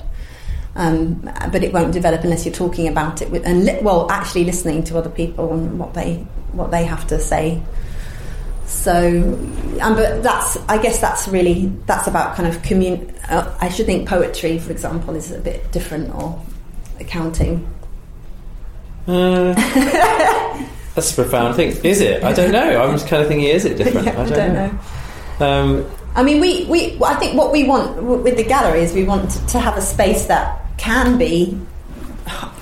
um, 0.76 1.28
but 1.52 1.62
it 1.62 1.72
won't 1.72 1.92
develop 1.92 2.22
unless 2.24 2.44
you're 2.44 2.54
talking 2.54 2.88
about 2.88 3.22
it 3.22 3.30
with 3.30 3.44
and 3.44 3.64
li- 3.64 3.78
well 3.82 4.10
actually 4.10 4.44
listening 4.44 4.82
to 4.82 4.96
other 4.96 5.10
people 5.10 5.52
and 5.52 5.78
what 5.78 5.94
they 5.94 6.16
what 6.52 6.70
they 6.70 6.84
have 6.84 7.06
to 7.06 7.18
say 7.18 7.60
so, 8.70 9.36
um, 9.80 9.96
but 9.96 10.22
that's 10.22 10.56
I 10.68 10.80
guess 10.80 11.00
that's 11.00 11.26
really 11.26 11.66
that's 11.86 12.06
about 12.06 12.36
kind 12.36 12.48
of 12.48 12.62
commun. 12.62 13.12
Uh, 13.28 13.52
I 13.60 13.68
should 13.68 13.86
think 13.86 14.08
poetry, 14.08 14.60
for 14.60 14.70
example, 14.70 15.16
is 15.16 15.32
a 15.32 15.40
bit 15.40 15.72
different, 15.72 16.14
or 16.14 16.40
accounting. 17.00 17.68
Uh, 19.08 19.54
that's 20.94 21.10
a 21.10 21.14
profound 21.16 21.56
thing. 21.56 21.76
Is 21.82 22.00
it? 22.00 22.22
I 22.22 22.32
don't 22.32 22.52
know. 22.52 22.80
I'm 22.80 22.92
just 22.92 23.08
kind 23.08 23.20
of 23.20 23.28
thinking, 23.28 23.48
is 23.48 23.64
it 23.64 23.76
different? 23.76 24.06
Yeah, 24.06 24.22
I 24.22 24.28
don't 24.28 24.54
know. 24.54 25.44
Um, 25.44 25.90
I 26.14 26.22
mean, 26.22 26.40
we, 26.40 26.64
we 26.66 26.98
I 27.02 27.14
think 27.16 27.36
what 27.36 27.52
we 27.52 27.64
want 27.64 28.02
with 28.02 28.36
the 28.36 28.44
gallery 28.44 28.80
is 28.80 28.92
we 28.92 29.04
want 29.04 29.30
to, 29.30 29.46
to 29.48 29.58
have 29.60 29.76
a 29.76 29.80
space 29.82 30.26
that 30.26 30.60
can 30.76 31.18
be 31.18 31.58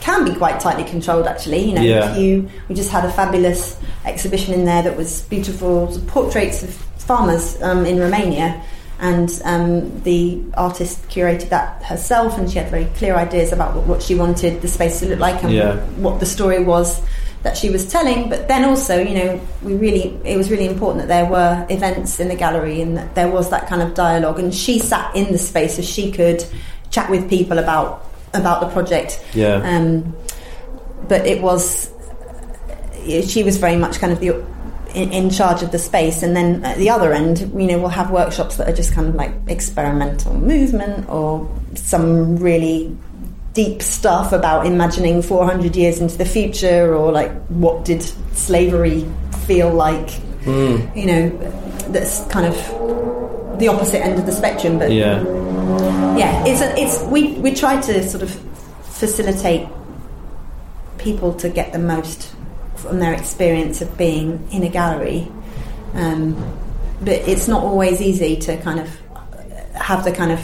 can 0.00 0.24
be 0.24 0.34
quite 0.34 0.60
tightly 0.60 0.84
controlled. 0.84 1.26
Actually, 1.26 1.64
you 1.68 1.74
know, 1.74 1.82
Yeah. 1.82 2.12
if 2.12 2.18
you 2.18 2.48
we 2.68 2.74
just 2.74 2.90
had 2.90 3.04
a 3.04 3.12
fabulous 3.12 3.78
exhibition 4.04 4.54
in 4.54 4.64
there 4.64 4.82
that 4.82 4.96
was 4.96 5.22
beautiful 5.22 5.88
portraits 6.06 6.62
of 6.62 6.70
farmers 6.98 7.60
um, 7.62 7.84
in 7.86 7.98
Romania. 7.98 8.62
And 9.00 9.30
um, 9.44 10.02
the 10.02 10.42
artist 10.54 11.08
curated 11.08 11.50
that 11.50 11.84
herself, 11.84 12.36
and 12.36 12.50
she 12.50 12.58
had 12.58 12.68
very 12.68 12.86
clear 12.96 13.14
ideas 13.14 13.52
about 13.52 13.76
what, 13.76 13.86
what 13.86 14.02
she 14.02 14.16
wanted 14.16 14.60
the 14.60 14.66
space 14.66 14.98
to 15.00 15.06
look 15.06 15.20
like 15.20 15.44
and 15.44 15.52
Yeah. 15.52 15.76
what 15.98 16.18
the 16.18 16.26
story 16.26 16.58
was 16.64 17.00
that 17.42 17.56
she 17.56 17.70
was 17.70 17.90
telling. 17.90 18.28
But 18.28 18.48
then 18.48 18.64
also, 18.64 18.98
you 18.98 19.14
know, 19.14 19.40
we 19.62 19.74
really 19.74 20.18
it 20.24 20.36
was 20.36 20.50
really 20.50 20.66
important 20.66 21.06
that 21.06 21.08
there 21.08 21.30
were 21.30 21.66
events 21.70 22.20
in 22.20 22.28
the 22.28 22.36
gallery 22.36 22.80
and 22.80 22.96
that 22.96 23.14
there 23.14 23.28
was 23.28 23.50
that 23.50 23.68
kind 23.68 23.82
of 23.82 23.94
dialogue. 23.94 24.38
And 24.38 24.54
she 24.54 24.78
sat 24.78 25.14
in 25.14 25.32
the 25.32 25.38
space 25.38 25.76
so 25.76 25.82
she 25.82 26.10
could 26.10 26.44
chat 26.90 27.10
with 27.10 27.28
people 27.28 27.58
about 27.58 28.04
about 28.34 28.60
the 28.60 28.68
project. 28.68 29.24
yeah. 29.34 29.56
Um, 29.64 30.14
but 31.08 31.26
it 31.26 31.40
was 31.42 31.90
she 33.26 33.42
was 33.42 33.56
very 33.56 33.76
much 33.76 33.98
kind 33.98 34.12
of 34.12 34.20
the 34.20 34.44
in, 34.94 35.12
in 35.12 35.30
charge 35.30 35.62
of 35.62 35.70
the 35.70 35.78
space, 35.78 36.22
and 36.22 36.34
then 36.34 36.64
at 36.64 36.78
the 36.78 36.90
other 36.90 37.12
end, 37.12 37.40
you 37.40 37.66
know, 37.66 37.78
we'll 37.78 37.88
have 37.88 38.10
workshops 38.10 38.56
that 38.56 38.68
are 38.68 38.74
just 38.74 38.92
kind 38.94 39.08
of 39.08 39.14
like 39.14 39.32
experimental 39.46 40.34
movement 40.34 41.08
or 41.08 41.48
some 41.74 42.36
really 42.36 42.96
deep 43.58 43.82
stuff 43.82 44.30
about 44.32 44.66
imagining 44.66 45.20
400 45.20 45.74
years 45.74 45.98
into 46.00 46.16
the 46.16 46.24
future 46.24 46.94
or 46.94 47.10
like 47.10 47.32
what 47.48 47.84
did 47.84 48.02
slavery 48.36 49.04
feel 49.46 49.72
like 49.74 50.10
Mm. 50.44 50.96
you 50.96 51.06
know 51.06 51.22
that's 51.92 52.24
kind 52.26 52.46
of 52.46 52.54
the 53.58 53.66
opposite 53.66 54.00
end 54.06 54.16
of 54.20 54.24
the 54.26 54.32
spectrum 54.32 54.78
but 54.78 54.92
Yeah. 54.92 55.20
yeah 56.16 56.44
it's 56.46 56.60
a, 56.62 56.68
it's 56.82 57.02
we 57.14 57.32
we 57.44 57.50
try 57.52 57.80
to 57.80 58.08
sort 58.08 58.22
of 58.22 58.30
facilitate 58.84 59.66
people 60.98 61.34
to 61.42 61.48
get 61.48 61.72
the 61.72 61.78
most 61.80 62.32
from 62.76 63.00
their 63.00 63.12
experience 63.12 63.82
of 63.82 63.88
being 63.98 64.46
in 64.52 64.62
a 64.62 64.68
gallery 64.68 65.26
um, 65.94 66.34
but 67.00 67.14
it's 67.28 67.48
not 67.48 67.62
always 67.64 68.00
easy 68.00 68.36
to 68.36 68.56
kind 68.62 68.78
of 68.78 68.88
have 69.74 70.04
the 70.04 70.12
kind 70.12 70.30
of 70.30 70.40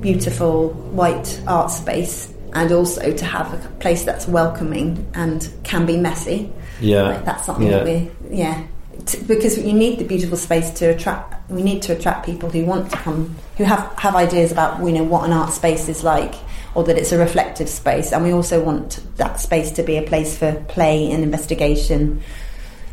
beautiful 0.00 0.70
white 0.96 1.40
art 1.46 1.70
space 1.70 2.32
and 2.54 2.70
also 2.72 3.12
to 3.12 3.24
have 3.24 3.52
a 3.52 3.68
place 3.80 4.04
that's 4.04 4.26
welcoming 4.28 5.06
and 5.14 5.48
can 5.64 5.86
be 5.86 5.96
messy 5.96 6.50
Yeah. 6.80 7.02
like 7.02 7.24
that's 7.24 7.44
something 7.46 7.66
Yeah. 7.66 7.78
that 7.78 7.84
we 7.84 8.10
yeah 8.30 8.62
T- 9.06 9.18
because 9.26 9.58
you 9.58 9.72
need 9.72 9.98
the 9.98 10.04
beautiful 10.04 10.36
space 10.36 10.70
to 10.78 10.86
attract 10.86 11.50
we 11.50 11.62
need 11.62 11.82
to 11.82 11.92
attract 11.96 12.24
people 12.24 12.48
who 12.48 12.64
want 12.64 12.90
to 12.90 12.96
come 12.96 13.34
who 13.56 13.64
have 13.64 13.92
have 13.98 14.14
ideas 14.14 14.52
about 14.52 14.80
you 14.84 14.92
know 14.92 15.02
what 15.02 15.24
an 15.24 15.32
art 15.32 15.52
space 15.52 15.88
is 15.88 16.02
like 16.04 16.34
or 16.74 16.84
that 16.84 16.96
it's 16.96 17.12
a 17.12 17.18
reflective 17.18 17.68
space 17.68 18.12
and 18.12 18.22
we 18.24 18.32
also 18.32 18.62
want 18.62 19.00
that 19.16 19.38
space 19.40 19.70
to 19.72 19.82
be 19.82 19.96
a 19.96 20.02
place 20.02 20.38
for 20.38 20.52
play 20.68 21.10
and 21.10 21.22
investigation 21.22 22.22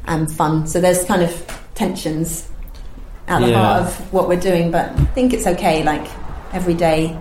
and 0.08 0.32
fun 0.32 0.66
so 0.68 0.82
there's 0.82 1.04
kind 1.06 1.22
of 1.22 1.32
tensions 1.76 2.50
at 3.28 3.40
the 3.40 3.50
Yeah. 3.50 3.62
heart 3.64 3.82
of 3.84 4.14
what 4.14 4.28
we're 4.28 4.40
doing 4.40 4.72
but 4.72 4.90
I 5.00 5.06
think 5.14 5.34
it's 5.34 5.46
okay 5.48 5.84
like 5.84 6.08
every 6.54 6.74
day 6.74 7.16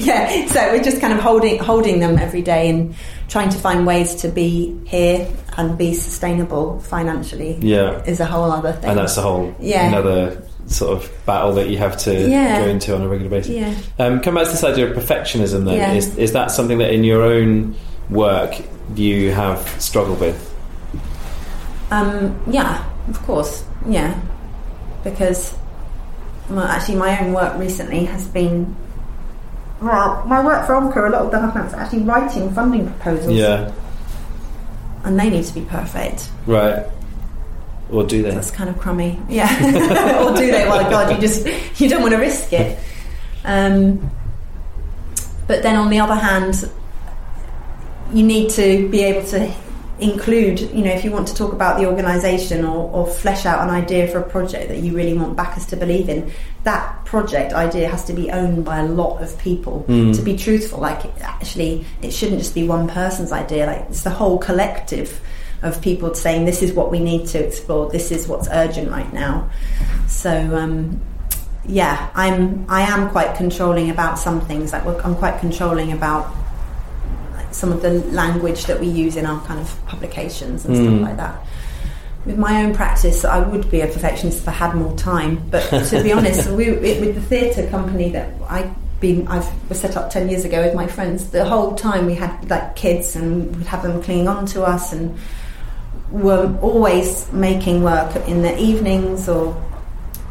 yeah, 0.04 0.46
so 0.46 0.72
we're 0.72 0.82
just 0.82 1.00
kind 1.00 1.12
of 1.12 1.20
holding 1.20 1.58
holding 1.58 2.00
them 2.00 2.18
every 2.18 2.42
day 2.42 2.68
and 2.68 2.94
trying 3.28 3.48
to 3.50 3.58
find 3.58 3.86
ways 3.86 4.14
to 4.16 4.28
be 4.28 4.76
here 4.86 5.28
and 5.56 5.76
be 5.78 5.94
sustainable 5.94 6.78
financially. 6.80 7.58
Yeah. 7.60 8.02
is 8.04 8.20
a 8.20 8.24
whole 8.26 8.50
other 8.50 8.72
thing. 8.72 8.90
And 8.90 8.98
that's 8.98 9.16
a 9.16 9.22
whole 9.22 9.54
Yeah. 9.60 9.86
another 9.88 10.42
sort 10.66 10.96
of 10.96 11.10
battle 11.26 11.52
that 11.54 11.68
you 11.68 11.78
have 11.78 11.96
to 11.98 12.28
Yeah. 12.28 12.60
go 12.62 12.68
into 12.68 12.94
on 12.94 13.02
a 13.02 13.08
regular 13.08 13.30
basis. 13.30 13.54
yeah, 13.54 13.74
Um, 14.04 14.20
come 14.20 14.34
back 14.34 14.44
to 14.46 14.50
this 14.50 14.64
idea 14.64 14.90
of 14.90 14.96
perfectionism 14.96 15.64
then. 15.64 15.76
Yeah. 15.76 15.92
Is, 15.92 16.16
is 16.18 16.32
that 16.32 16.50
something 16.50 16.78
that 16.78 16.92
in 16.92 17.04
your 17.04 17.22
own 17.22 17.76
work 18.10 18.54
you 18.96 19.30
have 19.32 19.60
struggled 19.80 20.20
with? 20.20 20.36
um, 21.92 22.36
yeah, 22.48 22.84
of 23.08 23.22
course, 23.22 23.64
yeah, 23.88 24.18
because 25.04 25.54
well, 26.48 26.64
actually, 26.64 26.96
my 26.96 27.18
own 27.20 27.32
work 27.32 27.58
recently 27.58 28.04
has 28.04 28.26
been. 28.28 28.74
Well, 29.80 30.24
my 30.26 30.42
work 30.44 30.66
for 30.66 30.74
Onca, 30.74 31.06
a 31.08 31.10
lot 31.10 31.34
of 31.34 31.54
the 31.54 31.66
is 31.66 31.74
actually 31.74 32.02
writing 32.02 32.50
funding 32.52 32.86
proposals, 32.86 33.34
Yeah. 33.34 33.72
and 35.04 35.18
they 35.20 35.28
need 35.28 35.44
to 35.44 35.54
be 35.54 35.62
perfect. 35.62 36.30
Right. 36.46 36.86
Or 37.90 38.02
do 38.04 38.22
they? 38.22 38.30
That's 38.30 38.50
kind 38.50 38.70
of 38.70 38.78
crummy. 38.78 39.20
Yeah. 39.28 39.46
or 40.24 40.34
do 40.34 40.50
they? 40.50 40.66
Well, 40.66 40.90
God, 40.90 41.14
you 41.14 41.20
just 41.20 41.46
you 41.80 41.88
don't 41.88 42.00
want 42.02 42.14
to 42.14 42.18
risk 42.20 42.52
it. 42.52 42.78
Um, 43.44 44.10
but 45.46 45.62
then 45.62 45.76
on 45.76 45.90
the 45.90 46.00
other 46.00 46.16
hand, 46.16 46.68
you 48.12 48.22
need 48.24 48.50
to 48.50 48.88
be 48.88 49.02
able 49.02 49.26
to 49.28 49.52
include. 49.98 50.60
You 50.60 50.84
know, 50.84 50.90
if 50.90 51.04
you 51.04 51.10
want 51.10 51.28
to 51.28 51.34
talk 51.34 51.52
about 51.52 51.78
the 51.78 51.86
organisation 51.86 52.64
or, 52.64 52.90
or 52.90 53.06
flesh 53.06 53.46
out 53.46 53.62
an 53.62 53.70
idea 53.70 54.08
for 54.08 54.18
a 54.18 54.28
project 54.28 54.68
that 54.68 54.78
you 54.78 54.94
really 54.94 55.14
want 55.14 55.36
backers 55.36 55.66
to 55.66 55.76
believe 55.76 56.08
in, 56.08 56.30
that 56.64 57.04
project 57.04 57.52
idea 57.52 57.88
has 57.88 58.04
to 58.04 58.12
be 58.12 58.30
owned 58.30 58.64
by 58.64 58.78
a 58.78 58.86
lot 58.86 59.22
of 59.22 59.38
people. 59.38 59.84
Mm. 59.88 60.14
To 60.16 60.22
be 60.22 60.36
truthful, 60.36 60.80
like 60.80 61.04
actually, 61.22 61.84
it 62.02 62.12
shouldn't 62.12 62.38
just 62.38 62.54
be 62.54 62.66
one 62.66 62.88
person's 62.88 63.32
idea. 63.32 63.66
Like 63.66 63.86
it's 63.88 64.02
the 64.02 64.10
whole 64.10 64.38
collective 64.38 65.20
of 65.62 65.80
people 65.80 66.14
saying 66.14 66.44
this 66.44 66.62
is 66.62 66.72
what 66.72 66.90
we 66.90 67.00
need 67.00 67.26
to 67.28 67.44
explore. 67.44 67.90
This 67.90 68.10
is 68.10 68.28
what's 68.28 68.48
urgent 68.48 68.90
right 68.90 69.10
now. 69.12 69.50
So 70.06 70.30
um, 70.56 71.00
yeah, 71.66 72.10
I'm 72.14 72.66
I 72.68 72.82
am 72.82 73.10
quite 73.10 73.36
controlling 73.36 73.90
about 73.90 74.18
some 74.18 74.40
things. 74.42 74.72
Like 74.72 74.84
I'm 75.04 75.16
quite 75.16 75.40
controlling 75.40 75.92
about 75.92 76.32
some 77.56 77.72
of 77.72 77.80
the 77.82 77.92
language 78.12 78.66
that 78.66 78.78
we 78.78 78.86
use 78.86 79.16
in 79.16 79.24
our 79.26 79.40
kind 79.46 79.58
of 79.60 79.68
publications 79.86 80.64
and 80.64 80.76
Mm. 80.76 80.82
stuff 80.84 81.00
like 81.08 81.16
that. 81.16 81.36
With 82.26 82.38
my 82.38 82.62
own 82.62 82.74
practice, 82.74 83.24
I 83.24 83.38
would 83.38 83.70
be 83.70 83.80
a 83.80 83.86
perfectionist 83.86 84.38
if 84.42 84.48
I 84.48 84.52
had 84.52 84.74
more 84.74 84.94
time. 84.96 85.42
But 85.50 85.62
to 85.90 86.02
be 86.02 86.12
honest, 86.18 86.50
we, 86.50 86.66
it, 86.68 87.00
with 87.00 87.14
the 87.14 87.20
theatre 87.22 87.66
company 87.70 88.10
that 88.10 88.28
I 88.48 88.70
been 89.00 89.28
I've 89.28 89.46
was 89.68 89.78
set 89.80 89.94
up 89.96 90.10
ten 90.10 90.28
years 90.28 90.44
ago 90.44 90.62
with 90.64 90.74
my 90.74 90.86
friends. 90.86 91.28
The 91.30 91.44
whole 91.44 91.74
time 91.74 92.06
we 92.06 92.14
had 92.14 92.48
like 92.50 92.76
kids 92.76 93.14
and 93.16 93.54
we'd 93.56 93.66
have 93.66 93.82
them 93.82 94.02
clinging 94.02 94.26
on 94.28 94.46
to 94.46 94.64
us 94.64 94.92
and 94.92 95.16
were 96.10 96.56
always 96.62 97.30
making 97.32 97.82
work 97.82 98.14
in 98.26 98.42
the 98.42 98.56
evenings 98.58 99.28
or 99.28 99.54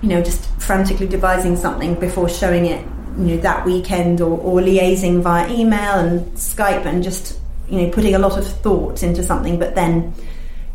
you 0.01 0.09
know 0.09 0.21
just 0.21 0.43
frantically 0.61 1.07
devising 1.07 1.55
something 1.55 1.93
before 1.99 2.28
showing 2.28 2.65
it 2.65 2.84
you 3.18 3.36
know 3.36 3.38
that 3.38 3.66
weekend 3.66 4.22
or, 4.22 4.38
or 4.39 4.59
liaising 4.61 5.22
via 5.22 5.49
email 5.53 5.95
and 5.99 6.26
Skype 6.36 6.86
and 6.86 7.03
just 7.03 7.39
you 7.70 7.82
know 7.82 7.89
putting 7.91 8.16
a 8.16 8.20
lot 8.20 8.38
of 8.38 8.47
thought 8.47 9.03
into 9.03 9.24
something 9.24 9.57
but 9.59 9.76
then 9.76 10.13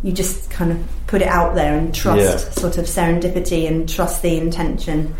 you 0.02 0.12
just 0.12 0.50
kind 0.50 0.72
of 0.72 0.78
put 1.06 1.20
it 1.20 1.28
out 1.28 1.54
there 1.54 1.76
and 1.76 1.94
trust 1.94 2.20
Yeah. 2.20 2.36
sort 2.52 2.78
of 2.78 2.86
serendipity 2.86 3.68
and 3.68 3.86
trust 3.88 4.22
the 4.22 4.38
intention. 4.38 5.14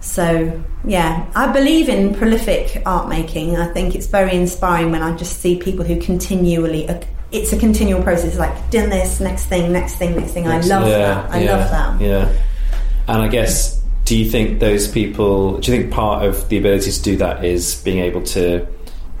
So 0.00 0.62
yeah 0.84 1.26
I 1.34 1.50
believe 1.50 1.88
in 1.88 2.14
prolific 2.14 2.82
art 2.84 3.08
making. 3.08 3.56
I 3.56 3.72
think 3.72 3.94
it's 3.94 4.06
very 4.06 4.34
inspiring 4.36 4.90
when 4.90 5.02
I 5.02 5.16
just 5.16 5.40
see 5.40 5.58
people 5.58 5.84
who 5.84 5.98
continually 6.00 6.88
uh, 6.88 7.00
it's 7.32 7.52
a 7.52 7.58
continual 7.58 8.02
process 8.02 8.38
like 8.38 8.70
doing 8.70 8.90
this 8.90 9.18
next 9.20 9.46
thing 9.46 9.72
next 9.72 9.96
thing 9.96 10.14
next 10.14 10.32
thing. 10.32 10.46
I 10.46 10.60
love 10.60 10.86
yeah, 10.86 10.98
that. 10.98 11.30
I 11.30 11.42
yeah, 11.42 11.56
love 11.56 11.70
that. 11.70 12.00
Yeah. 12.00 12.32
And 13.06 13.22
I 13.22 13.28
guess, 13.28 13.82
do 14.04 14.16
you 14.16 14.28
think 14.30 14.60
those 14.60 14.86
people, 14.88 15.58
do 15.58 15.72
you 15.72 15.78
think 15.78 15.92
part 15.92 16.24
of 16.26 16.48
the 16.48 16.58
ability 16.58 16.90
to 16.92 17.02
do 17.02 17.16
that 17.18 17.44
is 17.44 17.80
being 17.82 18.00
able 18.00 18.22
to 18.22 18.66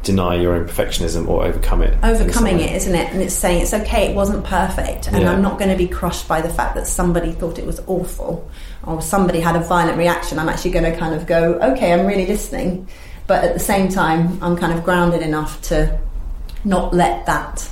deny 0.02 0.34
your 0.36 0.54
own 0.54 0.66
perfectionism 0.66 1.26
or 1.26 1.44
overcome 1.46 1.80
it? 1.82 1.96
overcoming 2.04 2.60
it, 2.60 2.76
isn't 2.76 2.94
it? 2.94 3.10
And 3.12 3.22
it's 3.22 3.32
saying 3.34 3.62
it's 3.62 3.72
okay, 3.72 4.10
it 4.10 4.14
wasn't 4.14 4.44
perfect, 4.44 5.08
and 5.08 5.22
Yeah. 5.22 5.32
I'm 5.32 5.40
not 5.40 5.58
going 5.58 5.70
to 5.70 5.76
be 5.76 5.88
crushed 5.88 6.28
by 6.28 6.42
the 6.42 6.50
fact 6.50 6.74
that 6.74 6.86
somebody 6.86 7.32
thought 7.32 7.58
it 7.58 7.64
was 7.64 7.80
awful 7.86 8.46
or 8.82 9.00
somebody 9.00 9.40
had 9.40 9.56
a 9.56 9.60
violent 9.60 9.96
reaction. 9.96 10.38
I'm 10.38 10.50
actually 10.50 10.72
going 10.72 10.84
to 10.92 10.96
kind 10.98 11.14
of 11.14 11.26
go, 11.26 11.54
okay, 11.54 11.92
I'm 11.94 12.04
really 12.06 12.26
listening, 12.26 12.86
but 13.26 13.42
at 13.42 13.54
the 13.54 13.60
same 13.60 13.88
time, 13.88 14.38
I'm 14.42 14.56
kind 14.58 14.74
of 14.76 14.84
grounded 14.84 15.22
enough 15.22 15.62
to 15.62 15.98
not 16.66 16.92
let 16.92 17.24
that 17.24 17.66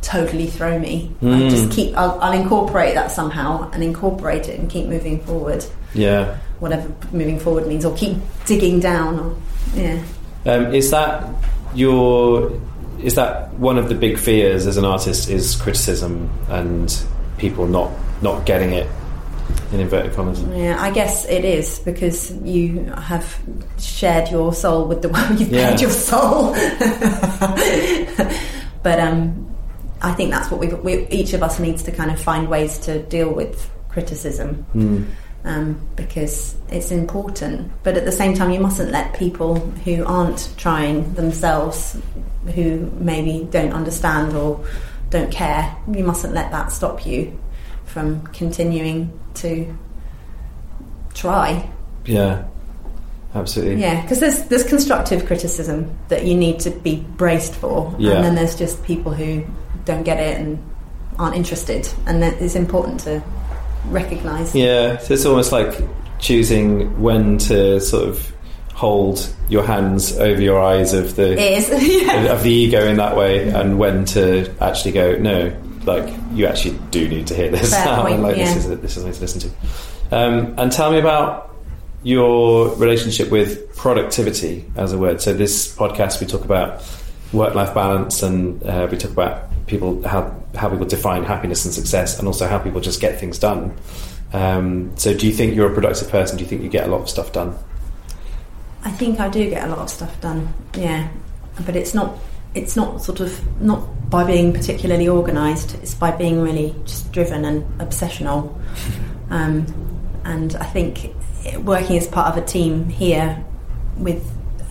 totally 0.00 0.46
throw 0.46 0.78
me. 0.78 1.10
I 1.20 1.24
Mm. 1.24 1.50
just 1.50 1.70
keep, 1.70 1.94
I'll, 1.98 2.18
I'll 2.20 2.32
incorporate 2.32 2.94
that 2.94 3.10
somehow 3.10 3.70
and 3.72 3.82
incorporate 3.82 4.48
it 4.48 4.58
and 4.58 4.70
keep 4.70 4.86
moving 4.86 5.20
forward, 5.20 5.64
Yeah. 5.92 6.36
Whatever 6.60 6.88
moving 7.12 7.38
forward 7.38 7.66
means, 7.66 7.84
or 7.84 7.94
keep 7.96 8.16
digging 8.46 8.80
down, 8.80 9.18
or 9.18 9.36
yeah. 9.74 10.02
Um, 10.46 10.74
is 10.74 10.90
that 10.90 11.24
your 11.74 12.52
is 13.02 13.14
that 13.14 13.52
one 13.54 13.78
of 13.78 13.88
the 13.88 13.94
big 13.94 14.18
fears 14.18 14.66
as 14.66 14.76
an 14.76 14.84
artist 14.84 15.28
is 15.28 15.56
criticism 15.56 16.30
and 16.48 17.04
people 17.38 17.66
not 17.66 17.90
not 18.22 18.46
getting 18.46 18.72
it 18.72 18.86
in 19.72 19.80
inverted 19.80 20.14
commas? 20.14 20.42
Yeah, 20.54 20.80
I 20.80 20.90
guess 20.90 21.26
it 21.26 21.44
is 21.44 21.78
because 21.80 22.32
you 22.42 22.84
have 22.96 23.38
shared 23.78 24.30
your 24.30 24.54
soul 24.54 24.86
with 24.86 25.02
the 25.02 25.08
world. 25.10 25.38
You've 25.38 25.50
Yeah. 25.50 25.70
paid 25.70 25.80
your 25.82 25.90
soul. 25.90 26.52
but 28.82 29.00
um, 29.00 29.54
I 30.02 30.12
think 30.12 30.30
that's 30.30 30.50
what 30.50 30.60
we, 30.60 30.68
we 30.68 31.06
each 31.08 31.32
of 31.32 31.42
us 31.42 31.58
needs 31.58 31.82
to 31.84 31.92
kind 31.92 32.10
of 32.10 32.20
find 32.20 32.48
ways 32.48 32.78
to 32.80 33.02
deal 33.04 33.32
with 33.32 33.70
criticism 33.88 34.64
Mm. 34.74 35.06
Um, 35.46 35.80
because 35.96 36.54
it's 36.68 36.90
important. 36.90 37.70
But 37.82 37.96
at 37.96 38.04
the 38.04 38.12
same 38.12 38.34
time, 38.34 38.50
you 38.50 38.60
mustn't 38.60 38.90
let 38.90 39.14
people 39.14 39.54
who 39.84 40.04
aren't 40.04 40.52
trying 40.58 41.14
themselves, 41.14 41.96
who 42.54 42.90
maybe 42.98 43.48
don't 43.50 43.72
understand 43.72 44.34
or 44.36 44.62
don't 45.10 45.30
care, 45.30 45.74
you 45.90 46.04
mustn't 46.04 46.34
let 46.34 46.50
that 46.50 46.72
stop 46.72 47.06
you 47.06 47.38
from 47.84 48.20
continuing 48.28 49.18
to 49.34 49.76
try. 51.14 51.68
Yeah. 52.04 52.44
Absolutely. 53.34 53.82
Yeah, 53.82 54.00
because 54.00 54.18
there's 54.20 54.42
there's 54.44 54.64
constructive 54.64 55.26
criticism 55.26 55.96
that 56.08 56.24
you 56.24 56.34
need 56.34 56.58
to 56.60 56.70
be 56.70 56.96
braced 57.16 57.54
for, 57.54 57.94
Yeah. 57.98 58.12
and 58.14 58.24
then 58.24 58.34
there's 58.34 58.56
just 58.56 58.82
people 58.84 59.12
who 59.12 59.44
don't 59.84 60.04
get 60.04 60.18
it 60.18 60.40
and 60.40 60.58
aren't 61.18 61.36
interested, 61.36 61.86
and 62.06 62.22
that 62.22 62.40
it's 62.40 62.54
important 62.56 63.00
to 63.00 63.22
recognise. 63.90 64.54
Yeah, 64.54 64.98
so 64.98 65.14
it's 65.14 65.24
almost 65.24 65.52
like 65.52 65.74
choosing 66.18 67.00
when 67.00 67.38
to 67.38 67.80
sort 67.80 68.08
of 68.08 68.32
hold 68.74 69.34
your 69.48 69.64
hands 69.64 70.16
over 70.18 70.40
your 70.40 70.60
eyes 70.60 70.92
of 70.92 71.16
the 71.16 71.34
yeah. 72.06 72.32
of 72.32 72.42
the 72.42 72.50
ego 72.50 72.86
in 72.86 72.96
that 72.96 73.16
way, 73.16 73.48
and 73.48 73.78
when 73.78 74.04
to 74.06 74.52
actually 74.60 74.92
go 74.92 75.16
no, 75.16 75.54
like 75.84 76.12
you 76.32 76.46
actually 76.46 76.78
do 76.90 77.08
need 77.08 77.26
to 77.28 77.34
hear 77.34 77.50
this 77.50 77.72
Fair 77.72 77.88
out, 77.88 78.02
point, 78.02 78.14
and 78.14 78.22
like 78.22 78.36
yeah. 78.36 78.52
this 78.54 78.66
is 78.66 78.80
this 78.80 78.96
is 78.96 79.02
something 79.02 79.12
to 79.12 79.20
listen 79.20 79.40
to. 79.40 80.16
Um, 80.16 80.54
and 80.58 80.70
tell 80.70 80.92
me 80.92 80.98
about 80.98 81.54
your 82.02 82.74
relationship 82.76 83.30
with 83.30 83.74
productivity 83.76 84.64
as 84.76 84.92
a 84.92 84.98
word. 84.98 85.20
So 85.20 85.32
this 85.32 85.74
podcast 85.74 86.20
we 86.20 86.26
talk 86.26 86.44
about 86.44 86.82
work-life 87.36 87.74
balance, 87.74 88.22
and 88.22 88.62
uh, 88.64 88.88
we 88.90 88.96
talk 88.96 89.12
about 89.12 89.50
people 89.66 90.06
how 90.06 90.34
how 90.54 90.68
people 90.68 90.86
define 90.86 91.24
happiness 91.24 91.64
and 91.64 91.74
success, 91.74 92.18
and 92.18 92.26
also 92.26 92.46
how 92.46 92.58
people 92.58 92.80
just 92.80 93.00
get 93.00 93.20
things 93.20 93.38
done. 93.38 93.76
Um, 94.32 94.96
so, 94.96 95.14
do 95.14 95.26
you 95.26 95.32
think 95.32 95.54
you're 95.54 95.70
a 95.70 95.74
productive 95.74 96.10
person? 96.10 96.36
Do 96.36 96.44
you 96.44 96.48
think 96.48 96.62
you 96.62 96.68
get 96.68 96.86
a 96.86 96.90
lot 96.90 97.02
of 97.02 97.08
stuff 97.08 97.32
done? 97.32 97.56
I 98.82 98.90
think 98.90 99.20
I 99.20 99.28
do 99.28 99.48
get 99.50 99.64
a 99.64 99.68
lot 99.68 99.78
of 99.78 99.90
stuff 99.90 100.20
done. 100.20 100.52
Yeah, 100.74 101.08
but 101.64 101.76
it's 101.76 101.94
not. 101.94 102.16
It's 102.54 102.74
not 102.74 103.02
sort 103.02 103.20
of 103.20 103.60
not 103.60 104.10
by 104.10 104.24
being 104.24 104.52
particularly 104.52 105.08
organised. 105.08 105.74
It's 105.76 105.94
by 105.94 106.10
being 106.10 106.40
really 106.40 106.74
just 106.84 107.12
driven 107.12 107.44
and 107.44 107.64
obsessional. 107.78 108.58
Um, 109.28 109.66
and 110.24 110.56
I 110.56 110.64
think 110.64 111.14
working 111.58 111.98
as 111.98 112.06
part 112.06 112.34
of 112.34 112.42
a 112.42 112.46
team 112.46 112.88
here 112.88 113.44
with 113.96 114.24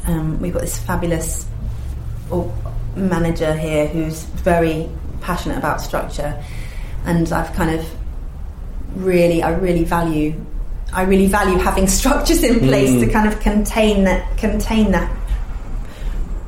um, 0.07 0.39
we've 0.39 0.53
got 0.53 0.61
this 0.61 0.77
fabulous 0.77 1.45
manager 2.95 3.55
here 3.55 3.87
who's 3.87 4.23
very 4.23 4.89
passionate 5.21 5.57
about 5.57 5.81
structure, 5.81 6.41
and 7.05 7.31
I've 7.31 7.53
kind 7.53 7.79
of 7.79 7.85
really 8.95 9.43
I 9.43 9.51
really 9.51 9.83
value 9.83 10.33
I 10.93 11.03
really 11.03 11.27
value 11.27 11.57
having 11.57 11.87
structures 11.99 12.43
in 12.43 12.59
place 12.59 12.91
mm. 12.91 13.05
to 13.05 13.11
kind 13.11 13.27
of 13.27 13.39
contain 13.39 14.03
that 14.05 14.37
contain 14.37 14.91
that 14.91 15.11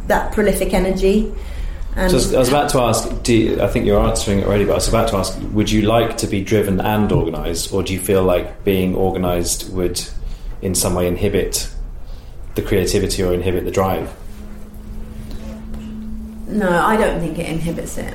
that 0.07 0.33
prolific 0.33 0.73
energy. 0.73 1.33
And 1.95 2.11
so 2.11 2.35
I 2.35 2.39
was 2.39 2.49
about 2.49 2.69
to 2.69 2.79
ask. 2.79 3.27
You, 3.27 3.59
I 3.59 3.67
think 3.67 3.85
you're 3.85 3.99
answering 3.99 4.39
it 4.39 4.45
already, 4.45 4.65
but 4.65 4.73
I 4.73 4.75
was 4.75 4.87
about 4.87 5.09
to 5.09 5.17
ask: 5.17 5.37
Would 5.51 5.71
you 5.71 5.81
like 5.81 6.17
to 6.17 6.27
be 6.27 6.43
driven 6.43 6.79
and 6.79 7.11
organised, 7.11 7.73
or 7.73 7.81
do 7.81 7.91
you 7.93 7.99
feel 7.99 8.23
like 8.23 8.63
being 8.63 8.95
organised 8.95 9.69
would, 9.71 10.01
in 10.61 10.75
some 10.75 10.93
way, 10.93 11.07
inhibit 11.07 11.69
the 12.53 12.61
creativity 12.61 13.23
or 13.23 13.33
inhibit 13.33 13.65
the 13.65 13.71
drive? 13.71 14.15
No, 16.47 16.69
I 16.69 16.95
don't 16.97 17.19
think 17.19 17.37
it 17.37 17.47
inhibits 17.47 17.97
it. 17.97 18.13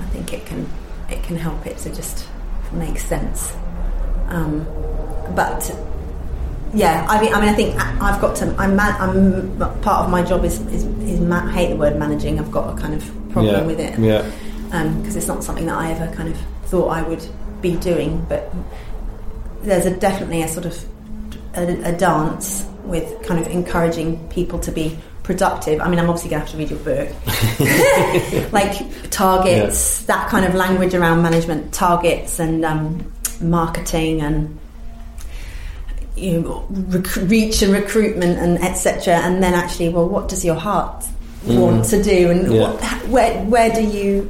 I 0.00 0.04
think 0.06 0.32
it 0.32 0.44
can 0.46 0.68
it 1.08 1.22
can 1.22 1.36
help 1.36 1.66
it 1.66 1.78
to 1.78 1.94
just 1.94 2.28
make 2.72 2.98
sense. 2.98 3.54
Um, 4.28 4.64
but 5.34 5.74
yeah, 6.74 7.06
I 7.08 7.20
mean, 7.20 7.34
I 7.34 7.40
mean, 7.40 7.48
I 7.48 7.54
think 7.54 7.74
I've 7.80 8.20
got 8.20 8.36
to. 8.36 8.54
I'm, 8.58 8.76
man, 8.76 8.94
I'm 9.00 9.58
part 9.80 10.04
of 10.04 10.10
my 10.10 10.22
job 10.22 10.44
is 10.44 10.60
is, 10.68 10.84
is 10.84 11.18
hate 11.50 11.68
the 11.68 11.76
word 11.76 11.98
managing. 11.98 12.38
I've 12.38 12.50
got 12.50 12.76
a 12.76 12.80
kind 12.80 12.94
of 12.94 13.04
problem 13.30 13.56
yeah. 13.56 13.62
with 13.62 13.80
it. 13.80 13.98
Yeah. 13.98 14.22
Because 14.66 15.14
um, 15.14 15.18
it's 15.18 15.26
not 15.26 15.44
something 15.44 15.66
that 15.66 15.76
I 15.76 15.90
ever 15.92 16.14
kind 16.14 16.30
of 16.30 16.38
thought 16.66 16.88
I 16.88 17.02
would 17.02 17.26
be 17.60 17.76
doing. 17.76 18.24
But 18.28 18.52
there's 19.62 19.84
a 19.86 19.94
definitely 19.94 20.42
a 20.42 20.48
sort 20.48 20.64
of 20.64 20.84
a, 21.54 21.90
a 21.90 21.92
dance 21.92 22.66
with 22.84 23.22
kind 23.26 23.38
of 23.38 23.46
encouraging 23.48 24.28
people 24.28 24.58
to 24.60 24.72
be 24.72 24.98
productive. 25.22 25.80
I 25.80 25.88
mean, 25.88 25.98
I'm 25.98 26.08
obviously 26.08 26.30
going 26.30 26.44
to 26.44 26.46
have 26.46 26.52
to 26.52 26.58
read 26.58 26.70
your 26.70 26.78
book. 26.80 28.52
like 28.52 29.10
targets, 29.10 30.00
yeah. 30.00 30.06
that 30.06 30.28
kind 30.28 30.44
of 30.44 30.54
language 30.54 30.94
around 30.94 31.22
management, 31.22 31.72
targets 31.72 32.38
and 32.38 32.64
um, 32.64 33.12
marketing 33.40 34.20
and 34.20 34.58
you 36.16 36.40
know, 36.40 36.66
rec- 36.70 37.16
reach 37.16 37.62
and 37.62 37.72
recruitment 37.72 38.38
and 38.38 38.62
etc. 38.62 39.14
And 39.14 39.42
then 39.42 39.54
actually, 39.54 39.88
well, 39.88 40.08
what 40.08 40.28
does 40.28 40.44
your 40.44 40.56
heart 40.56 41.04
mm. 41.44 41.60
want 41.60 41.84
to 41.86 42.02
do, 42.02 42.30
and 42.30 42.52
yeah. 42.52 42.70
what, 42.70 43.08
where 43.08 43.44
where 43.44 43.74
do 43.74 43.82
you, 43.82 44.22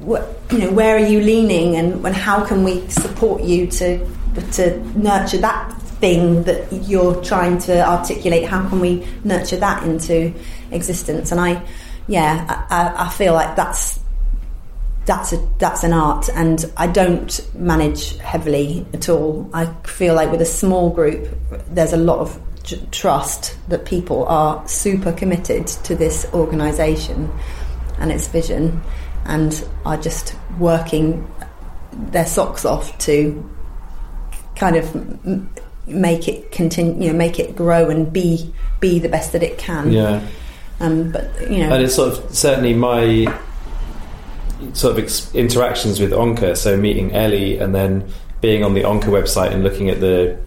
what, 0.00 0.40
you 0.50 0.58
know, 0.58 0.72
where 0.72 0.96
are 0.96 1.06
you 1.06 1.20
leaning, 1.20 1.76
and, 1.76 2.04
and 2.04 2.14
how 2.14 2.44
can 2.44 2.64
we 2.64 2.88
support 2.88 3.42
you 3.42 3.66
to 3.68 4.04
to 4.52 4.98
nurture 4.98 5.38
that 5.38 5.77
thing 6.00 6.44
that 6.44 6.72
you're 6.72 7.22
trying 7.22 7.58
to 7.58 7.86
articulate? 7.86 8.44
How 8.44 8.68
can 8.68 8.80
we 8.80 9.06
nurture 9.24 9.56
that 9.56 9.82
into 9.84 10.32
existence? 10.70 11.32
And 11.32 11.40
I, 11.40 11.62
yeah, 12.06 12.66
I, 12.70 13.06
I 13.06 13.08
feel 13.10 13.34
like 13.34 13.56
that's 13.56 14.00
that's 15.06 15.32
a 15.32 15.48
that's 15.58 15.84
an 15.84 15.92
art, 15.94 16.28
and 16.34 16.70
I 16.76 16.86
don't 16.86 17.40
manage 17.54 18.18
heavily 18.18 18.86
at 18.92 19.08
all. 19.08 19.48
I 19.54 19.66
feel 19.84 20.14
like 20.14 20.30
with 20.30 20.42
a 20.42 20.46
small 20.46 20.90
group, 20.90 21.34
there's 21.70 21.94
a 21.94 21.96
lot 21.96 22.18
of 22.18 22.38
trust 22.90 23.56
that 23.68 23.86
people 23.86 24.26
are 24.26 24.66
super 24.68 25.12
committed 25.12 25.66
to 25.66 25.94
this 25.96 26.26
organisation 26.34 27.32
and 27.98 28.12
its 28.12 28.28
vision, 28.28 28.82
and 29.24 29.66
are 29.86 29.96
just 29.96 30.36
working 30.58 31.26
their 31.92 32.26
socks 32.26 32.66
off 32.66 32.96
to 32.98 33.50
kind 34.56 34.76
of 34.76 34.94
make 35.88 36.28
it 36.28 36.52
continue, 36.52 37.06
you 37.06 37.12
know, 37.12 37.18
make 37.18 37.38
it 37.38 37.56
grow 37.56 37.90
and 37.90 38.12
be 38.12 38.52
be 38.80 38.98
the 38.98 39.08
best 39.08 39.32
that 39.32 39.42
it 39.42 39.58
can. 39.58 39.92
Yeah. 39.92 40.26
Um, 40.80 41.10
but 41.10 41.50
you 41.50 41.58
know, 41.58 41.74
and 41.74 41.82
it's 41.82 41.94
sort 41.94 42.16
of 42.16 42.34
certainly 42.34 42.74
my 42.74 43.26
sort 44.72 44.96
of 44.96 45.04
ex- 45.04 45.34
interactions 45.34 46.00
with 46.00 46.12
Onca, 46.12 46.56
so 46.56 46.76
meeting 46.76 47.12
Ellie 47.12 47.58
and 47.58 47.74
then 47.74 48.08
being 48.40 48.64
on 48.64 48.74
the 48.74 48.82
Onca 48.82 49.04
website 49.04 49.52
and 49.52 49.64
looking 49.64 49.88
at 49.88 50.00
the 50.00 50.38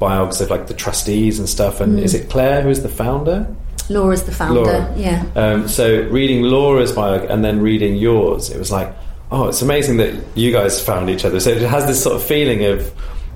biogs 0.00 0.40
of 0.40 0.50
like 0.50 0.66
the 0.66 0.74
trustees 0.74 1.38
and 1.38 1.48
stuff. 1.48 1.80
And 1.80 1.98
mm. 1.98 2.02
is 2.02 2.14
it 2.14 2.30
Claire 2.30 2.62
who's 2.62 2.82
the 2.82 2.88
founder? 2.88 3.54
Laura's 3.88 4.24
the 4.24 4.32
founder. 4.32 4.60
Laura. 4.60 4.94
Yeah. 4.96 5.24
Um, 5.34 5.68
so 5.68 6.02
reading 6.08 6.42
Laura's 6.42 6.92
biog 6.92 7.28
and 7.30 7.44
then 7.44 7.60
reading 7.60 7.96
yours, 7.96 8.50
it 8.50 8.58
was 8.58 8.70
like, 8.70 8.94
oh, 9.30 9.48
it's 9.48 9.62
amazing 9.62 9.96
that 9.98 10.14
you 10.34 10.52
guys 10.52 10.80
found 10.80 11.08
each 11.10 11.24
other. 11.24 11.40
So 11.40 11.50
it 11.50 11.62
has 11.62 11.86
this 11.86 12.02
sort 12.02 12.16
of 12.16 12.22
feeling 12.22 12.64
of 12.64 12.92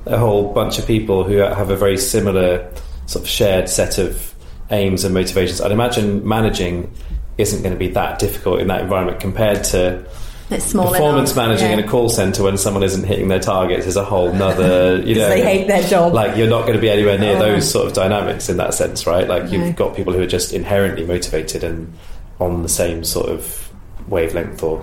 a 0.07 0.19
whole 0.19 0.53
bunch 0.53 0.79
of 0.79 0.87
people 0.87 1.25
who 1.25 1.37
have 1.37 1.71
a 1.71 1.77
very 1.77 1.97
similar 1.97 2.71
sort 3.07 3.25
of 3.25 3.29
shared 3.29 3.69
set 3.69 3.99
of 3.99 4.35
aims 4.71 5.05
and 5.05 5.15
motivations. 5.15 5.61
I'd 5.61 5.73
imagine 5.73 6.27
managing 6.27 6.93
isn't 7.39 7.63
going 7.63 7.73
to 7.73 7.79
be 7.79 7.89
that 7.89 8.19
difficult 8.19 8.61
in 8.61 8.69
that 8.69 8.81
environment 8.83 9.21
compared 9.21 9.65
to 9.65 10.07
performance 10.49 11.35
managing 11.35 11.69
yeah. 11.69 11.79
in 11.79 11.79
a 11.79 11.89
call 11.89 12.11
center 12.11 12.43
when 12.43 12.59
someone 12.59 12.83
isn't 12.83 13.05
hitting 13.05 13.29
their 13.29 13.41
targets 13.41 13.87
is 13.87 13.97
a 13.97 14.05
whole 14.05 14.33
nother 14.35 15.01
you 15.01 15.15
know 15.19 15.29
they 15.29 15.43
hate 15.43 15.67
their 15.67 15.83
job 15.85 16.13
like 16.13 16.37
you're 16.37 16.49
not 16.49 16.63
going 16.63 16.75
to 16.75 16.81
be 16.81 16.91
anywhere 16.91 17.19
near 17.19 17.37
oh. 17.37 17.39
those 17.39 17.71
sort 17.71 17.87
of 17.87 17.95
dynamics 17.95 18.51
in 18.51 18.59
that 18.59 18.75
sense 18.75 19.07
right 19.07 19.29
like 19.29 19.51
you've 19.51 19.63
no. 19.63 19.73
got 19.73 19.97
people 19.97 20.13
who 20.13 20.21
are 20.21 20.27
just 20.27 20.53
inherently 20.53 21.07
motivated 21.07 21.65
and 21.65 21.91
on 22.39 22.63
the 22.63 22.69
same 22.69 23.03
sort 23.03 23.31
of 23.31 23.73
wavelength 24.09 24.63
or 24.63 24.79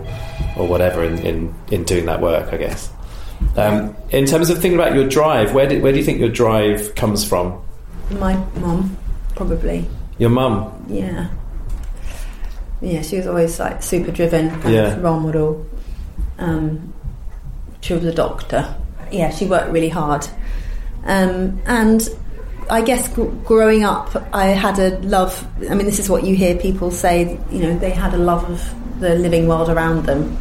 or 0.58 0.68
whatever 0.68 1.04
in 1.04 1.20
in, 1.20 1.54
in 1.70 1.84
doing 1.84 2.06
that 2.06 2.20
work 2.20 2.52
I 2.52 2.58
guess 2.58 2.92
um, 3.58 3.96
in 4.12 4.26
terms 4.26 4.50
of 4.50 4.60
thinking 4.60 4.80
about 4.80 4.94
your 4.94 5.08
drive 5.08 5.54
where 5.54 5.68
do, 5.68 5.82
where 5.82 5.92
do 5.92 5.98
you 5.98 6.04
think 6.04 6.20
your 6.20 6.30
drive 6.30 6.94
comes 6.96 7.24
from 7.24 7.62
my 8.12 8.36
mum 8.56 8.98
probably 9.36 9.88
your 10.18 10.30
mum 10.30 10.86
yeah 10.90 11.30
yeah, 12.82 13.02
she 13.02 13.18
was 13.18 13.28
always 13.28 13.60
like 13.60 13.84
super 13.84 14.12
driven, 14.12 14.48
yeah. 14.72 14.98
role 15.00 15.20
model. 15.20 15.66
Um, 16.38 16.94
she 17.82 17.94
was 17.94 18.06
a 18.06 18.14
doctor. 18.14 18.76
Yeah, 19.12 19.32
she 19.32 19.46
worked 19.46 19.72
really 19.72 19.90
hard. 19.90 20.26
Um, 21.04 21.62
and 21.66 22.08
I 22.70 22.82
guess 22.82 23.08
gr- 23.14 23.26
growing 23.44 23.84
up, 23.84 24.16
I 24.34 24.48
had 24.48 24.80
a 24.80 24.98
love. 25.00 25.46
I 25.70 25.76
mean, 25.76 25.86
this 25.86 26.00
is 26.00 26.10
what 26.10 26.24
you 26.24 26.36
hear 26.36 26.56
people 26.56 26.92
say. 26.92 27.38
You 27.52 27.60
know, 27.60 27.78
they 27.78 27.92
had 27.92 28.14
a 28.14 28.18
love 28.18 28.50
of 28.50 29.00
the 29.02 29.16
living 29.16 29.48
world 29.48 29.70
around 29.70 30.06
them, 30.06 30.38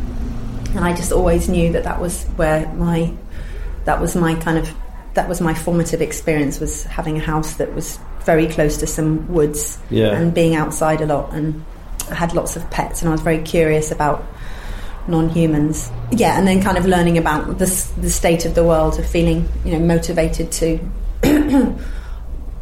and 0.75 0.81
I 0.81 0.95
just 0.95 1.13
always 1.13 1.49
knew 1.49 1.73
that 1.73 1.85
that 1.85 2.01
was 2.01 2.25
where 2.37 2.67
my 2.75 3.13
that 3.85 4.01
was 4.01 4.15
my 4.15 4.35
kind 4.35 4.59
of 4.59 4.73
that 5.15 5.29
was 5.29 5.41
my 5.41 5.55
formative 5.55 6.01
experience 6.01 6.61
was 6.61 6.85
having 6.85 7.17
a 7.17 7.21
house 7.21 7.55
that 7.55 7.75
was 7.75 7.99
very 8.25 8.47
close 8.47 8.77
to 8.79 8.87
some 8.87 9.27
woods 9.33 9.79
yeah. 9.91 10.17
and 10.17 10.35
being 10.35 10.55
outside 10.55 11.01
a 11.01 11.07
lot 11.07 11.33
and 11.33 11.65
I 12.11 12.15
had 12.15 12.35
lots 12.35 12.57
of 12.57 12.71
pets 12.71 13.01
and 13.01 13.09
I 13.09 13.13
was 13.13 13.21
very 13.21 13.43
curious 13.43 13.91
about 13.91 14.25
non-humans. 15.09 15.91
Yeah, 16.13 16.39
and 16.39 16.47
then 16.47 16.63
kind 16.63 16.77
of 16.77 16.87
learning 16.87 17.19
about 17.19 17.59
the, 17.59 17.91
the 17.97 18.11
state 18.11 18.45
of 18.45 18.55
the 18.55 18.65
world, 18.65 18.99
of 18.99 19.09
feeling 19.09 19.49
you 19.65 19.73
know 19.73 19.81
motivated 19.81 20.53
to 20.53 20.79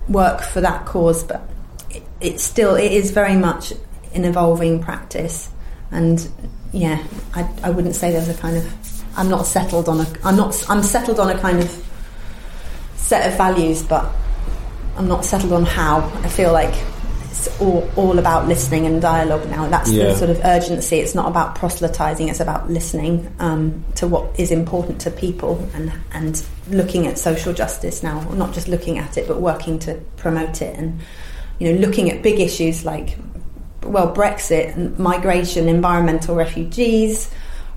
work 0.09 0.41
for 0.41 0.61
that 0.61 0.87
cause. 0.87 1.25
But 1.25 1.49
it, 1.91 2.03
it's 2.21 2.43
still 2.43 2.77
it 2.77 2.93
is 2.93 3.11
very 3.11 3.37
much 3.37 3.73
an 4.15 4.25
evolving 4.25 4.83
practice, 4.83 5.51
and 5.91 6.29
yeah, 6.73 7.03
I, 7.35 7.49
I 7.63 7.71
wouldn't 7.71 7.95
say 7.95 8.13
there's 8.13 8.29
a 8.29 8.35
kind 8.35 8.57
of 8.57 9.19
I'm 9.19 9.29
not 9.31 9.47
settled 9.47 9.89
on 9.89 10.01
a 10.01 10.07
I'm 10.25 10.37
not 10.37 10.65
I'm 10.69 10.83
settled 10.83 11.19
on 11.21 11.31
a 11.31 11.39
kind 11.39 11.61
of 11.61 11.85
set 12.97 13.31
of 13.31 13.37
values, 13.39 13.83
but 13.83 14.13
I'm 14.97 15.09
not 15.09 15.25
settled 15.25 15.53
on 15.53 15.65
how. 15.65 16.01
I 16.23 16.29
feel 16.29 16.53
like 16.53 16.75
it's 17.31 17.61
all, 17.61 17.89
all 17.97 18.19
about 18.19 18.49
listening 18.49 18.87
and 18.87 19.01
dialogue 19.01 19.49
now. 19.51 19.69
That's 19.69 19.91
yeah. 19.91 20.07
the 20.07 20.17
sort 20.17 20.31
of 20.31 20.41
urgency. 20.45 20.97
It's 20.97 21.15
not 21.15 21.29
about 21.29 21.55
proselytizing, 21.55 22.29
it's 22.29 22.41
about 22.41 22.71
listening 22.71 23.33
um, 23.39 23.85
to 23.97 24.07
what 24.07 24.39
is 24.39 24.51
important 24.51 25.01
to 25.03 25.11
people 25.11 25.69
and, 25.75 25.93
and 26.13 26.45
looking 26.71 27.07
at 27.07 27.19
social 27.19 27.53
justice 27.53 28.03
now, 28.03 28.21
not 28.31 28.55
just 28.55 28.69
looking 28.69 28.99
at 28.99 29.17
it, 29.17 29.29
but 29.29 29.41
working 29.41 29.79
to 29.81 29.95
promote 30.17 30.63
it 30.63 30.77
and, 30.79 31.01
you 31.59 31.73
know, 31.73 31.79
looking 31.79 32.11
at 32.11 32.23
big 32.23 32.41
issues 32.41 32.85
like, 32.85 33.19
well, 33.83 34.15
Brexit, 34.15 34.99
migration, 34.99 35.69
environmental 35.69 36.35
refugees, 36.35 37.31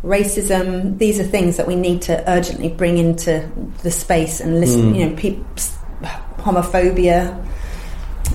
racism. 0.04 0.98
These 0.98 1.20
are 1.20 1.24
things 1.24 1.58
that 1.58 1.68
we 1.68 1.76
need 1.76 2.02
to 2.04 2.30
urgently 2.30 2.70
bring 2.70 2.98
into 2.98 3.50
the 3.84 3.92
space 3.92 4.40
and 4.40 4.60
listen, 4.60 4.94
mm. 4.94 5.00
you 5.00 5.10
know, 5.10 5.16
people 5.16 5.46
homophobia, 6.40 7.46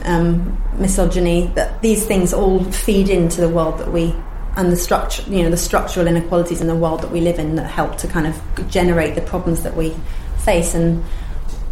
um, 0.05 0.63
misogyny. 0.79 1.51
That 1.55 1.81
these 1.83 2.07
things 2.07 2.33
all 2.33 2.63
feed 2.65 3.09
into 3.09 3.41
the 3.41 3.49
world 3.49 3.79
that 3.79 3.93
we 3.93 4.15
and 4.57 4.71
the 4.71 4.77
structure, 4.77 5.23
you 5.29 5.43
know, 5.43 5.51
the 5.51 5.57
structural 5.57 6.07
inequalities 6.07 6.61
in 6.61 6.69
the 6.69 6.77
world 6.77 7.03
that 7.03 7.11
we 7.11 7.21
live 7.21 7.39
in 7.39 7.57
that 7.57 7.69
help 7.69 7.97
to 7.99 8.07
kind 8.07 8.27
of 8.27 8.71
generate 8.71 9.15
the 9.15 9.23
problems 9.23 9.63
that 9.63 9.77
we 9.77 9.95
face. 10.39 10.75
And 10.75 11.03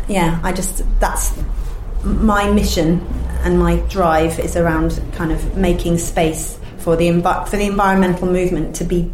yeah, 0.08 0.40
I 0.42 0.52
just 0.52 0.82
that's 0.98 1.32
my 2.04 2.50
mission 2.50 3.00
and 3.44 3.58
my 3.58 3.76
drive 3.88 4.38
is 4.38 4.56
around 4.56 5.00
kind 5.12 5.32
of 5.32 5.56
making 5.56 5.98
space 5.98 6.58
for 6.78 6.96
the 6.96 7.06
envi- 7.08 7.48
for 7.48 7.56
the 7.56 7.66
environmental 7.66 8.26
movement 8.26 8.74
to 8.76 8.84
be 8.84 9.10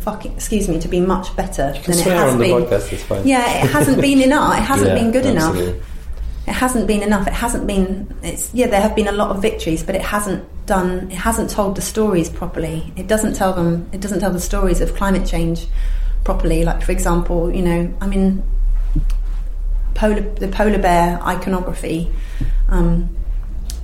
fucking 0.00 0.32
excuse 0.32 0.68
me 0.68 0.80
to 0.80 0.88
be 0.88 1.00
much 1.00 1.34
better 1.36 1.72
than 1.84 1.98
it 1.98 2.04
has 2.06 2.32
on 2.32 2.38
the 2.38 2.44
been. 2.46 2.62
podcast. 2.64 3.24
Yeah, 3.26 3.62
it 3.64 3.70
hasn't 3.70 4.00
been 4.00 4.22
enough. 4.28 4.56
It 4.58 4.62
hasn't 4.62 4.88
Yeah, 4.88 4.94
been 4.94 5.10
good 5.12 5.26
enough. 5.26 5.56
It 5.56 6.52
hasn't 6.54 6.86
been 6.86 7.02
enough. 7.02 7.26
It 7.26 7.34
hasn't 7.34 7.66
been. 7.66 8.12
It's 8.22 8.52
yeah. 8.54 8.66
There 8.68 8.80
have 8.80 8.96
been 8.96 9.08
a 9.08 9.12
lot 9.12 9.30
of 9.36 9.42
victories, 9.42 9.82
but 9.82 9.94
it 9.94 10.00
hasn't 10.02 10.42
done. 10.66 11.10
It 11.10 11.16
hasn't 11.16 11.50
told 11.50 11.76
the 11.76 11.82
stories 11.82 12.28
properly. 12.30 12.92
It 12.96 13.06
doesn't 13.06 13.34
tell 13.34 13.52
them. 13.52 13.88
It 13.92 14.00
doesn't 14.00 14.20
tell 14.20 14.32
the 14.32 14.40
stories 14.40 14.80
of 14.80 14.94
climate 14.96 15.26
change 15.28 15.66
properly. 16.24 16.64
Like 16.64 16.82
for 16.82 16.92
example, 16.92 17.54
you 17.54 17.62
know, 17.62 17.94
I 18.00 18.06
mean, 18.06 18.42
polar 20.00 20.22
the 20.36 20.48
polar 20.48 20.78
bear 20.78 21.20
iconography. 21.22 22.10
Um, 22.68 23.14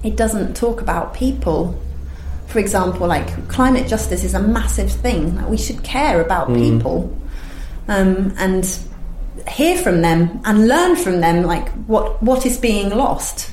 it 0.03 0.17
doesn't 0.17 0.57
talk 0.57 0.81
about 0.81 1.13
people. 1.15 1.79
For 2.47 2.59
example, 2.59 3.07
like 3.07 3.49
climate 3.49 3.87
justice 3.87 4.25
is 4.25 4.33
a 4.35 4.41
massive 4.41 4.91
thing. 4.91 5.37
Like 5.37 5.49
we 5.49 5.59
should 5.59 5.83
care 5.83 6.21
about 6.23 6.49
people 6.49 7.15
um, 7.89 8.33
and 8.39 8.65
hear 9.49 9.77
from 9.77 10.01
them 10.01 10.41
and 10.45 10.67
learn 10.67 10.97
from 10.97 11.21
them, 11.21 11.43
like 11.43 11.69
what 11.87 12.23
what 12.23 12.47
is 12.47 12.57
being 12.57 12.89
lost. 12.91 13.53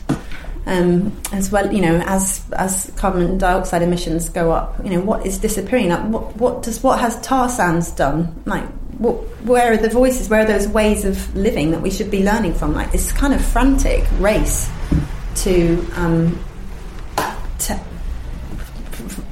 Um, 0.66 1.11
as 1.34 1.51
well, 1.51 1.74
you 1.74 1.82
know, 1.82 2.01
as 2.05 2.41
as 2.53 2.89
carbon 2.95 3.38
dioxide 3.38 3.82
emissions 3.82 4.30
go 4.30 4.53
up, 4.53 4.80
you 4.82 4.91
know, 4.91 5.01
what 5.01 5.26
is 5.26 5.38
disappearing? 5.38 5.89
Like, 5.89 6.05
what 6.05 6.38
what 6.38 6.64
does 6.64 6.82
what 6.82 7.01
has 7.01 7.20
tar 7.20 7.49
sands 7.49 7.91
done? 7.91 8.41
Like, 8.45 8.64
what, 9.00 9.16
where 9.44 9.74
are 9.74 9.78
the 9.78 9.89
voices? 9.89 10.30
Where 10.30 10.41
are 10.41 10.46
those 10.46 10.68
ways 10.68 11.06
of 11.06 11.36
living 11.36 11.72
that 11.72 11.82
we 11.82 11.89
should 11.89 12.12
be 12.12 12.24
learning 12.24 12.54
from? 12.54 12.74
Like 12.74 12.91
this 12.91 13.12
kind 13.12 13.34
of 13.34 13.44
frantic 13.44 14.04
race 14.20 14.70
to 15.38 15.86
um, 15.96 16.44
to 17.60 17.80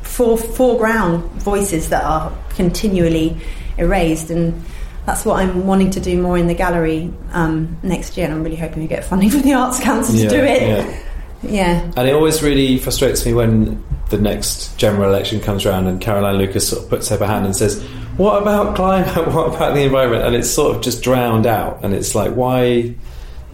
for, 0.01 0.37
foreground 0.37 1.23
voices 1.41 1.89
that 1.89 2.03
are 2.03 2.31
continually 2.49 3.37
erased 3.77 4.29
and 4.29 4.61
that's 5.05 5.25
what 5.25 5.39
I'm 5.39 5.65
wanting 5.65 5.89
to 5.91 5.99
do 5.99 6.21
more 6.21 6.37
in 6.37 6.47
the 6.47 6.53
gallery 6.53 7.11
um, 7.31 7.77
next 7.81 8.17
year 8.17 8.25
and 8.25 8.35
I'm 8.35 8.43
really 8.43 8.57
hoping 8.57 8.81
we 8.83 8.87
get 8.87 9.05
funding 9.05 9.29
from 9.29 9.41
the 9.41 9.53
Arts 9.53 9.79
Council 9.79 10.13
to 10.15 10.21
Yeah, 10.23 10.29
do 10.29 10.43
it 10.43 10.61
yeah. 10.61 10.99
yeah 11.43 11.91
And 11.95 12.07
it 12.07 12.13
always 12.13 12.43
really 12.43 12.77
frustrates 12.77 13.25
me 13.25 13.33
when 13.33 13.83
the 14.11 14.17
next 14.19 14.77
general 14.77 15.09
election 15.09 15.39
comes 15.39 15.65
around 15.65 15.87
and 15.87 15.99
Caroline 15.99 16.35
Lucas 16.37 16.67
sort 16.69 16.83
of 16.83 16.89
puts 16.89 17.11
up 17.11 17.19
her 17.21 17.25
hand 17.27 17.45
and 17.45 17.55
says, 17.55 17.81
What 18.17 18.41
about 18.41 18.75
climate? 18.75 19.07
What 19.33 19.55
about 19.55 19.73
the 19.73 19.81
environment? 19.81 20.23
And 20.25 20.35
it's 20.35 20.49
sort 20.49 20.75
of 20.75 20.83
just 20.83 21.01
drowned 21.01 21.47
out. 21.47 21.79
And 21.83 21.93
it's 21.93 22.13
like, 22.13 22.33
why? 22.35 22.93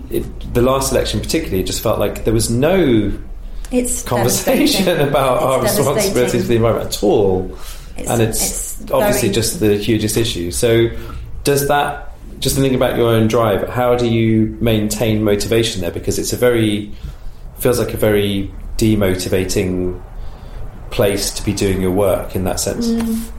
It, 0.10 0.54
the 0.54 0.62
last 0.62 0.92
election, 0.92 1.20
particularly, 1.20 1.64
just 1.64 1.82
felt 1.82 2.00
like 2.00 2.24
there 2.26 2.34
was 2.34 2.50
no 2.50 3.12
it's 3.72 4.02
conversation 4.04 5.00
about 5.08 5.44
our 5.44 5.62
responsibility 5.62 6.40
to 6.40 6.44
the 6.44 6.56
environment 6.56 6.94
at 6.96 7.04
all. 7.04 7.46
It's- 7.98 8.10
and 8.10 8.22
it's, 8.22 8.82
it's 8.82 8.92
obviously 8.92 9.30
very- 9.30 9.34
just 9.34 9.60
the 9.60 9.78
hugest 9.78 10.18
issue. 10.18 10.52
So, 10.52 10.90
does 11.44 11.68
that, 11.68 12.14
just 12.40 12.56
thinking 12.56 12.76
about 12.76 12.98
your 12.98 13.10
own 13.10 13.28
drive, 13.28 13.68
how 13.70 13.96
do 13.96 14.08
you 14.08 14.58
maintain 14.62 15.24
motivation 15.24 15.82
there? 15.82 15.92
Because 15.92 16.20
it's 16.20 16.32
a 16.34 16.38
very, 16.38 16.92
feels 17.58 17.80
like 17.80 17.94
a 17.94 17.98
very 17.98 18.52
demotivating 18.78 20.02
place 20.92 21.32
to 21.32 21.44
be 21.44 21.54
doing 21.54 21.82
your 21.82 21.92
work 21.92 22.36
in 22.36 22.44
that 22.46 22.60
sense. 22.60 22.88
Mm. 22.88 23.32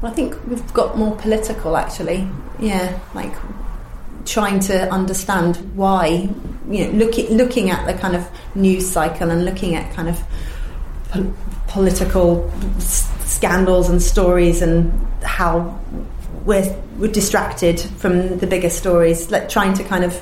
Well, 0.00 0.12
I 0.12 0.14
think 0.14 0.36
we've 0.46 0.74
got 0.74 0.96
more 0.98 1.16
political 1.16 1.76
actually. 1.76 2.28
Yeah, 2.58 2.98
like 3.14 3.32
trying 4.24 4.60
to 4.60 4.90
understand 4.92 5.56
why, 5.76 6.28
you 6.68 6.84
know, 6.86 6.90
looking 6.92 7.36
looking 7.36 7.70
at 7.70 7.86
the 7.86 7.94
kind 7.94 8.16
of 8.16 8.28
news 8.54 8.88
cycle 8.88 9.30
and 9.30 9.44
looking 9.44 9.74
at 9.74 9.94
kind 9.94 10.08
of 10.08 10.22
pol- 11.10 11.34
political 11.68 12.50
s- 12.76 13.08
scandals 13.24 13.88
and 13.88 14.02
stories 14.02 14.62
and 14.62 14.92
how 15.22 15.78
we're 16.44 16.76
we're 16.98 17.12
distracted 17.12 17.80
from 17.80 18.38
the 18.38 18.46
bigger 18.46 18.70
stories. 18.70 19.30
Like 19.30 19.48
trying 19.48 19.74
to 19.74 19.84
kind 19.84 20.04
of 20.04 20.20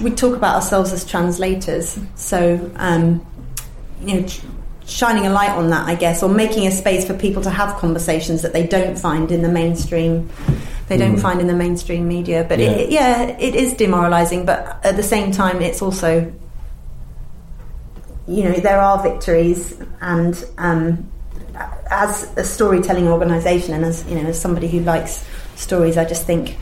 we 0.00 0.10
talk 0.10 0.34
about 0.34 0.56
ourselves 0.56 0.92
as 0.92 1.04
translators, 1.04 1.98
so 2.16 2.70
um, 2.76 3.24
you 4.00 4.20
know. 4.22 4.26
Shining 4.86 5.26
a 5.26 5.30
light 5.30 5.50
on 5.50 5.70
that, 5.70 5.88
I 5.88 5.94
guess, 5.94 6.22
or 6.22 6.28
making 6.28 6.66
a 6.66 6.70
space 6.70 7.06
for 7.06 7.14
people 7.14 7.42
to 7.42 7.50
have 7.50 7.76
conversations 7.76 8.42
that 8.42 8.52
they 8.52 8.66
don't 8.66 8.98
find 8.98 9.30
in 9.32 9.40
the 9.42 9.48
mainstream, 9.48 10.28
they 10.88 10.98
don't 10.98 11.16
Mhm. 11.16 11.20
find 11.22 11.40
in 11.40 11.46
the 11.46 11.54
mainstream 11.54 12.06
media. 12.06 12.44
But 12.46 12.58
Yeah. 12.58 12.70
It, 12.70 12.90
yeah, 12.90 13.22
it 13.38 13.54
is 13.54 13.72
demoralising. 13.74 14.44
But 14.44 14.78
at 14.84 14.96
the 14.96 15.02
same 15.02 15.32
time, 15.32 15.62
it's 15.62 15.80
also, 15.80 16.30
you 18.28 18.44
know, 18.44 18.52
there 18.52 18.80
are 18.80 19.02
victories, 19.02 19.74
and 20.02 20.44
um, 20.58 21.06
as 21.90 22.26
a 22.36 22.44
storytelling 22.44 23.08
organisation, 23.08 23.72
and 23.74 23.84
as 23.86 24.04
you 24.08 24.16
know, 24.20 24.28
as 24.28 24.38
somebody 24.38 24.68
who 24.68 24.80
likes 24.80 25.24
stories, 25.56 25.96
I 25.96 26.04
just 26.04 26.26
think 26.26 26.56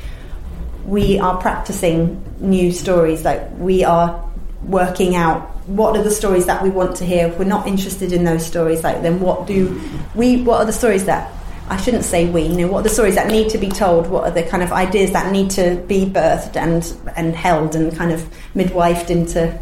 we 0.86 1.18
are 1.18 1.36
practicing 1.38 2.22
new 2.40 2.70
stories. 2.72 3.24
Like 3.24 3.42
we 3.58 3.84
are 3.84 4.20
working 4.64 5.14
out 5.16 5.40
what 5.66 5.96
are 5.96 6.02
the 6.02 6.10
stories 6.10 6.46
that 6.46 6.62
we 6.62 6.70
want 6.70 6.96
to 6.96 7.04
hear. 7.04 7.28
If 7.28 7.38
we're 7.38 7.44
not 7.44 7.66
interested 7.66 8.12
in 8.12 8.24
those 8.24 8.44
stories, 8.44 8.82
like 8.84 9.02
then 9.02 9.20
what 9.20 9.46
do 9.46 9.80
we? 10.14 10.42
What 10.42 10.60
are 10.60 10.64
the 10.64 10.72
stories 10.72 11.04
that 11.06 11.32
I 11.68 11.76
shouldn't 11.76 12.04
say 12.04 12.28
we? 12.28 12.42
You 12.42 12.56
know, 12.56 12.66
what 12.68 12.80
are 12.80 12.82
the 12.82 12.88
stories 12.88 13.14
that 13.14 13.28
need 13.28 13.50
to 13.50 13.58
be 13.58 13.68
told? 13.68 14.08
What 14.08 14.24
are 14.24 14.30
the 14.30 14.42
kind 14.42 14.62
of 14.62 14.72
ideas 14.72 15.12
that 15.12 15.32
need 15.32 15.50
to 15.52 15.76
be 15.86 16.06
birthed 16.06 16.56
and 16.56 16.82
and 17.16 17.34
held 17.34 17.74
and 17.74 17.94
kind 17.96 18.12
of 18.12 18.20
midwifed 18.54 19.10
into 19.10 19.58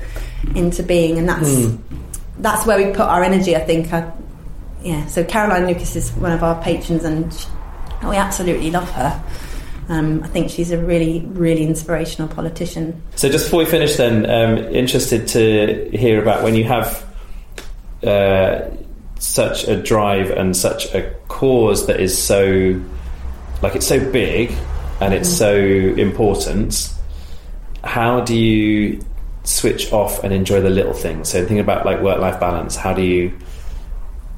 into 0.55 0.83
being? 0.83 1.19
And 1.19 1.29
that's 1.29 1.49
Mm. 1.49 1.79
that's 2.39 2.67
where 2.67 2.79
we 2.79 2.93
put 2.93 3.01
our 3.07 3.23
energy. 3.23 3.57
I 3.57 3.61
think. 3.61 3.93
I, 3.93 4.11
yeah. 4.83 5.07
So 5.07 5.23
Caroline 5.25 5.67
Lucas 5.67 5.97
is 5.97 6.11
one 6.13 6.33
of 6.33 6.43
our 6.43 6.61
patrons, 6.63 7.05
and 7.05 7.47
we 8.03 8.17
absolutely 8.17 8.71
love 8.71 8.91
her. 8.93 9.23
Um, 9.91 10.23
I 10.23 10.29
think 10.29 10.51
she's 10.51 10.71
a 10.71 10.79
really, 10.79 11.27
really 11.33 11.65
inspirational 11.65 12.29
politician. 12.29 13.03
So, 13.17 13.29
just 13.29 13.47
before 13.47 13.59
we 13.59 13.67
finish, 13.67 13.97
then, 13.97 14.25
um, 14.31 14.59
interested 14.73 15.27
to 15.29 15.91
hear 15.93 16.23
about 16.23 16.45
when 16.45 16.55
you 16.55 16.63
have 16.63 17.05
uh, 18.05 18.71
such 19.19 19.67
a 19.67 19.83
drive 19.83 20.31
and 20.31 20.57
such 20.57 20.95
a 20.95 21.13
cause 21.27 21.89
that 21.89 21.99
is 21.99 22.17
so, 22.17 22.81
like, 23.63 23.75
it's 23.75 23.87
so 23.87 23.99
big 24.13 24.53
and 25.01 25.13
it's 25.13 25.29
so 25.29 25.57
important. 25.57 26.95
How 27.83 28.21
do 28.21 28.37
you 28.37 29.05
switch 29.43 29.93
off 29.93 30.23
and 30.23 30.33
enjoy 30.33 30.61
the 30.61 30.71
little 30.71 30.95
things? 30.95 31.31
So, 31.31 31.41
thinking 31.41 31.59
about 31.59 31.85
like 31.85 32.01
work-life 32.01 32.39
balance, 32.39 32.77
how 32.77 32.95
do 32.95 33.03
you 33.03 33.37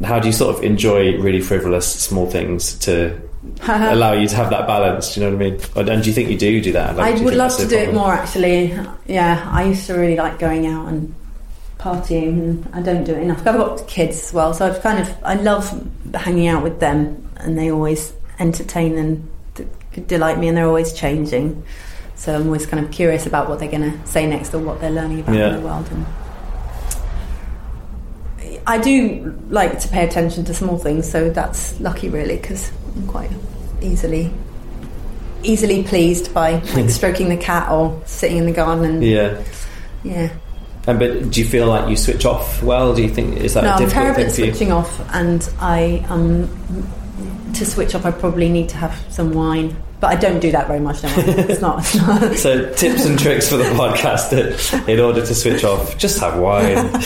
how 0.02 0.18
do 0.18 0.28
you 0.28 0.32
sort 0.32 0.56
of 0.56 0.64
enjoy 0.64 1.20
really 1.20 1.42
frivolous 1.42 1.86
small 1.86 2.26
things 2.26 2.74
to 2.78 3.20
allow 3.68 4.12
you 4.12 4.28
to 4.28 4.36
have 4.36 4.50
that 4.50 4.66
balance? 4.66 5.14
Do 5.14 5.20
you 5.20 5.26
know 5.30 5.36
what 5.36 5.44
I 5.46 5.50
mean? 5.50 5.60
Or- 5.76 5.92
And 5.92 6.02
do 6.02 6.08
you 6.08 6.14
think 6.14 6.30
you 6.30 6.38
do 6.38 6.60
do 6.60 6.72
that? 6.72 6.96
Like, 6.96 7.14
I 7.14 7.18
do 7.18 7.24
would 7.24 7.34
love 7.34 7.56
to 7.58 7.66
do 7.66 7.76
it 7.76 7.92
more, 7.94 8.12
actually. 8.12 8.78
Yeah, 9.06 9.48
I 9.50 9.64
used 9.64 9.86
to 9.88 9.94
really 9.94 10.16
like 10.16 10.38
going 10.38 10.66
out 10.66 10.88
and 10.88 11.14
partying, 11.78 12.28
and 12.64 12.68
I 12.72 12.80
don't 12.82 13.04
do 13.04 13.12
it 13.14 13.22
enough. 13.22 13.38
I've 13.46 13.56
got 13.56 13.86
kids 13.88 14.26
as 14.26 14.32
well, 14.32 14.54
so 14.54 14.66
I've 14.68 14.80
kind 14.82 15.00
of 15.00 15.12
I 15.24 15.34
love 15.34 15.66
hanging 16.14 16.46
out 16.48 16.62
with 16.62 16.78
them, 16.80 17.28
and 17.38 17.58
they 17.58 17.70
always 17.72 18.12
entertain 18.38 18.96
and 18.98 19.28
d- 19.54 19.66
delight 20.06 20.38
me, 20.38 20.48
and 20.48 20.56
they're 20.56 20.66
always 20.68 20.92
changing. 20.92 21.62
So 22.14 22.36
I'm 22.36 22.46
always 22.46 22.66
kind 22.66 22.84
of 22.84 22.92
curious 22.92 23.26
about 23.26 23.48
what 23.48 23.58
they're 23.58 23.70
going 23.70 23.90
to 23.98 24.06
say 24.06 24.26
next 24.28 24.54
or 24.54 24.60
what 24.60 24.80
they're 24.80 24.92
learning 24.92 25.20
about 25.20 25.34
Yeah. 25.34 25.48
in 25.48 25.60
the 25.60 25.66
world. 25.66 25.88
And 25.90 26.06
I 28.66 28.78
do 28.78 29.38
like 29.50 29.78
to 29.80 29.88
pay 29.88 30.04
attention 30.06 30.44
to 30.44 30.54
small 30.54 30.78
things, 30.78 31.10
so 31.10 31.30
that's 31.30 31.78
lucky, 31.80 32.08
really, 32.08 32.36
because 32.36 32.70
I'm 32.96 33.06
quite 33.06 33.30
easily 33.80 34.32
easily 35.44 35.82
pleased 35.82 36.32
by 36.32 36.60
like 36.74 36.88
stroking 36.98 37.28
the 37.28 37.36
cat 37.36 37.68
or 37.68 38.00
sitting 38.06 38.36
in 38.36 38.46
the 38.46 38.52
garden 38.52 38.84
and 38.84 39.02
Yeah. 39.04 39.42
yeah. 40.04 40.32
And 40.86 40.98
but 41.00 41.30
do 41.30 41.40
you 41.40 41.46
feel 41.48 41.66
like 41.66 41.88
you 41.88 41.96
switch 41.96 42.24
off 42.24 42.62
well? 42.62 42.94
Do 42.94 43.02
you 43.02 43.08
think 43.08 43.38
is 43.38 43.54
that 43.54 43.64
No, 43.64 43.70
a 43.70 43.72
I'm 43.72 43.78
difficult 43.80 44.02
terrible 44.04 44.30
thing 44.30 44.48
at 44.48 44.54
switching 44.54 44.72
off, 44.72 45.14
and 45.14 45.48
I 45.60 46.04
um 46.08 46.48
to 47.54 47.66
switch 47.66 47.94
off, 47.94 48.04
I 48.06 48.10
probably 48.12 48.48
need 48.48 48.68
to 48.70 48.76
have 48.76 48.94
some 49.10 49.32
wine, 49.32 49.76
but 50.02 50.08
I 50.10 50.16
don't 50.16 50.40
do 50.40 50.50
that 50.50 50.66
very 50.66 50.80
much. 50.80 51.00
Don't 51.00 51.16
It's 51.48 51.60
not. 51.60 51.78
It's 51.78 51.94
not 51.94 52.34
So 52.34 52.74
tips 52.74 53.04
and 53.04 53.16
tricks 53.16 53.48
for 53.48 53.56
the 53.56 53.64
podcast 53.82 54.30
that 54.30 54.88
in 54.88 54.98
order 54.98 55.24
to 55.24 55.32
switch 55.32 55.62
off, 55.62 55.96
just 55.96 56.18
have 56.18 56.40
wine. 56.40 56.74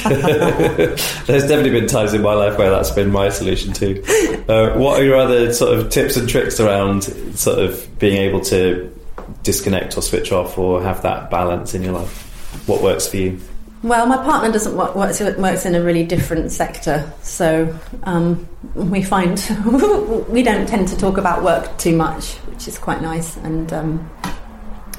There's 1.27 1.47
definitely 1.47 1.73
been 1.73 1.89
times 1.89 2.15
in 2.15 2.23
my 2.23 2.33
life 2.33 2.57
where 2.57 2.71
that's 2.71 2.91
been 2.91 3.13
my 3.13 3.29
solution 3.29 3.75
too. 3.75 4.03
Uh, 4.49 4.79
what 4.79 4.99
are 4.99 5.05
your 5.05 5.17
other 5.17 5.53
sort 5.53 5.79
of 5.79 5.91
tips 5.91 6.17
and 6.17 6.27
tricks 6.27 6.59
around 6.59 7.03
sort 7.39 7.59
of 7.59 7.99
being 7.99 8.17
able 8.17 8.41
to 8.47 8.91
disconnect 9.43 9.99
or 9.99 10.01
switch 10.01 10.33
off 10.33 10.57
or 10.57 10.83
have 10.83 11.03
that 11.03 11.31
balance 11.31 11.75
in 11.75 11.83
your 11.83 11.93
life? 11.93 12.67
What 12.67 12.83
works 12.83 13.07
for 13.07 13.19
you? 13.19 13.39
Well, 13.87 14.07
my 14.07 14.17
partner 14.17 14.51
doesn't 14.51 14.77
work, 14.77 14.97
works, 14.97 15.21
works 15.21 15.65
in 15.65 15.77
a 15.77 15.81
really 15.83 16.03
different 16.05 16.51
sector, 16.51 17.13
so 17.23 17.73
um, 18.03 18.49
we 18.75 19.01
find 19.03 19.39
we 20.29 20.43
don't 20.43 20.67
tend 20.69 20.89
to 20.89 20.97
talk 20.97 21.19
about 21.19 21.45
work 21.45 21.79
too 21.79 21.95
much, 21.97 22.35
which 22.51 22.67
is 22.67 22.79
quite 22.79 23.01
nice. 23.01 23.37
And 23.37 23.73
um, 23.73 24.11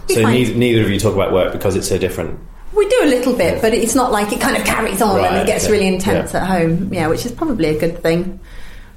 So 0.10 0.22
neither, 0.22 0.54
neither 0.56 0.84
of 0.84 0.90
you 0.90 1.00
talk 1.00 1.14
about 1.16 1.34
work 1.34 1.52
because 1.52 1.76
it's 1.76 1.90
so 1.90 1.98
different. 1.98 2.40
we 2.74 2.88
do 2.88 3.00
a 3.04 3.08
little 3.08 3.36
bit, 3.36 3.62
but 3.62 3.74
it's 3.74 3.94
not 3.94 4.12
like 4.14 4.32
it 4.32 4.40
kind 4.40 4.56
of 4.56 4.64
carries 4.64 5.02
on 5.02 5.20
and 5.20 5.36
it 5.36 5.48
gets 5.48 5.70
really 5.70 5.88
intense 5.88 6.32
Yeah. 6.34 6.42
at 6.44 6.48
home. 6.48 6.94
Yeah, 6.94 7.08
which 7.08 7.26
is 7.26 7.32
probably 7.34 7.76
a 7.76 7.80
good 7.80 8.02
thing. 8.02 8.40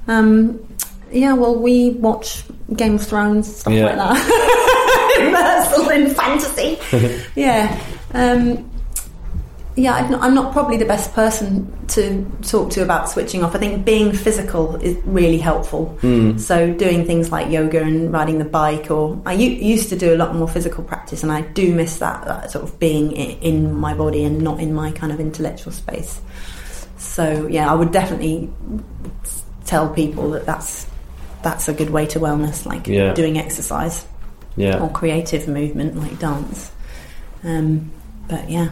Um, 0.07 0.57
yeah, 1.11 1.33
well, 1.33 1.55
we 1.55 1.89
watch 1.91 2.43
Game 2.77 2.95
of 2.95 3.03
Thrones 3.05 3.53
stuff 3.57 3.73
Yeah. 3.73 3.87
like 3.87 3.97
that. 3.97 5.87
In 5.91 6.09
fantasy. 6.15 6.79
yeah. 7.35 7.77
Yeah, 9.75 9.93
I'm 9.95 10.11
not, 10.11 10.21
I'm 10.21 10.33
not 10.35 10.51
probably 10.51 10.75
the 10.75 10.85
best 10.85 11.13
person 11.13 11.71
to 11.87 12.25
talk 12.41 12.71
to 12.71 12.83
about 12.83 13.07
switching 13.09 13.41
off. 13.41 13.55
I 13.55 13.57
think 13.59 13.85
being 13.85 14.11
physical 14.11 14.75
is 14.75 14.97
really 15.05 15.37
helpful. 15.37 15.97
So 16.37 16.73
doing 16.73 17.05
things 17.05 17.31
like 17.31 17.49
yoga 17.49 17.81
and 17.81 18.11
riding 18.11 18.37
the 18.37 18.43
bike, 18.45 18.91
or 18.91 19.21
I 19.25 19.31
u- 19.33 19.49
used 19.49 19.87
to 19.89 19.95
do 19.97 20.13
a 20.13 20.17
lot 20.17 20.35
more 20.35 20.47
physical 20.49 20.83
practice, 20.83 21.23
and 21.23 21.31
I 21.31 21.41
do 21.41 21.73
miss 21.73 21.99
that, 21.99 22.25
that 22.25 22.51
sort 22.51 22.65
of 22.65 22.77
being 22.79 23.13
in 23.13 23.73
my 23.73 23.93
body 23.93 24.25
and 24.25 24.41
not 24.41 24.59
in 24.59 24.73
my 24.73 24.91
kind 24.91 25.13
of 25.13 25.21
intellectual 25.21 25.71
space. 25.71 26.19
So 26.97 27.47
yeah, 27.47 27.71
I 27.71 27.73
would 27.73 27.91
definitely 27.93 28.49
tell 29.65 29.87
people 29.89 30.31
that 30.31 30.45
that's 30.45 30.85
that's 31.43 31.69
a 31.69 31.73
good 31.73 31.89
way 31.91 32.05
to 32.07 32.19
wellness, 32.19 32.65
like 32.65 32.87
Yeah. 32.87 33.13
doing 33.13 33.37
exercise 33.37 34.05
Yeah. 34.57 34.79
or 34.79 34.89
creative 34.89 35.47
movement 35.47 35.95
like 35.97 36.19
dance. 36.19 36.71
Um, 37.43 37.89
but 38.27 38.49
yeah, 38.49 38.69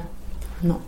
I'm 0.61 0.67
not. 0.67 0.81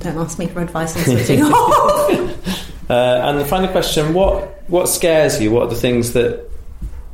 Don't 0.00 0.16
ask 0.18 0.38
me 0.38 0.46
for 0.46 0.60
advice 0.62 0.96
on 0.96 1.02
switching 1.04 1.42
off. 1.42 2.36
Uh, 2.90 3.20
and 3.24 3.38
the 3.38 3.44
final 3.44 3.68
question: 3.68 4.12
What 4.14 4.64
what 4.68 4.88
scares 4.88 5.40
you? 5.40 5.52
What 5.52 5.62
are 5.62 5.68
the 5.70 5.76
things 5.76 6.12
that 6.14 6.50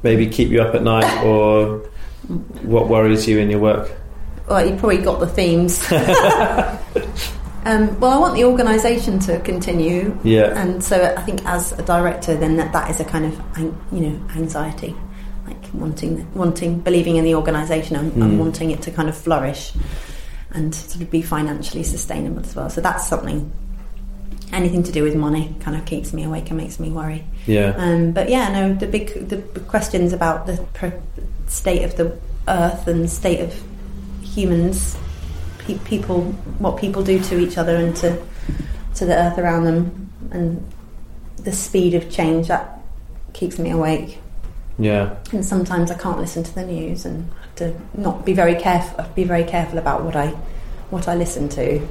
maybe 0.03 0.27
keep 0.27 0.49
you 0.49 0.63
up 0.63 0.75
at 0.75 0.83
night, 0.83 1.23
or 1.23 1.81
what 2.63 2.89
worries 2.89 3.29
you 3.29 3.39
in 3.39 3.51
your 3.51 3.61
work? 3.61 3.91
well, 4.49 4.65
you 4.67 4.75
probably 4.77 4.99
got 5.03 5.21
the 5.21 5.27
themes. 5.27 5.83
um, 7.67 7.99
well, 8.01 8.13
I 8.13 8.19
want 8.19 8.35
the 8.37 8.45
organisation 8.45 9.19
to 9.21 9.39
continue, 9.41 10.17
Yeah. 10.25 10.59
and 10.61 10.83
so 10.83 11.15
I 11.17 11.23
think 11.23 11.45
as 11.45 11.73
a 11.73 11.83
director, 11.83 12.37
then 12.37 12.57
that, 12.57 12.73
that 12.73 12.91
is 12.91 13.01
a 13.01 13.05
kind 13.05 13.27
of 13.27 13.41
you 13.93 14.01
know 14.01 14.21
anxiety, 14.35 14.95
like 15.47 15.57
wanting 15.75 16.27
wanting 16.35 16.81
believing 16.81 17.17
in 17.17 17.25
the 17.25 17.35
organisation 17.35 17.97
and, 17.97 18.13
and 18.15 18.33
Mm. 18.33 18.39
wanting 18.39 18.71
it 18.71 18.83
to 18.83 18.91
kind 18.91 19.09
of 19.09 19.17
flourish 19.17 19.73
and 20.51 20.75
sort 20.75 21.03
of 21.03 21.11
be 21.11 21.23
financially 21.23 21.83
sustainable 21.83 22.41
as 22.41 22.55
well. 22.55 22.71
So 22.71 22.81
that's 22.81 23.07
something. 23.07 23.53
Anything 24.53 24.85
to 24.85 24.93
do 24.93 25.03
with 25.03 25.17
money 25.17 25.55
kind 25.61 25.77
of 25.77 25.85
keeps 25.85 26.13
me 26.13 26.23
awake 26.23 26.49
and 26.51 26.57
makes 26.57 26.79
me 26.79 26.91
worry. 26.91 27.25
Yeah. 27.47 27.75
Um, 27.77 28.13
but 28.13 28.29
yeah, 28.29 28.49
no, 28.53 28.75
the 28.75 28.87
big 28.87 29.29
the 29.29 29.39
questions 29.61 30.13
about 30.13 30.47
the 30.47 30.65
pro- 30.73 31.03
state 31.49 31.83
of 31.83 31.97
the 31.97 32.17
earth 32.47 32.87
and 32.87 33.11
state 33.11 33.41
of 33.41 33.61
humans, 34.23 34.97
pe- 35.59 35.79
people, 35.79 36.23
what 36.61 36.77
people 36.77 37.03
do 37.03 37.21
to 37.25 37.39
each 37.39 37.59
other 37.59 37.75
and 37.75 37.97
to 37.97 38.23
to 38.95 39.05
the 39.05 39.15
earth 39.15 39.37
around 39.37 39.65
them, 39.65 40.11
and 40.31 40.73
the 41.39 41.53
speed 41.53 41.95
of 41.95 42.11
change 42.11 42.47
that 42.49 42.81
keeps 43.33 43.59
me 43.59 43.71
awake. 43.71 44.19
Yeah. 44.79 45.17
And 45.33 45.45
sometimes 45.45 45.91
I 45.91 45.95
can't 45.95 46.19
listen 46.19 46.45
to 46.45 46.55
the 46.55 46.65
news 46.65 47.05
and 47.05 47.31
to 47.57 47.75
not 47.95 48.25
be 48.25 48.33
very 48.33 48.55
careful. 48.55 49.05
Be 49.15 49.25
very 49.25 49.45
careful 49.45 49.79
about 49.79 50.05
what 50.05 50.17
I 50.17 50.29
what 50.91 51.09
I 51.09 51.15
listen 51.15 51.49
to 51.51 51.87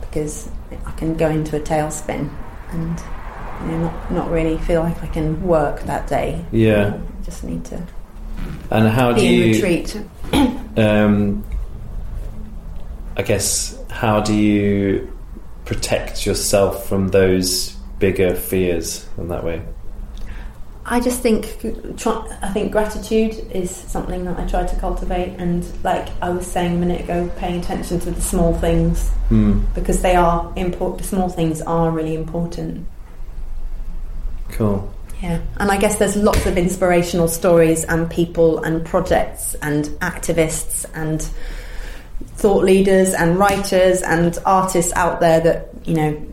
because 0.00 0.48
I 0.86 0.92
can 0.92 1.16
go 1.16 1.28
into 1.28 1.56
a 1.56 1.60
tailspin 1.60 2.30
and 2.70 3.02
you 3.62 3.76
know, 3.76 3.84
not 3.84 4.12
not 4.12 4.30
really 4.30 4.58
feel 4.58 4.82
like 4.82 5.02
I 5.02 5.06
can 5.08 5.42
work 5.42 5.82
that 5.82 6.06
day. 6.06 6.44
Yeah. 6.52 6.94
I 6.94 7.24
just 7.24 7.44
need 7.44 7.64
to 7.66 7.82
And 8.70 8.88
how 8.88 9.12
do 9.12 9.26
you? 9.26 9.54
retreat. 9.54 10.00
Um, 10.76 11.44
I 13.16 13.22
guess 13.22 13.78
how 13.90 14.20
do 14.20 14.34
you 14.34 15.16
protect 15.66 16.26
yourself 16.26 16.88
from 16.88 17.08
those 17.08 17.70
bigger 18.00 18.34
fears 18.34 19.06
in 19.16 19.28
that 19.28 19.44
way? 19.44 19.62
I 20.86 21.00
just 21.00 21.20
think 21.22 21.46
try, 21.96 22.26
I 22.42 22.48
think 22.48 22.70
gratitude 22.70 23.32
is 23.50 23.70
something 23.70 24.24
that 24.26 24.38
I 24.38 24.46
try 24.46 24.66
to 24.66 24.76
cultivate, 24.76 25.34
and 25.38 25.64
like 25.82 26.08
I 26.20 26.28
was 26.28 26.46
saying 26.46 26.74
a 26.74 26.78
minute 26.78 27.00
ago, 27.02 27.30
paying 27.36 27.60
attention 27.60 28.00
to 28.00 28.10
the 28.10 28.20
small 28.20 28.52
things 28.54 29.08
Hmm. 29.28 29.60
because 29.74 30.02
they 30.02 30.14
are 30.14 30.52
important. 30.56 30.98
The 31.02 31.08
small 31.08 31.28
things 31.30 31.62
are 31.62 31.90
really 31.90 32.14
important. 32.14 32.86
Cool. 34.50 34.90
Yeah, 35.22 35.40
and 35.56 35.70
I 35.70 35.78
guess 35.78 35.96
there's 35.96 36.16
lots 36.16 36.44
of 36.44 36.58
inspirational 36.58 37.28
stories 37.28 37.84
and 37.84 38.10
people 38.10 38.62
and 38.62 38.84
projects 38.84 39.54
and 39.62 39.86
activists 40.00 40.84
and 40.94 41.26
thought 42.36 42.62
leaders 42.62 43.14
and 43.14 43.38
writers 43.38 44.02
and 44.02 44.36
artists 44.44 44.92
out 44.92 45.20
there 45.20 45.40
that 45.40 45.68
you 45.86 45.94
know 45.94 46.26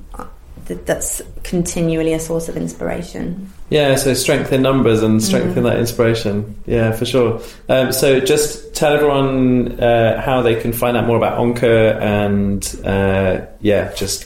that's 0.85 1.21
continually 1.43 2.13
a 2.13 2.19
source 2.19 2.49
of 2.49 2.57
inspiration. 2.57 3.49
Yeah, 3.69 3.95
so 3.95 4.13
strength 4.13 4.51
in 4.51 4.61
numbers 4.61 5.01
and 5.03 5.21
strength 5.23 5.53
Mm. 5.53 5.57
in 5.57 5.63
that 5.63 5.77
inspiration. 5.79 6.55
Yeah, 6.65 6.91
for 6.91 7.05
sure. 7.05 7.39
Um, 7.69 7.91
so 7.91 8.19
just 8.19 8.73
tell 8.75 8.93
everyone 8.93 9.79
uh, 9.79 10.21
how 10.21 10.41
they 10.41 10.55
can 10.61 10.73
find 10.73 10.97
out 10.97 11.07
more 11.07 11.17
about 11.17 11.37
Onca 11.39 11.99
and 12.01 12.61
uh, 12.85 13.45
yeah, 13.61 13.93
just 13.93 14.25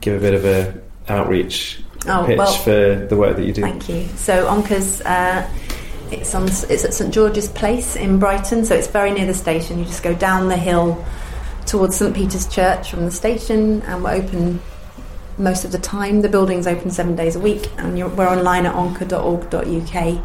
give 0.00 0.16
a 0.16 0.20
bit 0.20 0.34
of 0.34 0.44
a 0.44 0.74
outreach 1.08 1.80
Oh, 2.06 2.24
pitch 2.26 2.38
well- 2.38 2.52
for 2.52 3.06
the 3.08 3.16
work 3.16 3.36
that 3.36 3.44
you 3.44 3.52
do. 3.52 3.60
Thank 3.62 3.88
you. 3.88 4.06
So 4.16 4.46
Onca's 4.46 5.00
uh, 5.02 5.48
it's 6.10 6.34
on 6.34 6.46
it's 6.48 6.84
at 6.84 6.94
St 6.94 7.12
George's 7.12 7.48
Place 7.48 7.94
in 7.96 8.18
Brighton, 8.18 8.64
so 8.64 8.74
it's 8.74 8.86
very 8.86 9.10
near 9.10 9.26
the 9.26 9.34
station. 9.34 9.78
You 9.78 9.84
just 9.84 10.02
go 10.02 10.14
down 10.14 10.48
the 10.48 10.56
hill 10.56 11.04
towards 11.66 11.96
St 11.96 12.14
Peter's 12.14 12.46
Church 12.46 12.90
from 12.90 13.04
the 13.04 13.10
station, 13.10 13.82
and 13.82 14.02
we're 14.02 14.12
open 14.14 14.60
most 15.38 15.64
of 15.64 15.72
the 15.72 15.78
time. 15.78 16.22
The 16.22 16.28
building's 16.28 16.66
open 16.66 16.90
seven 16.90 17.16
days 17.16 17.36
a 17.36 17.40
week, 17.40 17.70
and 17.78 17.98
you're, 17.98 18.08
we're 18.08 18.28
online 18.28 18.66
at 18.66 18.74
onca.org.uk. 18.74 20.24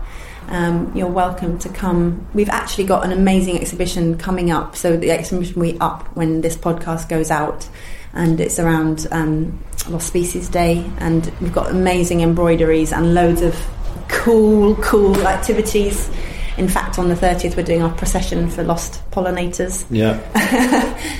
Um, 0.49 0.91
you're 0.95 1.07
welcome 1.07 1.57
to 1.59 1.69
come. 1.69 2.27
We've 2.33 2.49
actually 2.49 2.85
got 2.85 3.05
an 3.05 3.11
amazing 3.11 3.59
exhibition 3.59 4.17
coming 4.17 4.51
up. 4.51 4.75
So 4.75 4.97
the 4.97 5.11
exhibition 5.11 5.55
will 5.55 5.71
be 5.71 5.79
up 5.79 6.15
when 6.15 6.41
this 6.41 6.57
podcast 6.57 7.09
goes 7.09 7.31
out, 7.31 7.67
and 8.13 8.39
it's 8.39 8.59
around 8.59 9.07
um, 9.11 9.63
Lost 9.89 10.07
Species 10.07 10.49
Day, 10.49 10.89
and 10.99 11.31
we've 11.39 11.53
got 11.53 11.71
amazing 11.71 12.21
embroideries 12.21 12.91
and 12.91 13.13
loads 13.13 13.41
of 13.41 13.55
cool, 14.09 14.75
cool 14.77 15.15
activities. 15.27 16.09
In 16.57 16.67
fact, 16.67 16.99
on 16.99 17.09
the 17.09 17.15
30th, 17.15 17.57
we're 17.57 17.63
doing 17.63 17.81
our 17.81 17.93
procession 17.93 18.49
for 18.49 18.63
lost 18.63 19.01
pollinators. 19.11 19.85
Yeah. 19.89 20.19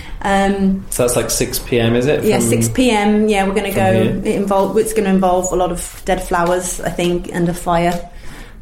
Um, 0.24 0.86
So 0.90 1.04
that's 1.04 1.16
like 1.16 1.30
6 1.30 1.60
p.m., 1.60 1.96
is 1.96 2.06
it? 2.06 2.24
yeah, 2.24 2.40
six 2.40 2.70
p.m. 2.70 3.28
Yeah, 3.28 3.46
we're 3.46 3.54
going 3.56 3.70
to 3.72 3.76
go. 3.76 3.94
here? 3.94 4.18
It 4.18 4.36
involve. 4.36 4.78
It's 4.78 4.94
going 4.94 5.04
to 5.04 5.10
involve 5.10 5.52
a 5.52 5.56
lot 5.56 5.72
of 5.72 6.02
dead 6.06 6.24
flowers, 6.24 6.80
I 6.80 6.90
think, 6.90 7.30
and 7.34 7.50
a 7.50 7.54
fire. 7.54 8.10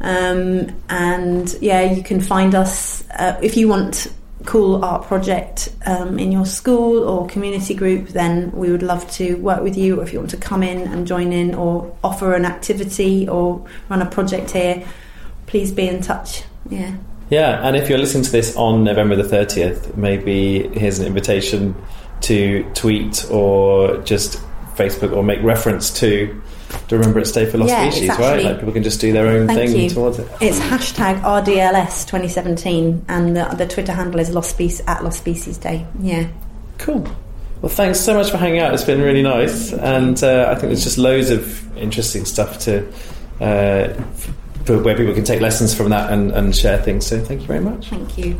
Um, 0.01 0.76
and 0.89 1.55
yeah, 1.62 1.82
you 1.93 2.01
can 2.01 2.20
find 2.22 2.55
us 2.55 3.07
uh, 3.12 3.39
if 3.43 3.55
you 3.55 3.68
want 3.68 4.07
cool 4.45 4.84
art 4.84 5.03
project 5.03 5.70
um, 5.86 6.18
in 6.18 6.32
your 6.32 6.47
school 6.47 7.03
or 7.07 7.28
community 7.28 7.76
group. 7.76 8.07
Then 8.07 8.51
we 8.53 8.72
would 8.72 8.82
love 8.82 9.09
to 9.12 9.36
work 9.36 9.62
with 9.62 9.78
you. 9.78 9.99
Or 9.99 10.03
if 10.03 10.14
you 10.14 10.20
want 10.20 10.32
to 10.32 10.38
come 10.38 10.64
in 10.64 10.88
and 10.88 11.05
join 11.05 11.32
in, 11.32 11.53
or 11.53 11.95
offer 12.03 12.34
an 12.34 12.45
activity 12.45 13.30
or 13.30 13.64
run 13.88 14.01
a 14.01 14.07
project 14.09 14.49
here, 14.49 14.84
please 15.45 15.72
be 15.72 15.88
in 15.88 16.01
touch. 16.01 16.43
Yeah. 16.70 16.95
Yeah, 17.32 17.65
and 17.65 17.77
if 17.77 17.89
you're 17.89 17.97
listening 17.97 18.23
to 18.25 18.32
this 18.32 18.57
on 18.57 18.84
November 18.84 19.15
the 19.15 19.23
30th, 19.23 19.95
maybe 19.95 20.67
here's 20.77 20.99
an 20.99 21.07
invitation 21.07 21.75
to 22.21 22.69
tweet 22.73 23.25
or 23.32 23.97
just 23.99 24.38
Facebook 24.75 25.15
or 25.15 25.23
make 25.23 25.41
reference 25.41 25.89
to 26.01 26.27
to 26.71 26.95
remember 26.95 27.19
Remembrance 27.19 27.32
Day 27.32 27.45
for 27.49 27.57
Lost 27.57 27.69
Yeah, 27.69 27.86
it's 27.86 27.97
Species, 27.97 28.17
right? 28.17 28.43
Like 28.43 28.59
people 28.59 28.73
can 28.73 28.84
just 28.84 29.01
do 29.01 29.11
their 29.11 29.27
own 29.27 29.47
Thank 29.47 29.71
thing 29.71 29.82
you. 29.82 29.89
towards 29.89 30.19
it. 30.19 30.27
It's 30.39 30.59
hashtag 30.59 31.21
RDLS 31.21 32.05
2017, 32.05 33.05
and 33.09 33.36
the, 33.36 33.45
the 33.57 33.67
Twitter 33.67 33.91
handle 33.91 34.19
is 34.19 34.29
Lost 34.29 34.51
Species 34.51 34.82
at 34.88 35.03
Lost 35.03 35.19
Species 35.19 35.57
Day. 35.57 35.86
Yeah. 35.99 36.27
Cool. 36.77 37.05
Well, 37.61 37.69
thanks 37.69 37.99
so 37.99 38.13
much 38.13 38.32
for 38.32 38.38
hanging 38.38 38.59
out. 38.59 38.73
It's 38.73 38.84
been 38.84 39.01
really 39.01 39.21
nice, 39.21 39.73
and 39.73 40.21
uh, 40.23 40.47
I 40.49 40.55
think 40.55 40.67
there's 40.67 40.84
just 40.84 40.97
loads 40.97 41.29
of 41.29 41.77
interesting 41.77 42.25
stuff 42.25 42.59
to 42.59 42.88
uh, 43.41 43.93
where 44.68 44.95
people 44.95 45.14
can 45.14 45.24
take 45.24 45.41
lessons 45.41 45.74
from 45.74 45.89
that 45.89 46.12
and, 46.12 46.32
and 46.32 46.55
share 46.55 46.82
things. 46.82 47.05
So, 47.05 47.24
thank 47.24 47.41
you 47.41 47.47
very 47.47 47.59
much. 47.59 47.89
Thank 47.89 48.18
you. 48.18 48.38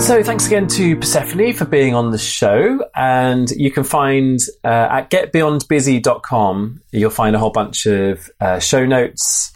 So 0.00 0.22
thanks 0.22 0.46
again 0.46 0.68
to 0.68 0.96
Persephone 0.96 1.52
for 1.52 1.66
being 1.66 1.94
on 1.94 2.12
the 2.12 2.18
show. 2.18 2.82
And 2.96 3.50
you 3.50 3.70
can 3.70 3.84
find 3.84 4.40
uh, 4.64 4.88
at 4.90 5.10
getbeyondbusy.com, 5.10 6.80
you'll 6.92 7.10
find 7.10 7.36
a 7.36 7.38
whole 7.38 7.50
bunch 7.50 7.84
of 7.84 8.30
uh, 8.40 8.58
show 8.58 8.86
notes 8.86 9.52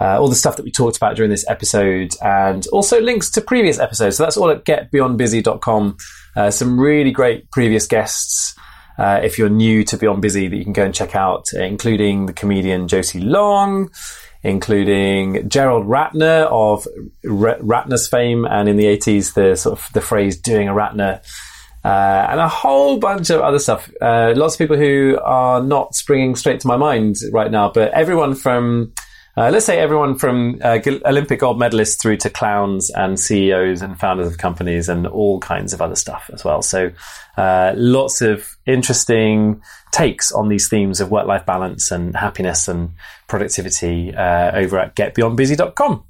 uh, 0.00 0.20
all 0.20 0.28
the 0.28 0.34
stuff 0.34 0.56
that 0.56 0.64
we 0.64 0.70
talked 0.70 0.96
about 0.96 1.16
during 1.16 1.30
this 1.30 1.48
episode, 1.48 2.14
and 2.20 2.66
also 2.68 3.00
links 3.00 3.30
to 3.30 3.40
previous 3.40 3.78
episodes. 3.78 4.16
So 4.16 4.24
that's 4.24 4.36
all 4.36 4.50
at 4.50 4.64
getbeyondbusy.com. 4.64 5.96
Uh, 6.34 6.50
some 6.50 6.78
really 6.78 7.10
great 7.10 7.50
previous 7.50 7.86
guests. 7.86 8.54
Uh, 8.98 9.20
if 9.22 9.38
you're 9.38 9.48
new 9.48 9.84
to 9.84 9.96
Beyond 9.96 10.22
Busy, 10.22 10.48
that 10.48 10.56
you 10.56 10.64
can 10.64 10.72
go 10.72 10.84
and 10.84 10.94
check 10.94 11.14
out, 11.14 11.52
including 11.52 12.26
the 12.26 12.32
comedian 12.32 12.88
Josie 12.88 13.20
Long, 13.20 13.90
including 14.42 15.48
Gerald 15.48 15.86
Ratner 15.86 16.46
of 16.46 16.86
R- 17.24 17.58
Ratner's 17.58 18.08
fame, 18.08 18.44
and 18.44 18.68
in 18.68 18.76
the 18.76 18.86
80s, 18.86 19.34
the 19.34 19.56
sort 19.56 19.78
of 19.78 19.88
the 19.92 20.00
phrase 20.00 20.36
"doing 20.36 20.68
a 20.68 20.72
Ratner." 20.72 21.20
Uh, 21.84 22.26
and 22.30 22.40
a 22.40 22.48
whole 22.48 22.98
bunch 22.98 23.30
of 23.30 23.40
other 23.40 23.60
stuff. 23.60 23.88
Uh, 24.00 24.32
lots 24.34 24.54
of 24.54 24.58
people 24.58 24.76
who 24.76 25.20
are 25.22 25.62
not 25.62 25.94
springing 25.94 26.34
straight 26.34 26.58
to 26.58 26.66
my 26.66 26.76
mind 26.76 27.14
right 27.32 27.50
now, 27.50 27.70
but 27.70 27.92
everyone 27.92 28.34
from 28.34 28.92
uh, 29.36 29.50
let's 29.50 29.66
say 29.66 29.78
everyone 29.78 30.16
from 30.16 30.58
uh, 30.62 30.78
Olympic 31.04 31.40
gold 31.40 31.58
medalists 31.58 32.00
through 32.00 32.16
to 32.16 32.30
clowns 32.30 32.90
and 32.90 33.20
CEOs 33.20 33.82
and 33.82 33.98
founders 33.98 34.28
of 34.28 34.38
companies 34.38 34.88
and 34.88 35.06
all 35.06 35.38
kinds 35.40 35.74
of 35.74 35.82
other 35.82 35.94
stuff 35.96 36.30
as 36.32 36.42
well. 36.42 36.62
So, 36.62 36.90
uh, 37.36 37.74
lots 37.76 38.22
of 38.22 38.56
interesting 38.64 39.60
takes 39.92 40.32
on 40.32 40.48
these 40.48 40.68
themes 40.68 41.00
of 41.00 41.10
work 41.10 41.26
life 41.26 41.44
balance 41.44 41.90
and 41.90 42.16
happiness 42.16 42.66
and 42.66 42.92
productivity 43.28 44.14
uh, 44.14 44.52
over 44.56 44.78
at 44.78 44.96
getbeyondbusy.com. 44.96 46.04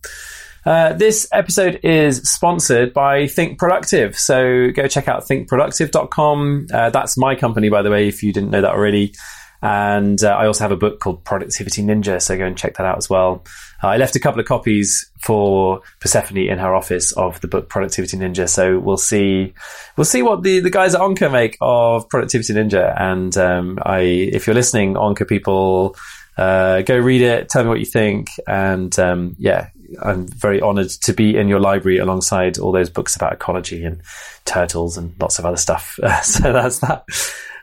Uh, 0.64 0.93
this 0.95 1.29
episode 1.33 1.79
is 1.85 2.18
sponsored 2.29 2.93
by 2.93 3.29
Think 3.29 3.59
Productive. 3.59 4.18
So 4.18 4.70
go 4.72 4.89
check 4.89 5.07
out 5.07 5.22
thinkproductive.com. 5.22 6.66
Uh, 6.72 6.91
that's 6.91 7.16
my 7.16 7.37
company, 7.37 7.68
by 7.68 7.83
the 7.83 7.91
way, 7.91 8.09
if 8.09 8.22
you 8.24 8.33
didn't 8.33 8.51
know 8.51 8.61
that 8.61 8.72
already. 8.72 9.14
And 9.62 10.22
uh, 10.22 10.28
I 10.28 10.46
also 10.46 10.64
have 10.64 10.72
a 10.72 10.76
book 10.76 11.00
called 11.00 11.24
Productivity 11.24 11.82
Ninja, 11.82 12.20
so 12.20 12.36
go 12.36 12.44
and 12.44 12.57
check 12.57 12.76
that 12.76 12.86
out 12.86 12.98
as 12.98 13.09
well. 13.09 13.44
Uh, 13.82 13.88
I 13.88 13.96
left 13.96 14.16
a 14.16 14.20
couple 14.20 14.40
of 14.40 14.46
copies 14.46 15.11
for 15.20 15.82
Persephone 16.00 16.38
in 16.38 16.59
her 16.59 16.74
office 16.74 17.12
of 17.12 17.40
the 17.40 17.48
book 17.48 17.68
Productivity 17.68 18.16
Ninja, 18.16 18.48
so 18.48 18.78
we'll 18.78 18.96
see 18.96 19.54
we'll 19.96 20.04
see 20.04 20.22
what 20.22 20.42
the, 20.42 20.61
the 20.61 20.70
guys 20.70 20.94
at 20.94 21.00
Onca 21.00 21.30
make 21.30 21.57
of 21.61 22.09
Productivity 22.09 22.52
Ninja. 22.52 22.94
And 23.00 23.36
um, 23.36 23.78
I, 23.82 24.00
if 24.00 24.46
you're 24.46 24.54
listening, 24.54 24.94
Onca 24.94 25.28
people, 25.28 25.96
uh, 26.36 26.82
go 26.82 26.96
read 26.98 27.22
it, 27.22 27.48
tell 27.48 27.62
me 27.62 27.68
what 27.68 27.80
you 27.80 27.86
think, 27.86 28.28
and 28.46 28.96
um, 28.98 29.36
yeah, 29.38 29.68
I'm 30.03 30.26
very 30.26 30.61
honoured 30.61 30.91
to 30.91 31.12
be 31.12 31.37
in 31.37 31.49
your 31.49 31.61
library 31.61 31.99
alongside 31.99 32.59
all 32.59 32.72
those 32.72 32.91
books 32.91 33.16
about 33.16 33.32
ecology 33.32 33.84
and 33.84 34.01
turtles 34.45 34.97
and 34.97 35.14
lots 35.20 35.39
of 35.39 35.47
other 35.47 35.57
stuff. 35.57 35.99
so 36.22 36.53
that's 36.53 36.78
that. 36.80 37.05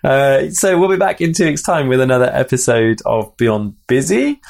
Uh, 0.03 0.49
so 0.49 0.77
we'll 0.77 0.89
be 0.89 0.97
back 0.97 1.21
in 1.21 1.33
two 1.33 1.45
weeks' 1.45 1.61
time 1.61 1.87
with 1.87 2.01
another 2.01 2.29
episode 2.33 3.01
of 3.05 3.35
Beyond 3.37 3.75
Busy. 3.87 4.41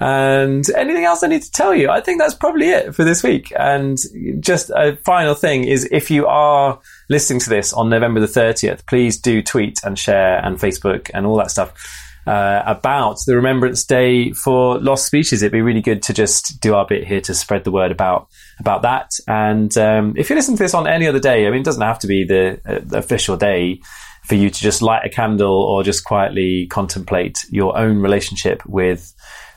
And 0.00 0.64
anything 0.76 1.04
else 1.04 1.22
I 1.24 1.26
need 1.26 1.42
to 1.42 1.50
tell 1.50 1.74
you? 1.74 1.90
I 1.90 2.00
think 2.00 2.20
that's 2.20 2.34
probably 2.34 2.68
it 2.68 2.94
for 2.94 3.04
this 3.04 3.22
week. 3.22 3.52
And 3.58 3.98
just 4.40 4.70
a 4.70 4.96
final 5.04 5.34
thing 5.34 5.64
is 5.64 5.88
if 5.90 6.10
you 6.10 6.26
are 6.26 6.78
listening 7.08 7.40
to 7.40 7.50
this 7.50 7.72
on 7.72 7.88
November 7.88 8.20
the 8.20 8.26
30th, 8.26 8.86
please 8.86 9.18
do 9.18 9.42
tweet 9.42 9.80
and 9.82 9.98
share 9.98 10.44
and 10.44 10.58
Facebook 10.58 11.10
and 11.14 11.26
all 11.26 11.36
that 11.38 11.50
stuff. 11.50 11.72
Uh, 12.28 12.62
about 12.66 13.18
the 13.26 13.34
Remembrance 13.34 13.86
Day 13.86 14.32
for 14.32 14.78
lost 14.80 15.06
species. 15.06 15.42
It'd 15.42 15.50
be 15.50 15.62
really 15.62 15.80
good 15.80 16.02
to 16.02 16.12
just 16.12 16.60
do 16.60 16.74
our 16.74 16.84
bit 16.84 17.06
here 17.06 17.22
to 17.22 17.32
spread 17.32 17.64
the 17.64 17.70
word 17.70 17.90
about 17.90 18.28
about 18.60 18.82
that. 18.82 19.12
And 19.26 19.74
um, 19.78 20.12
if 20.14 20.28
you 20.28 20.36
listen 20.36 20.54
to 20.54 20.62
this 20.62 20.74
on 20.74 20.86
any 20.86 21.06
other 21.06 21.20
day, 21.20 21.46
I 21.46 21.50
mean, 21.50 21.62
it 21.62 21.64
doesn't 21.64 21.80
have 21.80 22.00
to 22.00 22.06
be 22.06 22.24
the, 22.24 22.60
uh, 22.66 22.80
the 22.82 22.98
official 22.98 23.38
day 23.38 23.80
for 24.24 24.34
you 24.34 24.50
to 24.50 24.60
just 24.60 24.82
light 24.82 25.06
a 25.06 25.08
candle 25.08 25.62
or 25.62 25.82
just 25.82 26.04
quietly 26.04 26.66
contemplate 26.66 27.38
your 27.48 27.78
own 27.78 28.02
relationship 28.02 28.62
with 28.66 29.14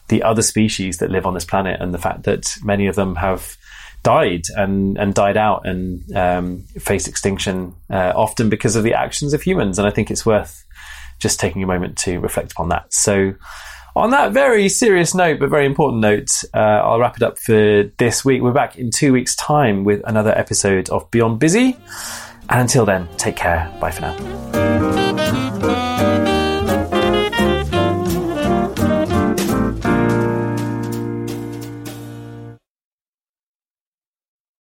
the 0.08 0.24
other 0.24 0.42
species 0.42 1.00
that 1.00 1.12
live 1.12 1.26
on 1.26 1.34
this 1.34 1.44
planet 1.44 1.82
and 1.82 1.94
the 1.94 1.98
fact 1.98 2.24
that 2.24 2.54
many 2.64 2.88
of 2.88 2.96
them 2.96 3.16
have 3.16 3.58
died 4.02 4.44
and, 4.56 4.98
and 4.98 5.14
died 5.14 5.36
out 5.36 5.68
and 5.68 6.10
um, 6.16 6.62
faced 6.80 7.10
extinction 7.10 7.76
uh, 7.90 8.14
often 8.16 8.50
because 8.50 8.78
of 8.78 8.84
the 8.84 8.94
actions 8.94 9.34
of 9.34 9.42
humans. 9.42 9.78
And 9.78 9.86
I 9.86 9.92
think 9.92 10.10
it's 10.10 10.26
worth 10.26 10.64
just 11.22 11.40
taking 11.40 11.64
a 11.64 11.68
moment 11.68 11.98
to 12.00 12.20
reflect 12.20 12.52
upon 12.52 12.70
that. 12.70 12.94
So, 12.94 13.34
on 13.96 14.12
that 14.12 14.32
very 14.32 14.70
serious 14.70 15.14
note, 15.14 15.40
but 15.40 15.50
very 15.50 15.66
important 15.66 16.02
note, 16.02 16.30
uh, 16.54 16.58
I'll 16.58 17.00
wrap 17.00 17.18
it 17.18 17.24
up 17.24 17.38
for 17.38 17.84
this 17.98 18.24
week. 18.24 18.42
We're 18.42 18.54
back 18.54 18.78
in 18.78 18.90
two 18.90 19.14
weeks' 19.14 19.36
time 19.36 19.84
with 19.84 20.02
another 20.06 20.32
episode 20.38 20.90
of 20.90 21.10
Beyond 21.12 21.40
Busy. 21.40 21.78
And 22.50 22.62
until 22.62 22.86
then, 22.86 23.08
take 23.18 23.36
care. 23.36 23.72
Bye 23.80 23.92
for 23.92 24.02
now. 24.02 25.11